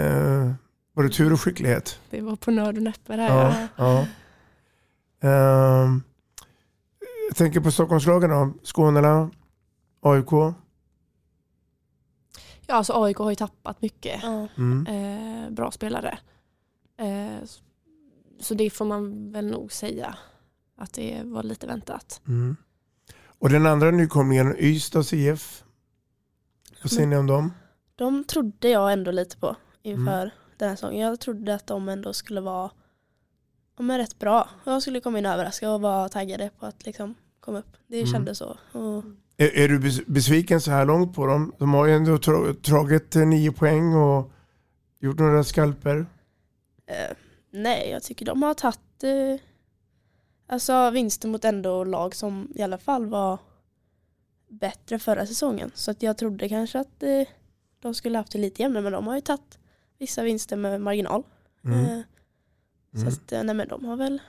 eh, 0.00 0.52
både 0.94 1.08
tur 1.08 1.32
och 1.32 1.40
skicklighet. 1.40 1.98
Det 2.10 2.20
var 2.20 2.36
på 2.36 2.50
nörd 2.50 2.76
och 2.76 2.82
näppe 2.82 3.16
där. 3.16 3.28
Ja, 3.28 3.68
ja. 3.76 4.06
Ehm, 5.28 6.02
jag 7.28 7.36
tänker 7.36 7.60
på 7.60 7.70
Stockholmslagen 7.70 8.30
då. 8.30 8.52
Skånela, 8.62 9.30
AIK. 10.00 10.54
Ja, 12.66 12.74
alltså 12.74 13.02
AIK 13.04 13.16
har 13.16 13.30
ju 13.30 13.36
tappat 13.36 13.82
mycket. 13.82 14.22
Mm. 14.56 14.86
eh, 14.86 15.50
bra 15.50 15.70
spelare. 15.70 16.18
Eh, 16.96 17.44
så 18.40 18.54
det 18.54 18.70
får 18.70 18.84
man 18.84 19.32
väl 19.32 19.46
nog 19.46 19.72
säga 19.72 20.16
att 20.76 20.92
det 20.92 21.20
var 21.24 21.42
lite 21.42 21.66
väntat. 21.66 22.20
Mm. 22.28 22.56
Och 23.38 23.48
den 23.50 23.66
andra 23.66 23.90
nykomlingen, 23.90 24.56
Ystads 24.58 25.12
IF. 25.12 25.64
Vad 26.82 26.90
säger 26.92 27.06
ni 27.06 27.16
om 27.16 27.26
dem? 27.26 27.52
De 27.96 28.24
trodde 28.24 28.68
jag 28.68 28.92
ändå 28.92 29.10
lite 29.10 29.36
på 29.36 29.56
inför 29.82 30.22
Mm. 30.22 30.30
den 30.56 30.68
här 30.68 30.76
säsongen. 30.76 31.00
Jag 31.00 31.20
trodde 31.20 31.54
att 31.54 31.66
de 31.66 31.88
ändå 31.88 32.12
skulle 32.12 32.40
vara 32.40 32.70
ja, 33.76 33.82
men 33.82 33.98
rätt 33.98 34.18
bra. 34.18 34.48
Jag 34.64 34.82
skulle 34.82 35.00
komma 35.00 35.18
in 35.18 35.26
och 35.26 35.32
överraska 35.32 35.70
och 35.70 35.80
vara 35.80 36.08
taggade 36.08 36.50
på 36.58 36.66
att 36.66 36.86
liksom 36.86 37.14
komma 37.40 37.58
upp. 37.58 37.76
Det 37.86 37.98
Mm. 38.00 38.12
kändes 38.12 38.38
så. 38.38 38.58
Och, 38.72 39.04
Är, 39.36 39.56
är 39.58 39.68
du 39.68 39.78
bes- 39.78 40.04
besviken 40.06 40.60
så 40.60 40.70
här 40.70 40.84
långt 40.86 41.14
på 41.14 41.26
dem? 41.26 41.52
De 41.58 41.74
har 41.74 41.86
ju 41.86 41.92
ändå 41.94 42.16
tra- 42.16 42.54
tagit 42.62 43.16
eh, 43.16 43.26
nio 43.26 43.52
poäng 43.52 43.94
och 43.94 44.30
gjort 45.00 45.18
några 45.18 45.44
skalper. 45.44 46.06
eh, 46.86 47.16
nej, 47.50 47.90
jag 47.90 48.02
tycker 48.02 48.26
de 48.26 48.42
har 48.42 48.54
tagit 48.54 48.78
eh, 49.02 49.40
alltså 50.46 50.90
vinster 50.90 51.28
mot 51.28 51.44
ändå 51.44 51.84
lag 51.84 52.14
som 52.14 52.48
i 52.54 52.62
alla 52.62 52.78
fall 52.78 53.06
var 53.06 53.38
bättre 54.50 54.98
förra 54.98 55.26
säsongen. 55.26 55.70
Så 55.74 55.90
att 55.90 56.02
jag 56.02 56.18
trodde 56.18 56.48
kanske 56.48 56.80
att 56.80 57.02
eh, 57.02 57.22
de 57.80 57.94
skulle 57.94 58.18
haft 58.18 58.32
det 58.32 58.38
lite 58.38 58.62
jämnare 58.62 58.82
men 58.82 58.92
de 58.92 59.06
har 59.06 59.14
ju 59.14 59.20
tagit 59.20 59.58
vissa 59.98 60.22
vinster 60.22 60.56
med 60.56 60.80
marginal. 60.80 61.22
Mm. 61.64 61.80
Eh, 61.80 62.00
så 62.94 63.00
Mm. 63.00 63.08
att, 63.08 63.30
nej 63.46 63.54
men 63.54 63.68
de 63.68 63.84
har 63.84 63.96
väl 63.96 64.22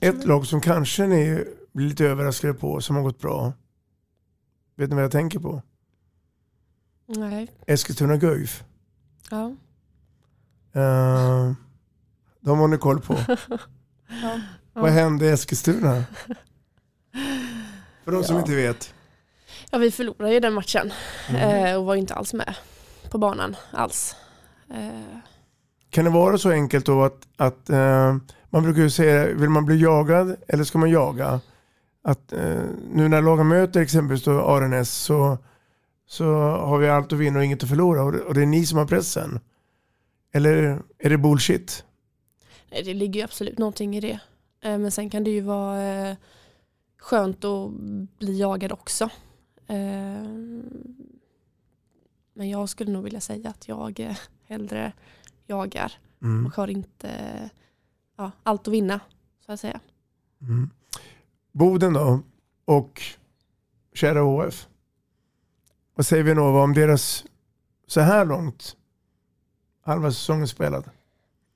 Ett 0.00 0.24
lag 0.26 0.46
som 0.46 0.60
kanske 0.60 1.06
ni 1.06 1.44
blir 1.72 1.88
lite 1.88 2.04
överraskade 2.06 2.54
på, 2.54 2.80
som 2.80 2.96
har 2.96 3.02
gått 3.02 3.20
bra. 3.20 3.52
Vet 4.76 4.90
ni 4.90 4.94
vad 4.94 5.04
jag 5.04 5.10
tänker 5.12 5.38
på? 5.38 5.62
Nej. 7.06 7.50
Eskilstuna 7.66 8.16
Guif. 8.16 8.64
Ja. 9.30 9.52
Uh, 10.76 11.52
de 12.40 12.58
har 12.58 12.68
ni 12.68 12.78
koll 12.78 13.00
på. 13.00 13.16
Ja. 14.22 14.40
Vad 14.72 14.90
hände 14.90 15.26
i 15.26 15.28
Eskilstuna? 15.30 16.04
För 18.04 18.12
de 18.12 18.24
som 18.24 18.34
Ja. 18.36 18.40
inte 18.40 18.54
vet. 18.54 18.94
ja, 19.70 19.78
vi 19.78 19.90
förlorade 19.90 20.34
ju 20.34 20.40
den 20.40 20.52
matchen 20.54 20.92
Mm. 21.28 21.64
eh, 21.66 21.76
och 21.76 21.84
var 21.84 21.94
inte 21.94 22.14
alls 22.14 22.34
med 22.34 22.54
på 23.10 23.18
banan 23.18 23.56
alls. 23.70 24.16
Eh, 24.70 25.18
Kan 25.90 26.04
det 26.04 26.10
vara 26.10 26.38
så 26.38 26.50
enkelt 26.50 26.86
då 26.86 27.04
att, 27.04 27.28
att 27.36 27.70
eh, 27.70 28.16
man 28.50 28.62
brukar 28.62 28.82
ju 28.82 28.90
säga, 28.90 29.26
vill 29.34 29.48
man 29.50 29.64
bli 29.64 29.80
jagad 29.82 30.36
eller 30.48 30.64
ska 30.64 30.78
man 30.78 30.90
jaga? 30.90 31.40
Att 32.04 32.32
eh, 32.32 32.62
nu 32.92 33.08
när 33.08 33.22
lagen 33.22 33.48
möter 33.48 33.80
exempelvis 33.80 34.24
då 34.24 34.40
Arenäs 34.40 34.90
så, 34.94 35.38
så 36.06 36.24
har 36.40 36.78
vi 36.78 36.88
allt 36.88 37.12
att 37.12 37.18
vinna 37.18 37.38
och 37.38 37.44
inget 37.44 37.62
att 37.62 37.68
förlora 37.68 38.02
och 38.02 38.12
det, 38.12 38.20
och 38.20 38.34
det 38.34 38.42
är 38.42 38.46
ni 38.46 38.66
som 38.66 38.78
har 38.78 38.86
pressen. 38.86 39.40
Eller 40.32 40.82
är 40.98 41.10
det 41.10 41.18
bullshit? 41.18 41.84
nej, 42.70 42.82
det 42.82 42.94
ligger 42.94 43.20
ju 43.20 43.24
absolut 43.24 43.58
någonting 43.58 43.96
i 43.96 44.00
det. 44.00 44.20
Eh, 44.60 44.78
men 44.78 44.90
sen 44.90 45.10
kan 45.10 45.24
det 45.24 45.30
ju 45.30 45.40
vara 45.40 45.82
eh, 45.82 46.16
skönt 46.98 47.44
att 47.44 47.70
bli 48.18 48.38
jagad 48.38 48.72
också. 48.72 49.04
Eh, 49.66 50.28
men 52.34 52.50
jag 52.50 52.68
skulle 52.68 52.92
nog 52.92 53.04
vilja 53.04 53.20
säga 53.20 53.50
att 53.50 53.68
jag 53.68 54.00
eh, 54.00 54.16
hellre 54.46 54.92
jagar 55.46 55.92
Mm. 56.22 56.46
och 56.46 56.54
har 56.54 56.68
inte 56.68 57.10
ja, 58.16 58.30
allt 58.42 58.68
att 58.68 58.74
vinna 58.74 59.00
så 59.46 59.52
att 59.52 59.60
säga. 59.60 59.80
Mm. 60.40 60.70
Boden 61.54 61.92
då 61.92 62.20
och 62.64 63.02
kära 63.92 64.20
HF. 64.20 64.68
Vad 65.94 66.06
säger 66.06 66.22
vi 66.22 66.34
Nova 66.34 66.62
om 66.62 66.74
deras 66.74 67.24
så 67.86 68.00
här 68.00 68.24
långt 68.24 68.76
halva 69.82 70.10
säsongen 70.10 70.48
spelad? 70.48 70.84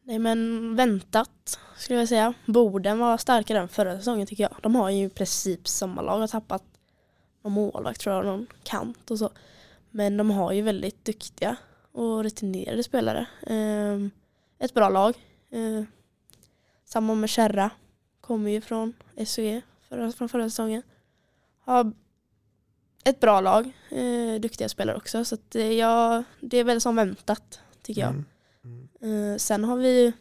Nej 0.02 0.18
men 0.18 0.76
väntat 0.76 1.58
skulle 1.76 1.98
jag 1.98 2.08
säga. 2.08 2.34
Boden 2.46 2.98
var 2.98 3.18
starkare 3.18 3.58
än 3.58 3.68
förra 3.68 3.98
säsongen 3.98 4.26
tycker 4.26 4.42
jag. 4.42 4.56
De 4.62 4.74
har 4.74 4.90
ju 4.90 5.04
i 5.04 5.08
princip 5.08 5.68
samma 5.68 6.02
lag. 6.02 6.18
Har 6.18 6.28
tappat 6.28 6.64
någon 7.42 7.52
målvakt 7.52 8.00
tror 8.00 8.16
jag, 8.16 8.24
någon 8.24 8.46
kant 8.62 9.10
och 9.10 9.18
så. 9.18 9.30
Men 9.90 10.16
de 10.16 10.30
har 10.30 10.52
ju 10.52 10.62
väldigt 10.62 11.04
duktiga 11.04 11.56
och 11.92 12.22
rutinerade 12.22 12.82
spelare. 12.82 13.26
Ehm, 13.46 14.10
ett 14.58 14.74
bra 14.74 14.88
lag. 14.88 15.14
Ehm, 15.50 15.86
samma 16.84 17.14
med 17.14 17.30
Kärra. 17.30 17.70
Kommer 18.20 18.50
ju 18.50 18.60
från 18.60 18.92
SOE 19.26 19.62
förra, 19.88 20.12
från 20.12 20.28
förra 20.28 20.44
säsongen. 20.50 20.82
Har 21.60 21.92
ett 23.04 23.20
bra 23.20 23.40
lag. 23.40 23.72
Eh, 23.90 24.40
duktiga 24.40 24.68
spelare 24.68 24.96
också. 24.96 25.24
Så 25.24 25.34
att, 25.34 25.54
eh, 25.56 25.72
ja, 25.72 26.24
det 26.40 26.56
är 26.56 26.64
väl 26.64 26.80
som 26.80 26.96
väntat 26.96 27.60
tycker 27.82 28.00
jag. 28.00 28.14
Mm. 28.64 28.88
Eh, 29.32 29.36
sen 29.38 29.64
har 29.64 29.76
vi 29.76 30.12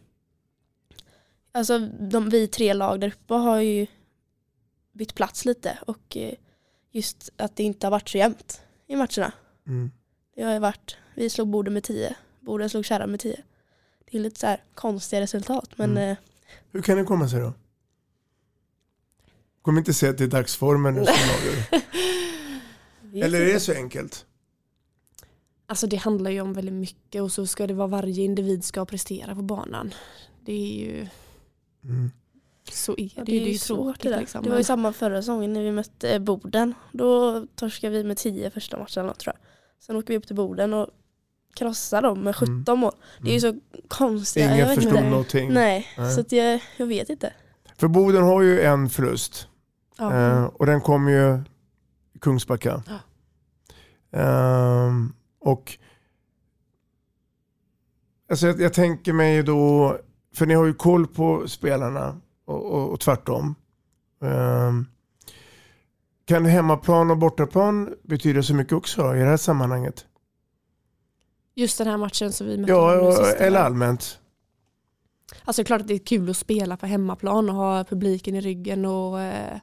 Alltså 1.52 1.80
de, 2.00 2.30
vi 2.30 2.48
tre 2.48 2.74
lag 2.74 3.00
där 3.00 3.08
uppe 3.08 3.34
har 3.34 3.60
ju 3.62 3.88
bytt 4.92 5.16
plats 5.16 5.46
lite 5.46 5.78
och 5.88 6.18
eh, 6.18 6.34
just 6.92 7.30
att 7.38 7.56
det 7.56 7.64
inte 7.64 7.88
har 7.88 7.92
varit 7.92 8.10
så 8.10 8.18
jämnt 8.18 8.62
i 8.88 8.96
matcherna. 8.96 9.32
Mm. 9.68 9.92
Det 10.36 10.44
har 10.44 10.54
ju 10.54 10.60
varit, 10.60 10.98
vi 11.16 11.30
slog 11.30 11.48
Boden 11.48 11.74
med 11.74 11.84
10, 11.84 12.16
Boden 12.40 12.70
slog 12.70 12.86
Kärra 12.86 13.08
med 13.08 13.20
10. 13.20 13.44
Det 14.12 14.18
är 14.18 14.22
lite 14.22 14.40
så 14.40 14.48
här 14.48 14.64
konstiga 14.74 15.22
resultat 15.22 15.70
men 15.76 15.92
Mm. 15.92 16.10
eh, 16.12 16.18
Hur 16.72 16.82
kan 16.82 16.98
det 16.98 17.04
komma 17.04 17.30
sig 17.30 17.40
då? 17.40 17.54
Kommer 19.68 19.80
inte 19.82 19.94
säga 19.94 20.10
att 20.12 20.18
det 20.18 20.24
är 20.24 20.28
dagsformen 20.28 20.94
nu 20.96 21.06
som 21.06 21.14
avgör. 21.14 21.82
Eller 23.26 23.42
är 23.42 23.54
det 23.54 23.60
så 23.60 23.74
enkelt? 23.74 24.26
Alltså 25.66 25.88
det 25.88 25.96
handlar 25.98 26.32
ju 26.32 26.42
om 26.42 26.54
väldigt 26.54 26.74
mycket 26.74 27.22
och 27.22 27.32
så 27.32 27.48
ska 27.48 27.68
det 27.68 27.74
vara 27.74 27.88
varje 27.88 28.24
individ 28.24 28.64
ska 28.64 28.86
prestera 28.86 29.36
på 29.36 29.42
banan. 29.42 29.94
Det 30.46 30.52
är 30.54 30.80
ju, 30.86 31.08
Mm. 31.84 32.12
så 32.72 32.92
är 32.98 33.12
Ja, 33.16 33.24
det, 33.24 33.32
ju. 33.32 33.40
det 33.40 33.46
är 33.50 33.52
ju 33.52 33.58
svårt 33.58 34.02
det 34.02 34.10
där. 34.10 34.20
liksom. 34.20 34.44
Det 34.44 34.50
var 34.50 34.58
ju 34.58 34.64
samma 34.64 34.94
förra 34.94 35.22
säsongen 35.22 35.54
när 35.54 35.62
vi 35.62 35.72
mötte 35.72 36.10
eh, 36.10 36.20
Boden. 36.20 36.74
Då 36.92 37.42
torskade 37.56 37.98
vi 37.98 38.04
med 38.04 38.18
10 38.18 38.50
första 38.50 38.78
matchen 38.78 38.94
tror 38.94 39.16
jag. 39.26 39.36
Sen 39.80 39.96
åker 39.96 40.08
vi 40.08 40.18
upp 40.18 40.28
till 40.28 40.36
Boden 40.36 40.74
och 40.74 40.88
krossar 41.56 42.02
dem 42.02 42.22
med 42.22 42.36
17 42.36 42.80
mål. 42.80 42.92
Det 43.22 43.30
är 43.30 43.34
ju 43.34 43.40
så 43.40 43.60
konstigt. 43.88 44.44
Mm. 44.44 44.56
Ingen 44.56 44.76
förstod 44.76 45.04
någonting. 45.04 45.54
Nej, 45.54 45.88
Nej. 45.98 46.14
så 46.16 46.22
att 46.22 46.32
jag, 46.32 46.60
jag 46.78 46.86
vet 46.88 47.10
inte. 47.10 47.34
För 47.80 47.88
Boden 47.88 48.24
har 48.24 48.42
ju 48.42 48.62
en 48.62 48.90
förlust. 48.90 49.48
Eh, 50.00 50.44
och 50.44 50.66
den 50.66 50.82
kommer 50.82 51.12
ju 51.12 51.44
i 52.14 52.20
Kungsbacka. 52.20 52.84
Ehm, 54.12 55.14
och 55.40 55.78
alltså 58.30 58.48
jag, 58.48 58.62
jag 58.62 58.74
tänker 58.74 59.14
mig 59.14 59.44
då, 59.44 59.98
för 60.36 60.46
ni 60.46 60.54
har 60.54 60.66
ju 60.66 60.74
koll 60.74 61.08
på 61.08 61.48
spelarna 61.48 62.22
och, 62.46 62.66
och, 62.66 62.92
och 62.92 63.00
tvärtom. 63.00 63.56
Ehm, 64.22 64.86
kan 66.26 66.46
hemmaplan 66.46 67.12
och 67.12 67.18
bortaplan 67.18 67.96
betyda 68.04 68.44
så 68.44 68.54
mycket 68.54 68.74
också 68.74 69.16
i 69.16 69.20
det 69.20 69.26
här 69.26 69.38
sammanhanget? 69.38 70.06
Just 71.56 71.78
den 71.78 71.88
här 71.88 71.98
matchen 71.98 72.32
som 72.32 72.48
vi 72.48 72.58
mötte 72.58 72.72
Ja, 72.72 73.34
eller 73.38 73.60
allmänt. 73.60 74.20
Alltså 75.44 75.62
det 75.62 75.64
är 75.64 75.68
klart 75.68 75.82
att 75.82 75.88
det 75.88 75.94
är 75.94 76.06
kul 76.06 76.30
att 76.30 76.38
spela 76.38 76.78
på 76.78 76.86
hemmaplan 76.86 77.50
och 77.50 77.56
ha 77.56 77.84
publiken 77.84 78.36
i 78.36 78.42
ryggen 78.42 78.86
och 78.86 79.22
eh, 79.22 79.60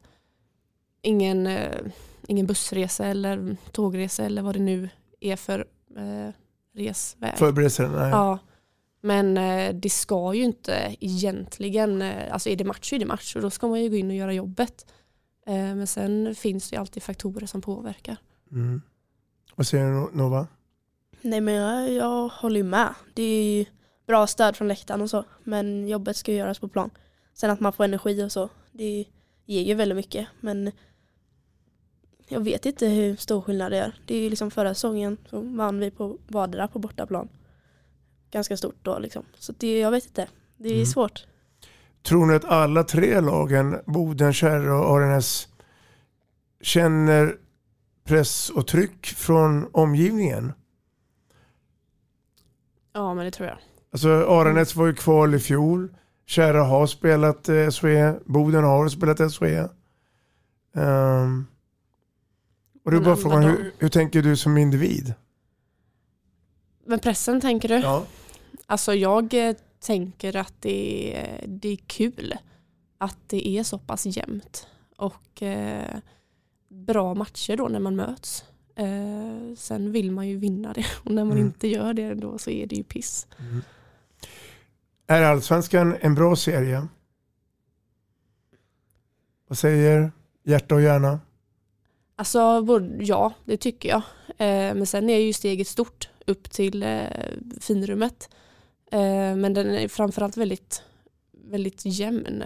ingen, 1.04 1.46
eh, 1.46 1.80
ingen 2.26 2.46
bussresa 2.46 3.06
eller 3.06 3.56
tågresa 3.72 4.24
eller 4.24 4.42
vad 4.42 4.54
det 4.54 4.60
nu 4.60 4.88
är 5.20 5.36
för 5.36 5.66
eh, 5.96 6.32
resväg. 6.74 7.38
Förberedelser, 7.38 7.88
nej. 7.88 8.10
Ja. 8.10 8.38
Men 9.00 9.38
eh, 9.38 9.74
det 9.74 9.90
ska 9.90 10.34
ju 10.34 10.42
inte 10.42 10.96
egentligen, 11.00 12.02
eh, 12.02 12.32
alltså 12.32 12.48
är 12.48 12.56
det 12.56 12.64
match 12.64 12.88
så 12.88 12.94
är 12.94 12.98
det 12.98 13.06
match 13.06 13.36
och 13.36 13.42
då 13.42 13.50
ska 13.50 13.68
man 13.68 13.82
ju 13.82 13.90
gå 13.90 13.96
in 13.96 14.10
och 14.10 14.16
göra 14.16 14.32
jobbet. 14.32 14.86
Eh, 15.46 15.54
men 15.54 15.86
sen 15.86 16.34
finns 16.34 16.70
det 16.70 16.76
ju 16.76 16.80
alltid 16.80 17.02
faktorer 17.02 17.46
som 17.46 17.60
påverkar. 17.60 18.16
Mm. 18.52 18.82
Vad 19.54 19.66
säger 19.66 19.84
du 19.84 20.16
Nova? 20.18 20.46
Nej 21.22 21.40
men 21.40 21.54
jag, 21.54 21.92
jag 21.92 22.28
håller 22.28 22.56
ju 22.56 22.64
med. 22.64 22.94
Det 23.14 23.22
är 23.22 23.58
ju 23.58 23.64
bra 24.06 24.26
stöd 24.26 24.56
från 24.56 24.68
läktaren 24.68 25.00
och 25.00 25.10
så. 25.10 25.24
Men 25.44 25.88
jobbet 25.88 26.16
ska 26.16 26.32
ju 26.32 26.38
göras 26.38 26.58
på 26.58 26.68
plan. 26.68 26.90
Sen 27.34 27.50
att 27.50 27.60
man 27.60 27.72
får 27.72 27.84
energi 27.84 28.22
och 28.22 28.32
så. 28.32 28.48
Det 28.72 29.04
ger 29.44 29.62
ju 29.62 29.74
väldigt 29.74 29.96
mycket. 29.96 30.28
Men 30.40 30.72
jag 32.28 32.40
vet 32.40 32.66
inte 32.66 32.86
hur 32.86 33.16
stor 33.16 33.40
skillnad 33.40 33.72
det 33.72 33.78
är. 33.78 34.00
Det 34.06 34.14
är 34.14 34.20
ju 34.20 34.30
liksom 34.30 34.50
förra 34.50 34.74
säsongen 34.74 35.16
så 35.30 35.40
vann 35.40 35.78
vi 35.78 35.90
på 35.90 36.18
vardera 36.28 36.68
på 36.68 36.78
bortaplan. 36.78 37.28
Ganska 38.30 38.56
stort 38.56 38.78
då 38.82 38.98
liksom. 38.98 39.24
Så 39.38 39.52
det, 39.58 39.78
jag 39.80 39.90
vet 39.90 40.06
inte. 40.06 40.28
Det 40.56 40.68
är 40.68 40.72
Mm. 40.74 40.86
svårt. 40.86 41.26
Tror 42.02 42.26
ni 42.26 42.34
att 42.34 42.44
alla 42.44 42.84
tre 42.84 43.20
lagen, 43.20 43.76
Boden, 43.86 44.32
Kärr 44.32 44.68
och 44.70 44.96
Arenäs, 44.96 45.48
känner 46.60 47.36
press 48.04 48.50
och 48.50 48.66
tryck 48.66 49.06
från 49.06 49.68
omgivningen? 49.72 50.52
Ja 52.92 53.14
men 53.14 53.24
det 53.24 53.30
tror 53.30 53.48
jag. 53.48 53.58
Alltså 53.92 54.08
Arenäs 54.08 54.76
var 54.76 54.86
ju 54.86 54.94
kval 54.94 55.34
i 55.34 55.38
fjol. 55.38 55.94
Kärra 56.26 56.62
har 56.62 56.86
spelat 56.86 57.48
eh, 57.48 57.70
SHE. 57.70 58.14
Boden 58.24 58.64
har 58.64 58.88
spelat 58.88 59.34
SHE. 59.34 59.68
Um, 60.72 61.46
och 62.84 62.92
Men 62.92 63.02
bara 63.04 63.16
frågan, 63.16 63.40
de- 63.42 63.48
hur, 63.48 63.72
hur 63.78 63.88
tänker 63.88 64.22
du 64.22 64.36
som 64.36 64.58
individ? 64.58 65.14
Men 66.86 66.98
pressen 66.98 67.40
tänker 67.40 67.68
du? 67.68 67.74
Ja. 67.74 68.04
Alltså 68.66 68.94
jag 68.94 69.48
eh, 69.48 69.56
tänker 69.80 70.36
att 70.36 70.54
det 70.60 71.14
är, 71.16 71.44
det 71.46 71.68
är 71.68 71.76
kul 71.76 72.34
att 72.98 73.18
det 73.26 73.48
är 73.48 73.62
så 73.62 73.78
pass 73.78 74.06
jämnt 74.06 74.66
och 74.96 75.42
eh, 75.42 75.96
bra 76.68 77.14
matcher 77.14 77.56
då 77.56 77.68
när 77.68 77.80
man 77.80 77.96
möts. 77.96 78.44
Eh, 78.76 79.54
sen 79.56 79.92
vill 79.92 80.10
man 80.12 80.28
ju 80.28 80.36
vinna 80.36 80.72
det 80.72 80.86
och 81.04 81.10
när 81.10 81.24
man 81.24 81.32
Mm. 81.36 81.46
inte 81.46 81.68
gör 81.68 81.92
det 81.94 82.14
då 82.14 82.38
så 82.38 82.50
är 82.50 82.66
det 82.66 82.76
ju 82.76 82.84
piss. 82.84 83.26
Är 85.06 85.22
Allsvenskan 85.22 85.96
en 86.00 86.14
bra 86.14 86.36
serie? 86.36 86.86
Vad 89.48 89.58
säger 89.58 90.12
hjärta 90.44 90.74
och 90.74 90.82
hjärna? 90.82 91.20
Alltså 92.16 92.66
ja, 93.00 93.32
det 93.44 93.56
tycker 93.56 93.88
jag. 93.88 94.02
Eh, 94.28 94.74
men 94.74 94.86
sen 94.86 95.10
är 95.10 95.18
ju 95.18 95.32
steget 95.32 95.68
stort 95.68 96.08
upp 96.26 96.50
till 96.50 96.82
eh, 96.82 97.06
finrummet. 97.60 98.28
Eh, 98.90 99.36
men 99.36 99.54
den 99.54 99.70
är 99.70 99.88
framförallt 99.88 100.36
väldigt, 100.36 100.82
väldigt 101.32 101.82
jämn. 101.84 102.44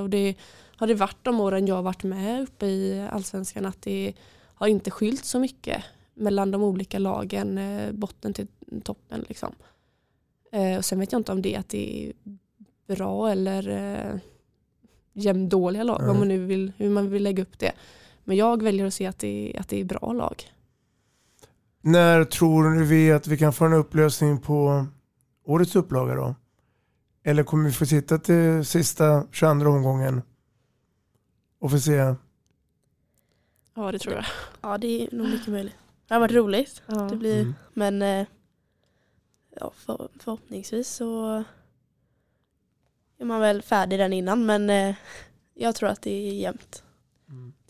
Och 0.00 0.10
det 0.10 0.34
har 0.76 0.86
det 0.86 0.94
varit 0.94 1.24
de 1.24 1.40
åren 1.40 1.66
jag 1.66 1.74
har 1.74 1.82
varit 1.82 2.02
med 2.02 2.42
uppe 2.42 2.66
i 2.66 3.08
allsvenskan 3.10 3.66
att 3.66 3.82
det 3.82 4.12
har 4.54 4.66
inte 4.66 4.90
skilt 4.90 5.24
så 5.24 5.38
mycket 5.38 5.84
mellan 6.14 6.50
de 6.50 6.62
olika 6.62 6.98
lagen, 6.98 7.60
botten 7.92 8.32
till 8.32 8.46
toppen. 8.84 9.24
Liksom. 9.28 9.54
Och 10.78 10.84
sen 10.84 11.00
vet 11.00 11.12
jag 11.12 11.18
inte 11.18 11.32
om 11.32 11.42
det 11.42 11.54
är 11.54 11.58
att 11.58 11.68
det 11.68 12.06
är 12.06 12.12
bra 12.94 13.30
eller 13.30 14.20
jämndåliga 15.12 15.82
lag, 15.82 15.98
Nej. 16.00 16.08
vad 16.08 16.16
man 16.16 16.28
nu 16.28 16.46
vill, 16.46 16.72
hur 16.76 16.90
man 16.90 17.10
vill 17.10 17.22
lägga 17.22 17.42
upp 17.42 17.58
det. 17.58 17.72
Men 18.24 18.36
jag 18.36 18.62
väljer 18.62 18.86
att 18.86 18.94
se 18.94 19.06
att 19.06 19.18
det, 19.18 19.52
är- 19.56 19.60
att 19.60 19.68
det 19.68 19.80
är 19.80 19.84
bra 19.84 20.12
lag. 20.12 20.42
När 21.80 22.24
tror 22.24 22.82
vi 22.84 23.12
att 23.12 23.26
vi 23.26 23.38
kan 23.38 23.52
få 23.52 23.64
en 23.64 23.72
upplösning 23.72 24.38
på 24.40 24.86
årets 25.44 25.76
upplaga 25.76 26.14
då? 26.14 26.34
Eller 27.22 27.44
kommer 27.44 27.64
vi 27.64 27.72
få 27.72 27.86
sitta 27.86 28.18
till 28.18 28.64
sista 28.64 29.26
22 29.32 29.70
omgången 29.70 30.22
och 31.58 31.70
få 31.70 31.78
se? 31.78 32.14
Ja 33.76 33.92
det 33.92 33.98
tror 33.98 34.14
jag. 34.14 34.24
Ja 34.60 34.78
det 34.78 34.86
är 35.06 35.16
nog 35.16 35.28
mycket 35.28 35.48
möjligt. 35.48 35.74
Det 36.08 36.14
har 36.14 36.20
varit 36.20 36.32
roligt. 36.32 36.82
Ja. 36.86 36.94
Det 36.94 37.16
blir, 37.16 37.40
Mm. 37.40 37.54
Men 37.72 38.02
eh, 38.02 38.26
ja, 39.60 39.72
för, 39.76 40.08
förhoppningsvis 40.18 40.88
så 40.88 41.44
är 43.18 43.24
man 43.24 43.40
väl 43.40 43.62
färdig 43.62 43.98
den 43.98 44.12
innan 44.12 44.46
men 44.46 44.70
eh, 44.70 44.94
jag 45.54 45.74
tror 45.74 45.88
att 45.88 46.02
det 46.02 46.28
är 46.28 46.32
jämnt. 46.34 46.83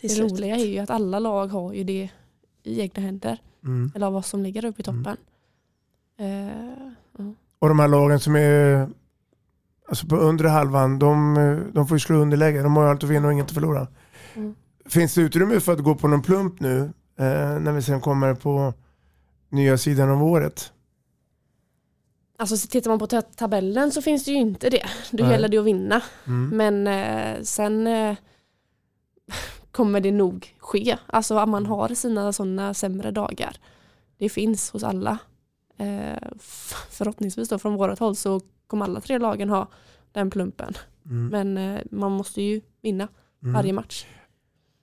Det 0.09 0.14
slut. 0.14 0.32
roliga 0.32 0.57
är 0.57 0.64
ju 0.64 0.78
att 0.78 0.90
alla 0.90 1.18
lag 1.18 1.46
har 1.46 1.72
ju 1.72 1.84
det 1.84 2.11
i 2.62 2.80
egna 2.80 3.02
händer. 3.02 3.38
Mm. 3.64 3.92
Eller 3.94 4.11
vad 4.11 4.24
som 4.24 4.42
ligger 4.42 4.64
uppe 4.64 4.80
i 4.80 4.84
toppen. 4.84 5.16
Eh, 6.18 6.46
ja. 7.18 7.34
Och 7.59 7.68
de 7.68 7.78
här 7.78 7.88
lagen 7.88 8.20
som 8.20 8.36
är 8.36 8.88
alltså 9.88 10.07
på 10.07 10.16
undre 10.16 10.48
halvan, 10.48 10.98
de, 10.98 11.34
de 11.74 11.86
får 11.86 11.94
ju 11.94 12.00
slå 12.00 12.16
underläge. 12.16 12.62
De 12.62 12.76
har 12.76 12.84
ju 12.84 12.90
allt 12.90 13.05
att 13.05 13.11
vinna 13.11 13.26
och 13.26 13.32
inget 13.32 13.46
att 13.46 13.52
förlora. 13.55 13.86
Mm. 14.34 14.55
Finns 14.86 15.14
det 15.14 15.20
utrymme 15.20 15.61
för 15.61 15.72
att 15.72 15.78
gå 15.80 15.94
på 15.94 16.09
någon 16.09 16.22
plump 16.22 16.61
nu 16.61 16.78
eh, 17.18 17.59
när 17.61 17.72
vi 17.72 17.82
sen 17.82 18.00
kommer 18.00 18.34
på 18.34 18.74
nya 19.48 19.78
sidan 19.78 20.11
av 20.11 20.22
året? 20.22 20.72
Alltså 22.38 22.57
så 22.57 22.68
tittar 22.68 22.90
man 22.90 22.98
på 22.98 23.07
ta- 23.07 23.22
tabellen 23.22 23.90
så 23.90 24.02
finns 24.02 24.24
det 24.24 24.30
ju 24.30 24.36
inte 24.36 24.70
det. 24.70 24.86
Då 25.11 25.22
Nej. 25.24 25.32
gäller 25.32 25.48
det 25.48 25.59
att 25.59 25.64
vinna. 25.64 26.02
Mm. 26.26 26.48
Men 26.57 26.86
eh, 26.86 27.42
sen 27.42 27.86
eh, 27.86 28.16
kommer 29.75 30.01
det 30.01 30.12
nog 30.12 30.55
ske. 30.59 30.97
Alltså 31.07 31.37
att 31.39 31.49
man 31.49 31.66
har 31.66 31.89
sina 31.89 32.33
sådana 32.33 32.75
sämre 32.75 33.11
dagar. 33.11 33.57
Det 34.18 34.29
finns 34.29 34.70
hos 34.70 34.85
alla. 34.85 35.18
Eh, 35.77 36.29
förhoppningsvis 36.91 37.49
då 37.49 37.59
från 37.59 37.75
vårt 37.75 37.99
håll 37.99 38.16
så 38.16 38.41
kommer 38.66 38.85
alla 38.85 39.01
tre 39.01 39.18
lagen 39.18 39.49
ha 39.49 39.68
den 40.12 40.31
plumpen. 40.31 40.75
Mm. 41.07 41.27
Men 41.29 41.59
eh, 41.77 41.81
man 41.91 42.12
måste 42.12 42.43
ju 42.43 42.61
vinna 42.83 43.09
Mm. 43.43 43.55
varje 43.55 43.72
match. 43.72 44.07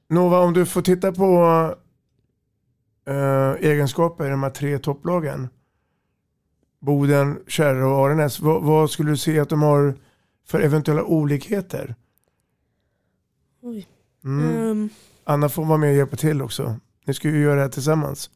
Nova, 0.09 0.39
om 0.39 0.53
du 0.53 0.65
får 0.65 0.81
titta 0.81 1.11
på 1.11 1.25
eh, 3.07 3.51
egenskaper 3.51 4.25
i 4.27 4.29
de 4.29 4.43
här 4.43 4.49
tre 4.49 4.79
topplagen. 4.79 5.49
Boden, 6.79 7.39
Kärra 7.47 7.87
och 7.87 8.05
Arenäs. 8.05 8.39
Vad, 8.39 8.63
vad 8.63 8.91
skulle 8.91 9.09
du 9.11 9.17
se 9.17 9.39
att 9.39 9.49
de 9.49 9.61
har 9.61 9.95
för 10.45 10.59
eventuella 10.59 11.03
olikheter? 11.03 11.95
Oj. 13.61 13.87
Mm. 14.23 14.71
Ehm, 14.71 14.89
Anna 15.23 15.49
får 15.49 15.65
vara 15.65 15.77
med 15.77 15.89
och 15.89 15.95
hjälpa 15.95 16.15
till 16.15 16.41
också. 16.41 16.79
Ni 17.05 17.13
ska 17.13 17.29
ju 17.29 17.41
göra 17.41 17.55
det 17.55 17.61
här 17.61 17.69
tillsammans. 17.69 18.29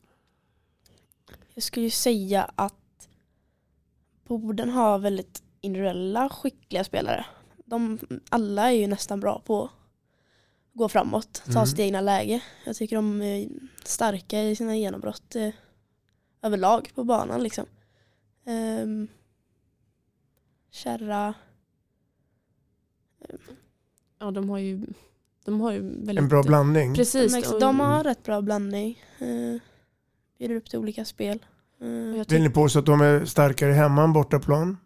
Jag 1.53 1.63
skulle 1.63 1.83
ju 1.83 1.89
säga 1.89 2.51
att 2.55 3.07
Boden 4.27 4.69
har 4.69 4.99
väldigt 4.99 5.43
individuella 5.61 6.29
skickliga 6.29 6.83
spelare. 6.83 7.25
De, 7.65 7.99
alla 8.29 8.67
är 8.71 8.75
ju 8.75 8.87
nästan 8.87 9.19
bra 9.19 9.41
på 9.45 9.63
att 9.63 9.71
gå 10.73 10.89
framåt, 10.89 11.43
ta 11.45 11.51
Mm. 11.51 11.65
sitt 11.65 11.79
egna 11.79 12.01
läge. 12.01 12.43
Jag 12.65 12.75
tycker 12.75 12.95
de 12.95 13.21
är 13.21 13.49
starka 13.83 14.41
i 14.43 14.55
sina 14.55 14.75
genombrott 14.77 15.35
eh, 15.35 15.49
överlag 16.41 16.91
på 16.95 17.03
banan 17.03 17.43
liksom. 17.43 17.65
Um, 18.45 19.07
Kärra, 20.71 21.33
Ja, 24.19 24.31
de 24.31 24.49
har 24.49 24.57
ju, 24.57 24.85
de 25.45 25.61
har 25.61 25.71
ju 25.71 25.81
väldigt... 25.81 26.17
En 26.17 26.27
bra 26.27 26.43
blandning. 26.43 26.95
Precis. 26.95 27.49
de, 27.51 27.59
de 27.59 27.79
har 27.79 28.03
rätt 28.03 28.23
bra 28.23 28.41
blandning. 28.41 29.03
Uh, 29.21 29.61
bjuder 30.37 30.55
upp 30.55 30.69
till 30.69 30.79
olika 30.79 31.05
spel. 31.05 31.45
Eh, 31.81 31.87
jag 31.87 32.29
Vill 32.29 32.43
ni 32.43 32.49
påstå 32.49 32.79
att 32.79 32.85
de 32.85 33.01
är 33.01 33.25
starkare 33.25 33.71
hemma 33.71 34.03
än 34.03 34.13
bortaplan? 34.13 34.77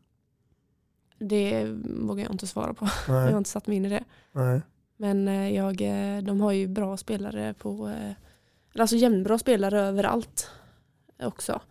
Det 1.20 1.66
vågar 1.84 2.24
jag 2.24 2.34
inte 2.34 2.48
svara 2.48 2.74
på. 2.74 2.86
Jag 3.08 3.14
har 3.14 3.26
Nej. 3.26 3.38
inte 3.38 3.50
satt 3.50 3.68
mig 3.68 3.78
in 3.78 3.86
i 3.86 3.90
det. 3.90 4.04
Nej. 4.32 4.62
Men 4.98 5.28
eh, 5.28 5.56
jag, 5.56 5.82
eh, 5.82 6.24
de 6.24 6.42
har 6.42 6.52
ju 6.52 6.68
bra 6.68 6.98
spelare 6.98 7.54
på, 7.54 7.88
eh, 7.88 8.12
alltså 8.82 8.96
jämnbra 8.96 9.38
spelare 9.38 9.82
överallt 9.82 10.52
också. 11.20 11.62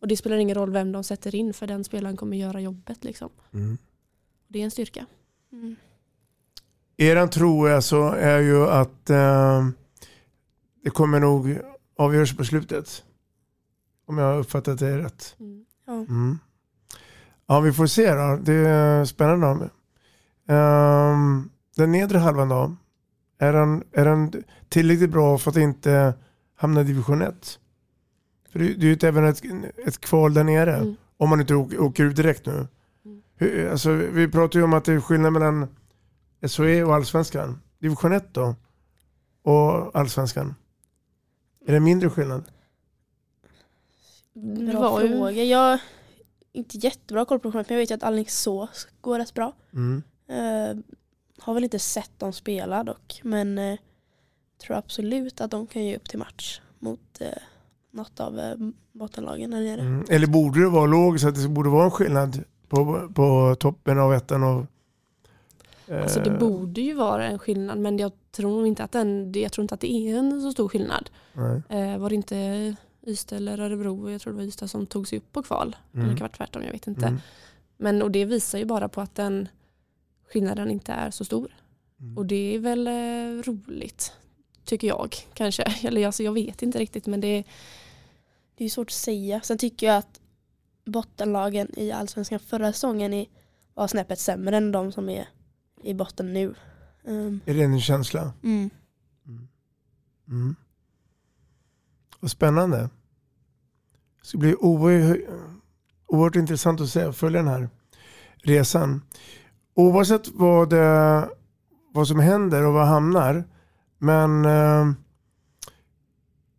Och 0.00 0.08
det 0.08 0.16
spelar 0.16 0.36
ingen 0.36 0.54
roll 0.54 0.70
vem 0.70 0.92
de 0.92 1.04
sätter 1.04 1.34
in 1.34 1.54
för 1.54 1.66
den 1.66 1.84
spelaren 1.84 2.16
kommer 2.16 2.36
göra 2.36 2.60
jobbet 2.60 3.04
liksom. 3.04 3.30
Mm. 3.52 3.78
Det 4.48 4.60
är 4.60 4.64
en 4.64 4.70
styrka. 4.70 5.06
mm. 5.52 5.76
Eran 7.00 7.30
tro 7.30 7.66
är, 7.66 7.80
så 7.80 8.08
är 8.08 8.38
ju 8.38 8.66
att 8.66 9.10
eh, 9.10 9.68
det 10.84 10.90
kommer 10.90 11.20
nog 11.20 11.58
avgöras 11.96 12.36
på 12.36 12.44
slutet. 12.44 13.04
Om 14.06 14.18
jag 14.18 14.24
har 14.24 14.38
uppfattat 14.38 14.78
det 14.78 14.98
rätt. 14.98 15.36
Ja. 15.86 15.92
Mm. 15.92 16.38
Ja, 17.46 17.60
vi 17.60 17.72
får 17.72 17.86
se 17.86 18.14
då. 18.14 18.38
Det 18.42 18.54
är 18.54 19.04
spännande. 19.04 19.70
Um, 20.48 21.50
den 21.76 21.92
nedre 21.92 22.18
halvan 22.18 22.48
då? 22.48 22.76
Är 23.38 23.52
den, 23.52 23.84
är 23.92 24.04
den 24.04 24.32
tillräckligt 24.68 25.10
bra 25.10 25.38
för 25.38 25.50
att 25.50 25.56
inte 25.56 26.14
hamna 26.56 26.80
i 26.80 26.84
division 26.84 27.22
1? 27.22 27.58
För 28.52 28.58
det, 28.58 28.64
det 28.64 28.86
är 28.86 28.90
ju 28.90 29.08
även 29.08 29.24
ett, 29.24 29.42
ett 29.86 30.00
kval 30.00 30.34
där 30.34 30.44
nere. 30.44 30.76
Mm. 30.76 30.96
Om 31.16 31.28
man 31.30 31.40
inte 31.40 31.54
åker, 31.54 31.80
åker 31.80 32.04
ut 32.04 32.16
direkt 32.16 32.46
nu. 32.46 32.66
Hur, 33.36 33.70
alltså, 33.70 33.92
vi 33.92 34.28
pratar 34.28 34.58
ju 34.58 34.64
om 34.64 34.72
att 34.72 34.84
det 34.84 34.92
är 34.92 35.00
skillnad 35.00 35.32
mellan 35.32 35.68
SHE 36.48 36.84
och 36.84 36.94
Allsvenskan. 36.94 37.60
Division 37.78 38.12
1 38.12 38.34
då? 38.34 38.54
Och 39.42 39.96
Allsvenskan. 39.96 40.54
Är 41.66 41.72
det 41.72 41.80
mindre 41.80 42.10
skillnad? 42.10 42.44
Bra 44.72 45.00
fråga. 45.00 45.44
Jag 45.44 45.58
har 45.58 45.80
inte 46.52 46.76
jättebra 46.76 47.24
koll 47.24 47.40
på 47.40 47.50
det, 47.50 47.54
men 47.54 47.64
jag 47.68 47.76
vet 47.76 47.90
ju 47.90 47.94
att 47.94 48.02
Alingsås 48.02 48.88
går 49.00 49.18
rätt 49.18 49.34
bra. 49.34 49.52
Mm. 49.72 50.02
Eh, 50.28 50.76
har 51.38 51.54
väl 51.54 51.64
inte 51.64 51.78
sett 51.78 52.18
dem 52.18 52.32
spela 52.32 52.84
dock, 52.84 53.20
men 53.24 53.58
eh, 53.58 53.78
tror 54.60 54.76
absolut 54.76 55.40
att 55.40 55.50
de 55.50 55.66
kan 55.66 55.84
ge 55.84 55.96
upp 55.96 56.08
till 56.08 56.18
match 56.18 56.60
mot 56.78 57.20
eh, 57.20 57.28
något 57.90 58.20
av 58.20 58.38
eh, 58.38 58.54
bottenlagen 58.92 59.50
där 59.50 59.60
nere. 59.60 59.80
Mm. 59.80 60.04
Eller 60.08 60.26
borde 60.26 60.60
det 60.60 60.68
vara 60.68 60.86
logiskt 60.86 61.24
att 61.24 61.42
det 61.42 61.48
borde 61.48 61.68
vara 61.68 61.84
en 61.84 61.90
skillnad 61.90 62.44
på, 62.68 63.08
på 63.14 63.56
toppen 63.60 63.98
av 63.98 64.14
ettan 64.14 64.42
och... 64.42 64.66
eh, 65.90 66.02
Alltså 66.02 66.20
det 66.20 66.30
borde 66.30 66.80
ju 66.80 66.94
vara 66.94 67.26
en 67.26 67.38
skillnad 67.38 67.78
men 67.78 67.98
jag 67.98 68.12
tror 68.30 68.66
inte 68.66 68.84
att, 68.84 68.92
den, 68.92 69.32
jag 69.32 69.52
tror 69.52 69.62
inte 69.62 69.74
att 69.74 69.80
det 69.80 69.92
är 69.92 70.18
en 70.18 70.42
så 70.42 70.52
stor 70.52 70.68
skillnad. 70.68 71.10
nej. 71.32 71.62
Eh, 71.68 71.98
var 71.98 72.08
det 72.08 72.14
inte 72.14 72.76
Ystad 73.06 73.36
eller 73.36 73.58
Örebro, 73.58 74.10
jag 74.10 74.20
tror 74.20 74.32
det 74.32 74.36
var 74.36 74.44
Ystad 74.44 74.68
som 74.68 74.86
tog 74.86 75.08
sig 75.08 75.18
upp 75.18 75.32
på 75.32 75.42
kval. 75.42 75.76
Mm. 75.92 76.04
Eller 76.04 76.14
det 76.14 76.18
kan 76.18 76.24
vara 76.24 76.36
tvärtom, 76.36 76.62
jag 76.62 76.72
vet 76.72 76.86
inte. 76.86 77.06
Mm. 77.06 77.20
Men 77.76 78.02
och 78.02 78.10
det 78.10 78.24
visar 78.24 78.58
ju 78.58 78.64
bara 78.64 78.88
på 78.88 79.00
att 79.00 79.14
den 79.14 79.48
skillnaden 80.32 80.70
inte 80.70 80.92
är 80.92 81.10
så 81.10 81.24
stor. 81.24 81.54
Mm. 82.00 82.18
Och 82.18 82.26
det 82.26 82.54
är 82.54 82.58
väl 82.58 82.86
eh, 82.86 83.42
roligt, 83.42 84.12
tycker 84.64 84.88
jag 84.88 85.16
kanske. 85.34 85.62
Eller 85.82 86.06
alltså, 86.06 86.22
jag 86.22 86.32
vet 86.32 86.62
inte 86.62 86.78
riktigt 86.78 87.06
men 87.06 87.20
det 87.20 87.44
Det 88.56 88.64
är 88.64 88.68
svårt 88.68 88.88
att 88.88 88.92
säga. 88.92 89.40
Sen 89.40 89.58
tycker 89.58 89.86
jag 89.86 89.96
att 89.96 90.20
bottenlagen 90.84 91.68
i 91.76 91.92
Allsvenskan 91.92 92.38
förra 92.40 92.72
säsongen 92.72 93.26
var 93.74 93.86
snäppet 93.86 94.18
sämre 94.18 94.56
än 94.56 94.72
de 94.72 94.92
som 94.92 95.08
är 95.08 95.28
i 95.82 95.94
botten 95.94 96.32
nu. 96.32 96.54
Um, 97.04 97.40
Är 97.44 97.54
det 97.54 97.62
en 97.62 97.80
känsla? 97.80 98.32
mm. 98.42 98.70
Mm. 100.28 100.54
Vad 102.20 102.30
spännande. 102.30 102.78
Det 104.20 104.26
ska 104.26 104.38
bli 104.38 104.54
oerhört, 104.54 106.36
intressant 106.36 106.80
att 106.80 106.88
se, 106.88 107.12
följa 107.12 107.42
den 107.42 107.48
här 107.48 107.68
resan. 108.42 109.02
Oavsett 109.74 110.28
vad, 110.28 110.70
det, 110.70 111.28
vad 111.92 112.08
som 112.08 112.20
händer 112.20 112.66
och 112.66 112.72
vad 112.72 112.86
hamnar. 112.86 113.44
Men 113.98 114.44
eh, 114.44 114.92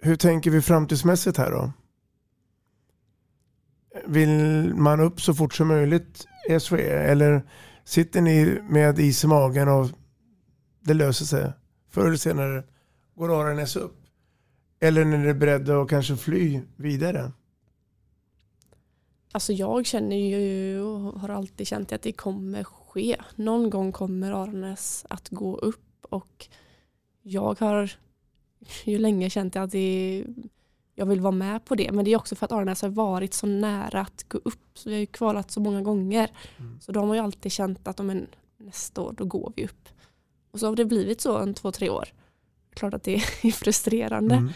hur 0.02 0.16
tänker 0.16 0.52
vi 0.52 0.62
framtidsmässigt 0.62 1.38
här 1.38 1.52
då? 1.52 1.72
Vill 4.08 4.74
man 4.76 5.00
upp 5.00 5.22
så 5.22 5.34
fort 5.34 5.54
som 5.54 5.68
möjligt 5.68 6.28
i 6.50 6.60
SHE? 6.60 6.90
Eller 6.90 7.44
sitter 7.92 8.22
ni 8.22 8.62
med 8.70 9.00
is 9.00 9.24
i 9.24 9.28
magen 9.28 9.68
och 9.68 9.88
det 10.80 10.94
löser 10.94 11.26
sig? 11.26 11.52
Förr 11.90 12.06
eller 12.06 12.18
senare 12.18 12.64
går 13.16 13.42
Aranäs 13.42 13.76
upp? 13.76 13.98
Eller 14.80 15.06
när 15.06 15.18
ni 15.18 15.28
är 15.28 15.34
beredda 15.34 15.82
att 15.82 15.90
kanske 15.90 16.16
fly 16.16 16.62
vidare? 16.76 17.32
Alltså 19.32 19.54
jag 19.54 19.86
känner 19.86 20.16
ju 20.16 20.82
och 20.82 21.20
har 21.20 21.30
alltid 21.30 21.68
känt 21.68 21.92
att 21.92 22.02
det 22.02 22.12
kommer 22.12 22.64
ske. 22.64 23.18
Någon 23.36 23.70
gång 23.70 23.92
kommer 23.92 24.32
Aranäs 24.32 25.06
att 25.10 25.30
gå 25.30 25.58
upp 25.58 26.06
och 26.10 26.48
jag 27.22 27.60
har 27.60 27.92
ju 28.84 28.98
länge 28.98 29.30
känt 29.30 29.56
att 29.56 29.72
det, 29.72 30.26
jag 31.02 31.06
vill 31.06 31.22
vara 31.22 31.32
med 31.32 31.66
på 31.66 31.76
det. 31.76 31.92
Men 31.92 32.06
det 32.06 32.12
är 32.12 32.18
också 32.18 32.36
för 32.36 32.46
att 32.46 32.52
Arnes 32.52 32.82
har 32.82 32.90
varit 32.90 33.34
så 33.34 33.48
nära 33.48 34.02
att 34.02 34.26
gå 34.28 34.38
upp. 34.38 34.70
Så 34.74 34.90
vi 34.90 34.96
har 34.96 35.00
ju 35.00 35.06
kvalat 35.06 35.52
så 35.52 35.60
många 35.60 35.82
gånger. 35.82 36.30
Så 36.80 36.92
de 36.92 37.08
har 37.08 37.16
ju 37.16 37.22
alltid 37.22 37.52
känt 37.52 37.88
att 37.88 38.00
om 38.00 38.10
en, 38.10 38.28
nästa 38.58 39.02
år 39.02 39.14
då 39.18 39.26
går 39.26 39.54
vi 39.56 39.66
upp. 39.66 39.90
Och 40.52 40.60
så 40.60 40.68
har 40.68 40.76
det 40.76 40.86
blivit 40.86 41.22
så 41.22 41.38
en 41.38 41.54
två, 41.54 41.72
tre 41.72 41.90
år. 41.90 42.10
Klart 42.74 42.94
att 42.94 43.04
det 43.04 43.16
är 43.44 43.52
frustrerande. 43.52 44.36
Mm. 44.36 44.52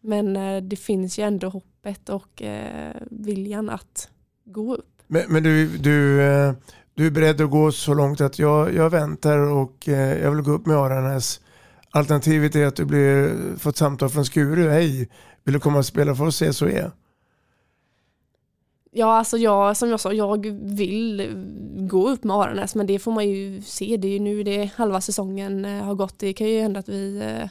Men 0.00 0.36
eh, 0.36 0.62
det 0.62 0.76
finns 0.76 1.18
ju 1.18 1.22
ändå 1.22 1.48
hoppet 1.48 2.08
och 2.08 2.42
eh, 2.42 2.96
viljan 3.10 3.70
att 3.70 4.10
gå 4.44 4.74
upp. 4.74 5.02
Men, 5.06 5.22
men 5.28 5.42
du, 5.42 5.78
du, 5.78 6.22
eh, 6.22 6.52
du 6.94 7.06
är 7.06 7.10
beredd 7.10 7.40
att 7.40 7.50
gå 7.50 7.72
så 7.72 7.94
långt 7.94 8.20
att 8.20 8.38
jag, 8.38 8.74
jag 8.74 8.90
väntar 8.90 9.38
och 9.38 9.88
eh, 9.88 10.22
jag 10.22 10.30
vill 10.30 10.44
gå 10.44 10.50
upp 10.50 10.66
med 10.66 10.76
Aranäs. 10.76 11.40
Alternativet 11.90 12.56
är 12.56 12.66
att 12.66 12.76
du 12.76 12.84
blir, 12.84 13.36
får 13.56 13.70
ett 13.70 13.76
samtal 13.76 14.08
från 14.08 14.24
Skuru. 14.24 14.68
Hej, 14.68 15.08
vill 15.46 15.52
du 15.54 15.60
komma 15.60 15.78
och 15.78 15.86
spela 15.86 16.14
för 16.14 16.24
oss 16.26 16.42
i 16.42 16.52
SHE? 16.52 16.90
Ja, 18.90 19.16
alltså 19.18 19.38
jag, 19.38 19.76
som 19.76 19.88
jag 19.90 20.00
sa, 20.00 20.12
jag 20.12 20.46
vill 20.62 21.28
gå 21.90 22.08
upp 22.08 22.24
med 22.24 22.36
Aranäs 22.36 22.74
men 22.74 22.86
det 22.86 22.98
får 22.98 23.12
man 23.12 23.28
ju 23.28 23.62
se. 23.62 23.96
Det 23.96 24.08
är 24.08 24.12
ju 24.12 24.18
nu 24.18 24.42
det 24.42 24.70
halva 24.76 25.00
säsongen 25.00 25.64
eh, 25.64 25.84
har 25.84 25.94
gått. 25.94 26.18
Det 26.18 26.32
kan 26.32 26.46
ju 26.48 26.60
hända 26.60 26.80
att 26.80 26.88
vi, 26.88 27.18
eh, 27.22 27.48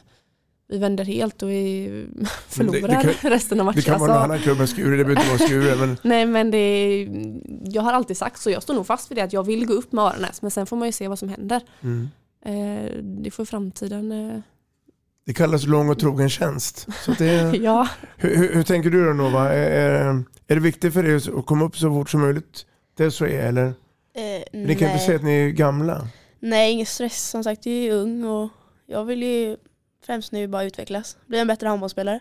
vi 0.68 0.78
vänder 0.78 1.04
helt 1.04 1.42
och 1.42 1.50
vi 1.50 2.06
förlorar 2.48 3.02
kan- 3.02 3.30
resten 3.30 3.60
av 3.60 3.66
matchen. 3.66 3.76
Det 3.76 3.82
kan 3.90 4.00
vara 4.00 4.10
en 4.10 4.16
Alltså, 4.16 4.24
annan 4.24 4.38
klubb 4.42 4.60
än 4.60 4.68
Skuru, 4.68 4.96
det 4.96 5.04
behöver 5.04 5.22
inte 5.22 5.28
vara 5.38 5.48
Skuru. 5.48 5.76
Men, 5.86 5.96
Nej 6.02 6.26
men 6.26 6.50
det 6.50 7.08
jag 7.64 7.82
har 7.82 7.92
alltid 7.92 8.16
sagt 8.16 8.40
så, 8.40 8.50
jag 8.50 8.62
står 8.62 8.74
nog 8.74 8.86
fast 8.86 9.10
vid 9.10 9.18
det 9.18 9.22
att 9.22 9.32
jag 9.32 9.42
vill 9.42 9.66
gå 9.66 9.74
upp 9.74 9.92
med 9.92 10.04
Aranäs 10.04 10.42
men 10.42 10.50
sen 10.50 10.66
får 10.66 10.76
man 10.76 10.88
ju 10.88 10.92
se 10.92 11.08
vad 11.08 11.18
som 11.18 11.28
händer. 11.28 11.60
mm. 11.80 12.08
Eh, 12.44 12.90
det 13.02 13.30
får 13.30 13.44
framtiden, 13.44 14.12
Det 15.26 15.34
kallas 15.34 15.66
lång 15.66 15.88
och 15.88 15.98
trogen 15.98 16.28
tjänst. 16.30 16.86
Så 17.04 17.12
det, 17.12 17.56
ja. 17.62 17.88
hur, 18.16 18.36
hur, 18.36 18.54
hur 18.54 18.62
tänker 18.62 18.90
du 18.90 19.04
då 19.06 19.12
Nova? 19.12 19.52
Är, 19.52 19.70
är, 19.70 20.24
är 20.46 20.54
det 20.54 20.60
viktigt 20.60 20.92
för 20.94 21.02
dig 21.02 21.16
att 21.16 21.46
komma 21.46 21.64
upp 21.64 21.76
så 21.78 21.90
fort 21.90 22.10
som 22.10 22.20
möjligt 22.20 22.66
till 22.96 23.10
SHE? 23.10 23.26
Eller? 23.40 23.66
Eh, 23.66 24.42
Ni 24.52 24.74
kan 24.74 24.90
inte 24.90 25.04
säga 25.04 25.16
att 25.16 25.24
ni 25.24 25.32
är 25.32 25.48
gamla. 25.50 26.08
Nej, 26.40 26.72
ingen 26.72 26.86
stress. 26.86 27.28
Som 27.30 27.44
sagt, 27.44 27.66
jag 27.66 27.74
är 27.74 27.92
ung 27.92 28.24
och 28.24 28.48
jag 28.86 29.04
vill 29.04 29.22
ju 29.22 29.56
främst 30.06 30.32
nu 30.32 30.48
bara 30.48 30.64
utvecklas. 30.64 31.16
Bli 31.26 31.38
en 31.38 31.46
bättre 31.46 31.68
handbollsspelare. 31.68 32.20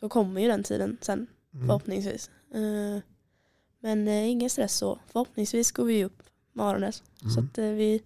Så 0.00 0.08
kommer 0.08 0.40
ju 0.40 0.48
den 0.48 0.62
tiden 0.62 0.96
sen, 1.00 1.26
Mm. 1.54 1.66
förhoppningsvis. 1.66 2.30
Eh, 2.54 3.02
Men 3.82 4.08
eh, 4.08 4.28
ingen 4.30 4.50
stress 4.50 4.74
så. 4.74 4.98
Förhoppningsvis 5.12 5.72
går 5.72 5.84
vi 5.84 6.04
upp 6.04 6.22
med 6.52 6.66
Aranäs. 6.66 7.02
Mm. 7.22 7.30
Så 7.34 7.40
att 7.40 7.58
eh, 7.58 7.64
vi... 7.64 8.02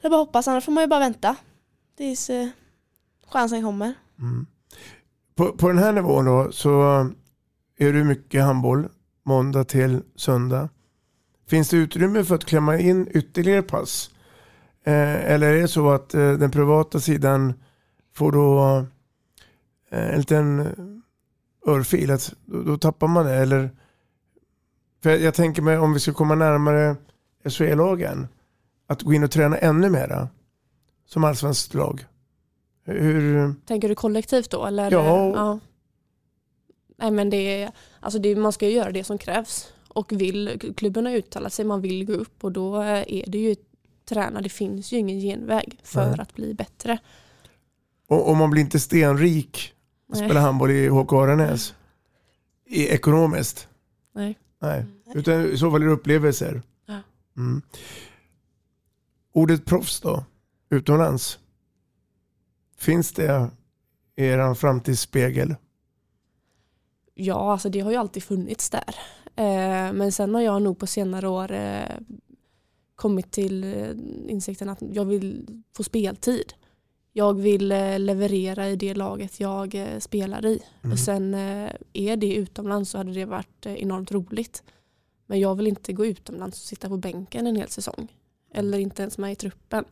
Det 0.00 0.06
är 0.06 0.10
bara 0.10 0.16
hoppas, 0.20 0.48
annars 0.48 0.64
får 0.64 0.72
man 0.72 0.82
ju 0.84 0.88
bara 0.88 1.00
vänta. 1.00 1.36
Tills 1.96 2.30
eh, 2.30 2.48
chansen 3.32 3.62
kommer. 3.62 3.94
Mm. 4.18 4.46
På, 5.34 5.52
på 5.52 5.68
den 5.68 5.78
här 5.78 5.92
nivån 5.92 6.24
då 6.24 6.52
så 6.52 6.82
är 7.78 7.92
det 7.92 8.04
mycket 8.04 8.44
handboll 8.44 8.88
måndag 9.24 9.64
till 9.64 10.02
söndag. 10.16 10.68
Finns 11.48 11.68
det 11.68 11.76
utrymme 11.76 12.24
för 12.24 12.34
att 12.34 12.44
klämma 12.44 12.78
in 12.78 13.08
ytterligare 13.10 13.62
pass? 13.62 14.10
Eh, 14.84 15.32
eller 15.32 15.52
är 15.52 15.60
det 15.60 15.68
så 15.68 15.90
att 15.90 16.14
eh, 16.14 16.32
den 16.32 16.50
privata 16.50 17.00
sidan 17.00 17.54
får 18.14 18.32
då 18.32 18.78
eh, 19.90 20.10
en 20.10 20.18
liten 20.18 20.72
örfil? 21.66 22.10
Att 22.10 22.34
då, 22.44 22.62
då 22.62 22.78
tappar 22.78 23.06
man 23.06 23.26
det? 23.26 23.34
Eller, 23.34 23.70
för 25.02 25.10
jag, 25.10 25.20
jag 25.20 25.34
tänker 25.34 25.62
mig 25.62 25.78
om 25.78 25.92
vi 25.92 26.00
ska 26.00 26.12
komma 26.12 26.34
närmare 26.34 26.96
SHE-lagen 27.44 28.28
att 28.86 29.02
gå 29.02 29.12
in 29.12 29.24
och 29.24 29.30
träna 29.30 29.58
ännu 29.58 29.90
mera 29.90 30.28
som 31.06 31.24
allsvenskt 31.24 31.74
lag. 31.74 32.04
Hur, 32.84 33.54
Tänker 33.66 33.88
du 33.88 33.94
kollektivt 33.94 34.50
då? 34.50 34.66
Eller? 34.66 34.90
Ja. 34.90 35.58
Nej, 36.96 37.10
men 37.10 37.30
det, 37.30 37.62
är- 37.62 37.72
alltså 38.00 38.18
det, 38.18 38.36
man 38.36 38.52
ska 38.52 38.66
ju 38.68 38.72
göra 38.74 38.92
det 38.92 39.04
som 39.04 39.18
krävs. 39.18 39.72
Och 39.88 40.12
vill, 40.12 40.72
klubben 40.76 41.06
har 41.06 41.12
uttalat 41.12 41.52
sig, 41.52 41.64
man 41.64 41.80
vill 41.80 42.04
gå 42.04 42.12
upp 42.12 42.44
och 42.44 42.52
då 42.52 42.76
är 42.76 43.24
det 43.26 43.38
ju 43.38 43.56
träna. 44.04 44.40
Det 44.40 44.48
finns 44.48 44.92
ju 44.92 44.96
ingen 44.96 45.20
genväg 45.20 45.78
för 45.82 46.10
Nej. 46.10 46.20
att 46.20 46.34
bli 46.34 46.54
bättre. 46.54 46.98
Och, 48.08 48.30
och 48.30 48.36
man 48.36 48.50
blir 48.50 48.62
inte 48.62 48.80
stenrik 48.80 49.74
att 50.08 50.18
Nej. 50.18 50.28
spela 50.28 50.40
handboll 50.40 50.70
i 50.70 50.88
HK 50.88 51.12
Aranäs. 51.12 51.74
I, 52.66 52.86
ekonomiskt. 52.88 53.68
Nej. 54.14 54.38
Nej. 54.58 54.84
Utan 55.14 55.46
i 55.52 55.56
så 55.56 55.70
fall 55.70 55.82
är 55.82 55.86
det 55.86 55.92
upplevelser. 55.92 56.62
Ja. 56.86 56.98
Mm. 57.36 57.62
Ordet 59.32 59.64
proffs 59.64 60.00
då? 60.00 60.24
Utomlands? 60.70 61.38
Finns 62.82 63.12
det 63.12 63.50
i 64.16 64.24
er 64.24 64.54
framtidsspegel? 64.54 65.54
Ja, 67.14 67.52
alltså 67.52 67.68
det 67.68 67.80
har 67.80 67.90
ju 67.90 67.96
alltid 67.96 68.22
funnits 68.22 68.70
där. 68.70 68.94
Eh, 69.36 69.92
men 69.92 70.12
sen 70.12 70.34
har 70.34 70.42
jag 70.42 70.62
nog 70.62 70.78
på 70.78 70.86
senare 70.86 71.28
år 71.28 71.52
eh, 71.52 71.96
kommit 72.94 73.32
till 73.32 73.64
eh, 73.64 73.90
insikten 74.32 74.68
att 74.68 74.82
jag 74.92 75.04
vill 75.04 75.46
få 75.76 75.82
speltid. 75.82 76.52
Jag 77.12 77.34
vill 77.34 77.68
leverera 77.98 78.68
i 78.68 78.76
det 78.76 78.94
laget 78.94 79.40
jag 79.40 79.76
spelar 79.98 80.46
i. 80.46 80.62
Mm. 80.82 80.92
Och 80.92 80.98
sen 80.98 81.34
är 81.92 82.16
det 82.16 82.34
utomlands 82.34 82.90
så 82.90 82.98
hade 82.98 83.12
det 83.12 83.24
varit 83.24 83.66
enormt 83.66 84.12
roligt. 84.12 84.62
Men 85.26 85.40
jag 85.40 85.54
vill 85.54 85.66
inte 85.66 85.92
gå 85.92 86.06
utomlands 86.06 86.60
och 86.60 86.66
sitta 86.68 86.88
på 86.88 86.96
bänken 86.96 87.46
en 87.46 87.56
hel 87.56 87.68
säsong. 87.68 88.12
Eller 88.54 88.78
inte 88.78 89.02
ens 89.02 89.18
med 89.18 89.32
i 89.32 89.36
truppen. 89.36 89.84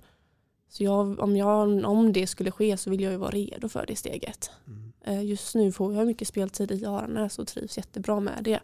Så 0.70 0.84
jag, 0.84 1.20
om, 1.20 1.36
jag, 1.36 1.84
om 1.84 2.12
det 2.12 2.26
skulle 2.26 2.50
ske 2.50 2.76
så 2.76 2.90
vill 2.90 3.00
jag 3.00 3.12
ju 3.12 3.18
vara 3.18 3.30
redo 3.30 3.68
för 3.68 3.86
det 3.86 3.96
steget. 3.96 4.50
Mm. 4.66 4.92
Eh, 5.04 5.24
just 5.24 5.54
nu 5.54 5.72
får 5.72 5.94
jag 5.94 6.06
mycket 6.06 6.28
speltid 6.28 6.70
i 6.70 6.84
Aranäs 6.86 7.38
och 7.38 7.46
trivs 7.46 7.76
jättebra 7.76 8.20
med 8.20 8.38
det. 8.44 8.60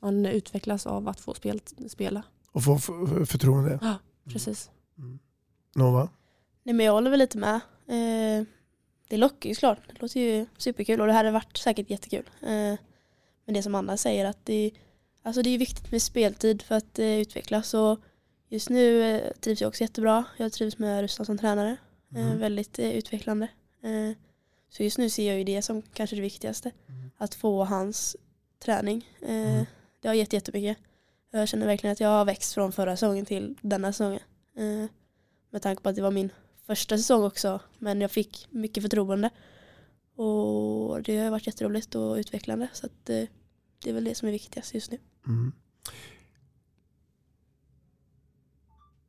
Man 0.00 0.26
utvecklas 0.26 0.86
av 0.86 1.08
att 1.08 1.20
få 1.20 1.34
spel, 1.34 1.60
spela. 1.88 2.22
Och 2.52 2.64
få 2.64 2.78
förtroende. 3.26 3.78
Ja, 3.82 3.94
precis. 4.32 4.70
Nova? 5.74 6.08
Nej 6.62 6.74
men 6.74 6.86
jag 6.86 6.92
håller 6.92 7.10
väl 7.10 7.18
lite 7.18 7.38
med. 7.38 7.54
Eh, 7.86 8.46
det 9.08 9.16
lockar 9.16 9.48
ju 9.48 9.54
såklart. 9.54 9.78
Det 9.86 10.02
låter 10.02 10.20
ju 10.20 10.46
superkul 10.56 11.00
och 11.00 11.06
det 11.06 11.12
hade 11.12 11.30
varit 11.30 11.56
säkert 11.56 11.90
jättekul. 11.90 12.30
Eh, 12.42 12.76
men 13.44 13.54
det 13.54 13.62
som 13.62 13.74
Anna 13.74 13.96
säger 13.96 14.24
att 14.24 14.46
det, 14.46 14.70
alltså 15.22 15.42
det 15.42 15.50
är 15.50 15.58
viktigt 15.58 15.92
med 15.92 16.02
speltid 16.02 16.62
för 16.62 16.74
att 16.74 16.98
utvecklas 16.98 17.74
och 17.74 18.00
just 18.50 18.70
nu 18.70 19.02
eh, 19.02 19.32
trivs 19.40 19.60
jag 19.60 19.68
också 19.68 19.80
jättebra. 19.84 20.24
Jag 20.36 20.52
trivs 20.52 20.78
med 20.78 21.00
Rustan 21.00 21.26
som 21.26 21.38
tränare. 21.38 21.76
Eh, 22.14 22.26
Mm. 22.26 22.38
väldigt 22.38 22.78
eh, 22.78 22.90
utvecklande. 22.90 23.48
Så 24.68 24.82
just 24.82 24.98
nu 24.98 25.10
ser 25.10 25.28
jag 25.28 25.38
ju 25.38 25.44
det 25.44 25.62
som 25.62 25.82
kanske 25.82 26.16
det 26.16 26.22
viktigaste. 26.22 26.70
Att 27.16 27.34
få 27.34 27.64
hans 27.64 28.16
träning. 28.64 29.08
Mm. 29.22 29.64
Det 30.00 30.08
har 30.08 30.14
gett 30.14 30.32
jättemycket. 30.32 30.78
Jag 31.30 31.48
känner 31.48 31.66
verkligen 31.66 31.92
att 31.92 32.00
jag 32.00 32.08
har 32.08 32.24
växt 32.24 32.52
från 32.54 32.72
förra 32.72 32.96
säsongen 32.96 33.26
till 33.26 33.54
denna 33.60 33.92
säsongen. 33.92 34.20
Med 35.50 35.62
tanke 35.62 35.82
på 35.82 35.88
att 35.88 35.96
det 35.96 36.02
var 36.02 36.10
min 36.10 36.32
första 36.66 36.96
säsong 36.98 37.24
också. 37.24 37.60
Men 37.78 38.00
jag 38.00 38.10
fick 38.10 38.46
mycket 38.50 38.82
förtroende. 38.82 39.30
Och 40.16 41.02
det 41.02 41.18
har 41.18 41.30
varit 41.30 41.46
jätteroligt 41.46 41.94
och 41.94 42.14
utvecklande. 42.14 42.68
Så 42.72 42.86
att, 42.86 43.04
det 43.04 43.28
är 43.86 43.92
väl 43.92 44.04
det 44.04 44.14
som 44.14 44.28
är 44.28 44.32
viktigast 44.32 44.74
just 44.74 44.90
nu. 44.90 44.98
Mm. 45.26 45.52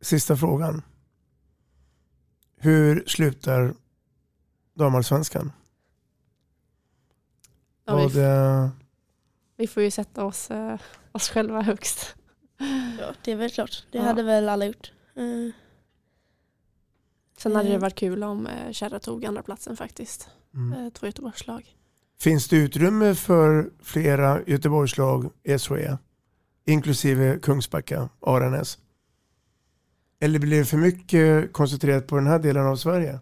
Sista 0.02 0.38
frågan. 0.38 0.82
Hur 2.58 3.04
slutar 3.08 3.74
damallsvenskan? 4.74 5.52
Ja, 7.86 8.08
vi, 8.08 8.20
eh, 8.20 8.70
vi 9.58 9.68
får 9.68 9.84
ju 9.84 9.92
sätta 9.92 10.26
oss, 10.26 10.52
eh, 10.52 10.80
oss 11.12 11.30
själva 11.30 11.62
högst. 11.62 12.16
Ja, 13.00 13.14
det 13.24 13.32
är 13.32 13.36
väl 13.36 13.50
klart. 13.52 13.86
Det 13.92 13.98
Ja. 13.98 14.04
hade 14.04 14.24
väl 14.24 14.50
alla 14.50 14.66
gjort. 14.66 14.92
Eh, 15.16 15.54
Sen 17.38 17.56
hade 17.56 17.68
det 17.68 17.72
Mm. 17.74 17.82
varit 17.82 17.96
kul 17.96 18.24
om 18.24 18.48
eh, 18.48 18.72
Kärra 18.72 19.00
tog 19.00 19.26
andra 19.26 19.44
platsen 19.44 19.78
faktiskt. 19.78 20.30
mm. 20.54 20.74
Eh, 20.86 20.90
två 20.92 21.06
Göteborgslag. 21.06 21.76
Finns 22.20 22.48
det 22.48 22.56
utrymme 22.58 23.16
för 23.16 23.70
flera 23.84 24.42
Göteborgslag 24.48 25.30
SHE? 25.60 25.98
Inklusive 26.66 27.40
Kungsbacka, 27.40 28.10
Aranäs? 28.22 28.78
Eller 30.24 30.40
blir 30.40 30.60
det 30.60 30.66
för 30.66 30.78
mycket 30.78 31.54
koncentrerat 31.54 32.08
på 32.08 32.16
den 32.16 32.28
här 32.28 32.40
delen 32.40 32.68
av 32.68 32.76
Sverige? 32.76 33.20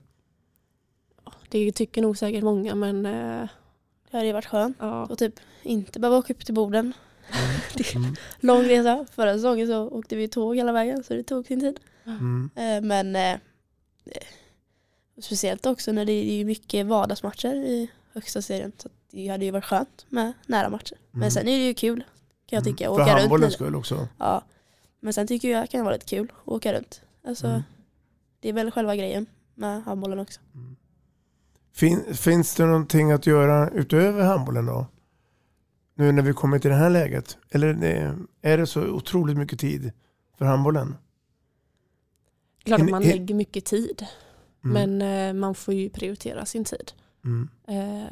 Det 1.49 1.71
tycker 1.71 2.01
nog 2.01 2.17
säkert 2.17 2.43
många 2.43 2.75
men 2.75 3.05
eh, 3.05 3.47
det 4.11 4.17
hade 4.17 4.25
ju 4.25 4.33
varit 4.33 4.45
skönt. 4.45 4.77
ja, 4.79 5.05
Och 5.05 5.17
typ 5.17 5.33
inte 5.63 5.99
behöva 5.99 6.17
åka 6.17 6.33
upp 6.33 6.45
till 6.45 6.53
Boden. 6.55 6.93
Mm. 7.95 8.15
Lång 8.39 8.63
resa. 8.63 9.05
Förra 9.11 9.33
säsongen 9.33 9.67
så 9.67 9.87
åkte 9.89 10.15
vi 10.15 10.27
tåg 10.27 10.55
hela 10.55 10.71
vägen 10.71 11.03
så 11.03 11.13
det 11.13 11.23
tog 11.23 11.45
sin 11.47 11.59
tid. 11.59 11.79
Mm. 12.05 12.49
Eh, 12.55 12.81
Men 12.81 13.15
eh, 13.15 13.37
speciellt 15.21 15.65
också 15.65 15.91
när 15.91 16.05
det 16.05 16.11
är 16.13 16.37
ju 16.37 16.45
mycket 16.45 16.85
vardagsmatcher 16.85 17.53
i 17.55 17.91
högsta 18.13 18.41
serien. 18.41 18.71
Så 18.77 18.89
det 19.11 19.27
hade 19.27 19.45
ju 19.45 19.51
varit 19.51 19.65
skönt 19.65 20.05
med 20.09 20.33
nära 20.45 20.69
matcher. 20.69 20.97
Men 21.11 21.21
Mm. 21.21 21.31
sen 21.31 21.47
är 21.47 21.57
det 21.57 21.65
ju 21.67 21.73
kul 21.73 21.99
kan 22.45 22.57
jag 22.57 22.61
Mm. 22.67 22.73
tycka. 22.75 22.85
För 22.85 22.93
Åka 22.93 23.03
runt 23.03 23.19
handbollens 23.19 23.53
skull 23.53 23.75
också. 23.75 24.07
Ja. 24.17 24.43
Men 24.99 25.13
sen 25.13 25.27
tycker 25.27 25.49
jag 25.51 25.63
att 25.63 25.71
det 25.71 25.77
kan 25.77 25.85
vara 25.85 25.93
lite 25.93 26.05
kul 26.05 26.31
att 26.41 26.47
åka 26.47 26.73
runt. 26.73 27.01
Alltså, 27.23 27.47
Mm. 27.47 27.61
Det 28.41 28.49
är 28.49 28.53
väl 28.53 28.71
själva 28.71 28.95
grejen 28.95 29.25
med 29.55 29.83
handbollen 29.83 30.19
också. 30.19 30.41
Fin, 31.73 32.13
finns 32.13 32.55
det 32.55 32.65
någonting 32.65 33.11
att 33.11 33.27
göra 33.27 33.69
utöver 33.69 34.23
handbollen 34.23 34.65
då? 34.65 34.87
Nu 35.95 36.11
när 36.11 36.21
vi 36.21 36.33
kommer 36.33 36.59
till 36.59 36.69
det 36.69 36.75
här 36.77 36.89
läget. 36.89 37.37
Eller 37.49 37.73
det- 37.73 38.17
är 38.41 38.57
det 38.57 38.67
så 38.67 38.81
otroligt 38.87 39.37
mycket 39.37 39.59
tid 39.59 39.91
för 40.37 40.45
handbollen? 40.45 40.95
klart 42.63 42.81
att 42.81 42.89
man 42.89 43.03
lägger 43.03 43.35
mycket 43.35 43.65
tid. 43.65 44.05
Mm. 44.63 44.97
Men 44.97 45.27
eh, 45.29 45.33
man 45.39 45.55
får 45.55 45.73
ju 45.73 45.89
prioritera 45.89 46.45
sin 46.45 46.63
tid. 46.65 46.91
Mm. 47.25 47.49
Eh, 47.67 48.07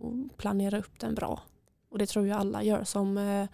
och 0.00 0.36
planera 0.36 0.78
upp 0.78 0.98
den 0.98 1.14
bra. 1.14 1.42
Och 1.90 1.98
det 1.98 2.06
tror 2.06 2.26
jag 2.26 2.38
alla 2.38 2.62
gör 2.62 2.84
som, 2.84 3.18
eh, 3.18 3.46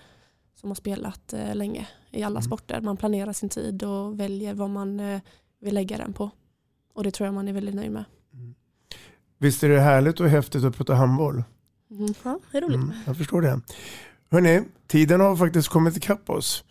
som 0.54 0.70
har 0.70 0.74
spelat 0.74 1.32
eh, 1.32 1.54
länge 1.54 1.88
i 2.10 2.22
alla 2.22 2.38
Mm. 2.38 2.42
sporter. 2.42 2.80
Man 2.80 2.96
planerar 2.96 3.32
sin 3.32 3.48
tid 3.48 3.82
och 3.82 4.20
väljer 4.20 4.54
vad 4.54 4.70
man 4.70 5.00
eh, 5.00 5.20
vill 5.60 5.74
lägga 5.74 5.98
den 5.98 6.12
på. 6.12 6.30
Och 6.94 7.04
det 7.04 7.10
tror 7.10 7.26
jag 7.26 7.34
man 7.34 7.48
är 7.48 7.52
väldigt 7.52 7.74
nöjd 7.74 7.92
med. 7.92 8.04
Visst 9.38 9.62
är 9.62 9.68
det 9.68 9.80
härligt 9.80 10.20
och 10.20 10.28
häftigt 10.28 10.64
att 10.64 10.76
prata 10.76 10.94
handboll? 10.94 11.44
Mm. 11.90 12.14
Ja, 12.24 12.38
det 12.52 12.58
är 12.58 12.62
roligt. 12.62 12.74
Mm, 12.76 12.92
jag 13.06 13.16
förstår 13.16 13.42
det. 13.42 13.60
Hörrni, 14.30 14.62
tiden 14.86 15.20
har 15.20 15.36
faktiskt 15.36 15.68
kommit 15.68 15.96
ikapp 15.96 16.30
oss. 16.30 16.64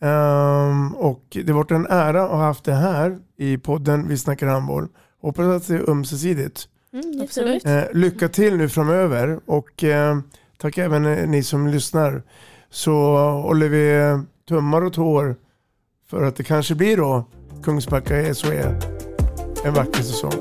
Ehm, 0.00 0.94
och 0.94 1.22
det 1.30 1.48
har 1.48 1.52
varit 1.54 1.70
en 1.70 1.86
ära 1.86 2.22
att 2.24 2.30
ha 2.30 2.36
haft 2.44 2.64
det 2.64 2.74
här 2.74 3.18
i 3.36 3.58
podden 3.58 4.08
Vi 4.08 4.18
snackar 4.18 4.46
handboll. 4.46 4.88
Hoppas 5.20 5.46
att 5.46 5.66
det 5.68 5.74
är 5.74 5.90
ömsesidigt. 5.90 6.68
Mm, 6.92 7.20
Absolut. 7.22 7.64
Eh, 7.66 7.82
lycka 7.92 8.28
till 8.28 8.56
nu 8.56 8.68
framöver 8.68 9.40
och 9.46 9.84
eh, 9.84 10.18
tack 10.58 10.78
även 10.78 11.02
ni 11.30 11.42
som 11.42 11.66
lyssnar. 11.66 12.22
Så 12.70 12.92
håller 13.18 13.68
vi 13.68 13.92
tummar 14.48 14.84
och 14.84 14.92
tår 14.92 15.36
för 16.10 16.22
att 16.22 16.36
det 16.36 16.44
kanske 16.44 16.74
blir 16.74 16.96
då 16.96 17.24
Kungsbacka 17.62 18.34
SHE 18.34 18.80
en 19.64 19.74
vacker 19.74 20.02
säsong. 20.02 20.32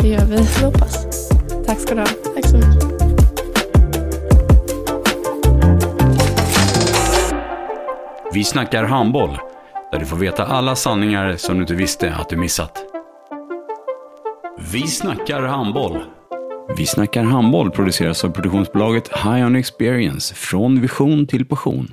Det 0.00 0.08
gör 0.08 0.24
vi. 0.24 0.36
Vi 0.36 0.64
hoppas. 0.64 1.28
Tack 1.66 1.80
ska 1.80 1.94
du 1.94 2.00
ha. 2.00 2.06
Tack 2.06 2.46
så 2.46 2.56
mycket. 2.56 2.84
Vi 8.32 8.44
snackar 8.44 8.84
handboll, 8.84 9.38
där 9.92 9.98
du 9.98 10.06
får 10.06 10.16
veta 10.16 10.44
alla 10.44 10.76
sanningar 10.76 11.36
som 11.36 11.54
du 11.54 11.60
inte 11.60 11.74
visste 11.74 12.14
att 12.14 12.28
du 12.28 12.36
missat. 12.36 12.84
Vi 14.72 14.86
snackar 14.86 15.42
handboll. 15.42 15.98
Vi 16.76 16.86
snackar 16.86 17.22
handboll 17.22 17.70
produceras 17.70 18.24
av 18.24 18.30
produktionsbolaget 18.30 19.08
High 19.08 19.46
On 19.46 19.56
Experience, 19.56 20.34
från 20.34 20.80
vision 20.80 21.26
till 21.26 21.46
passion. 21.46 21.92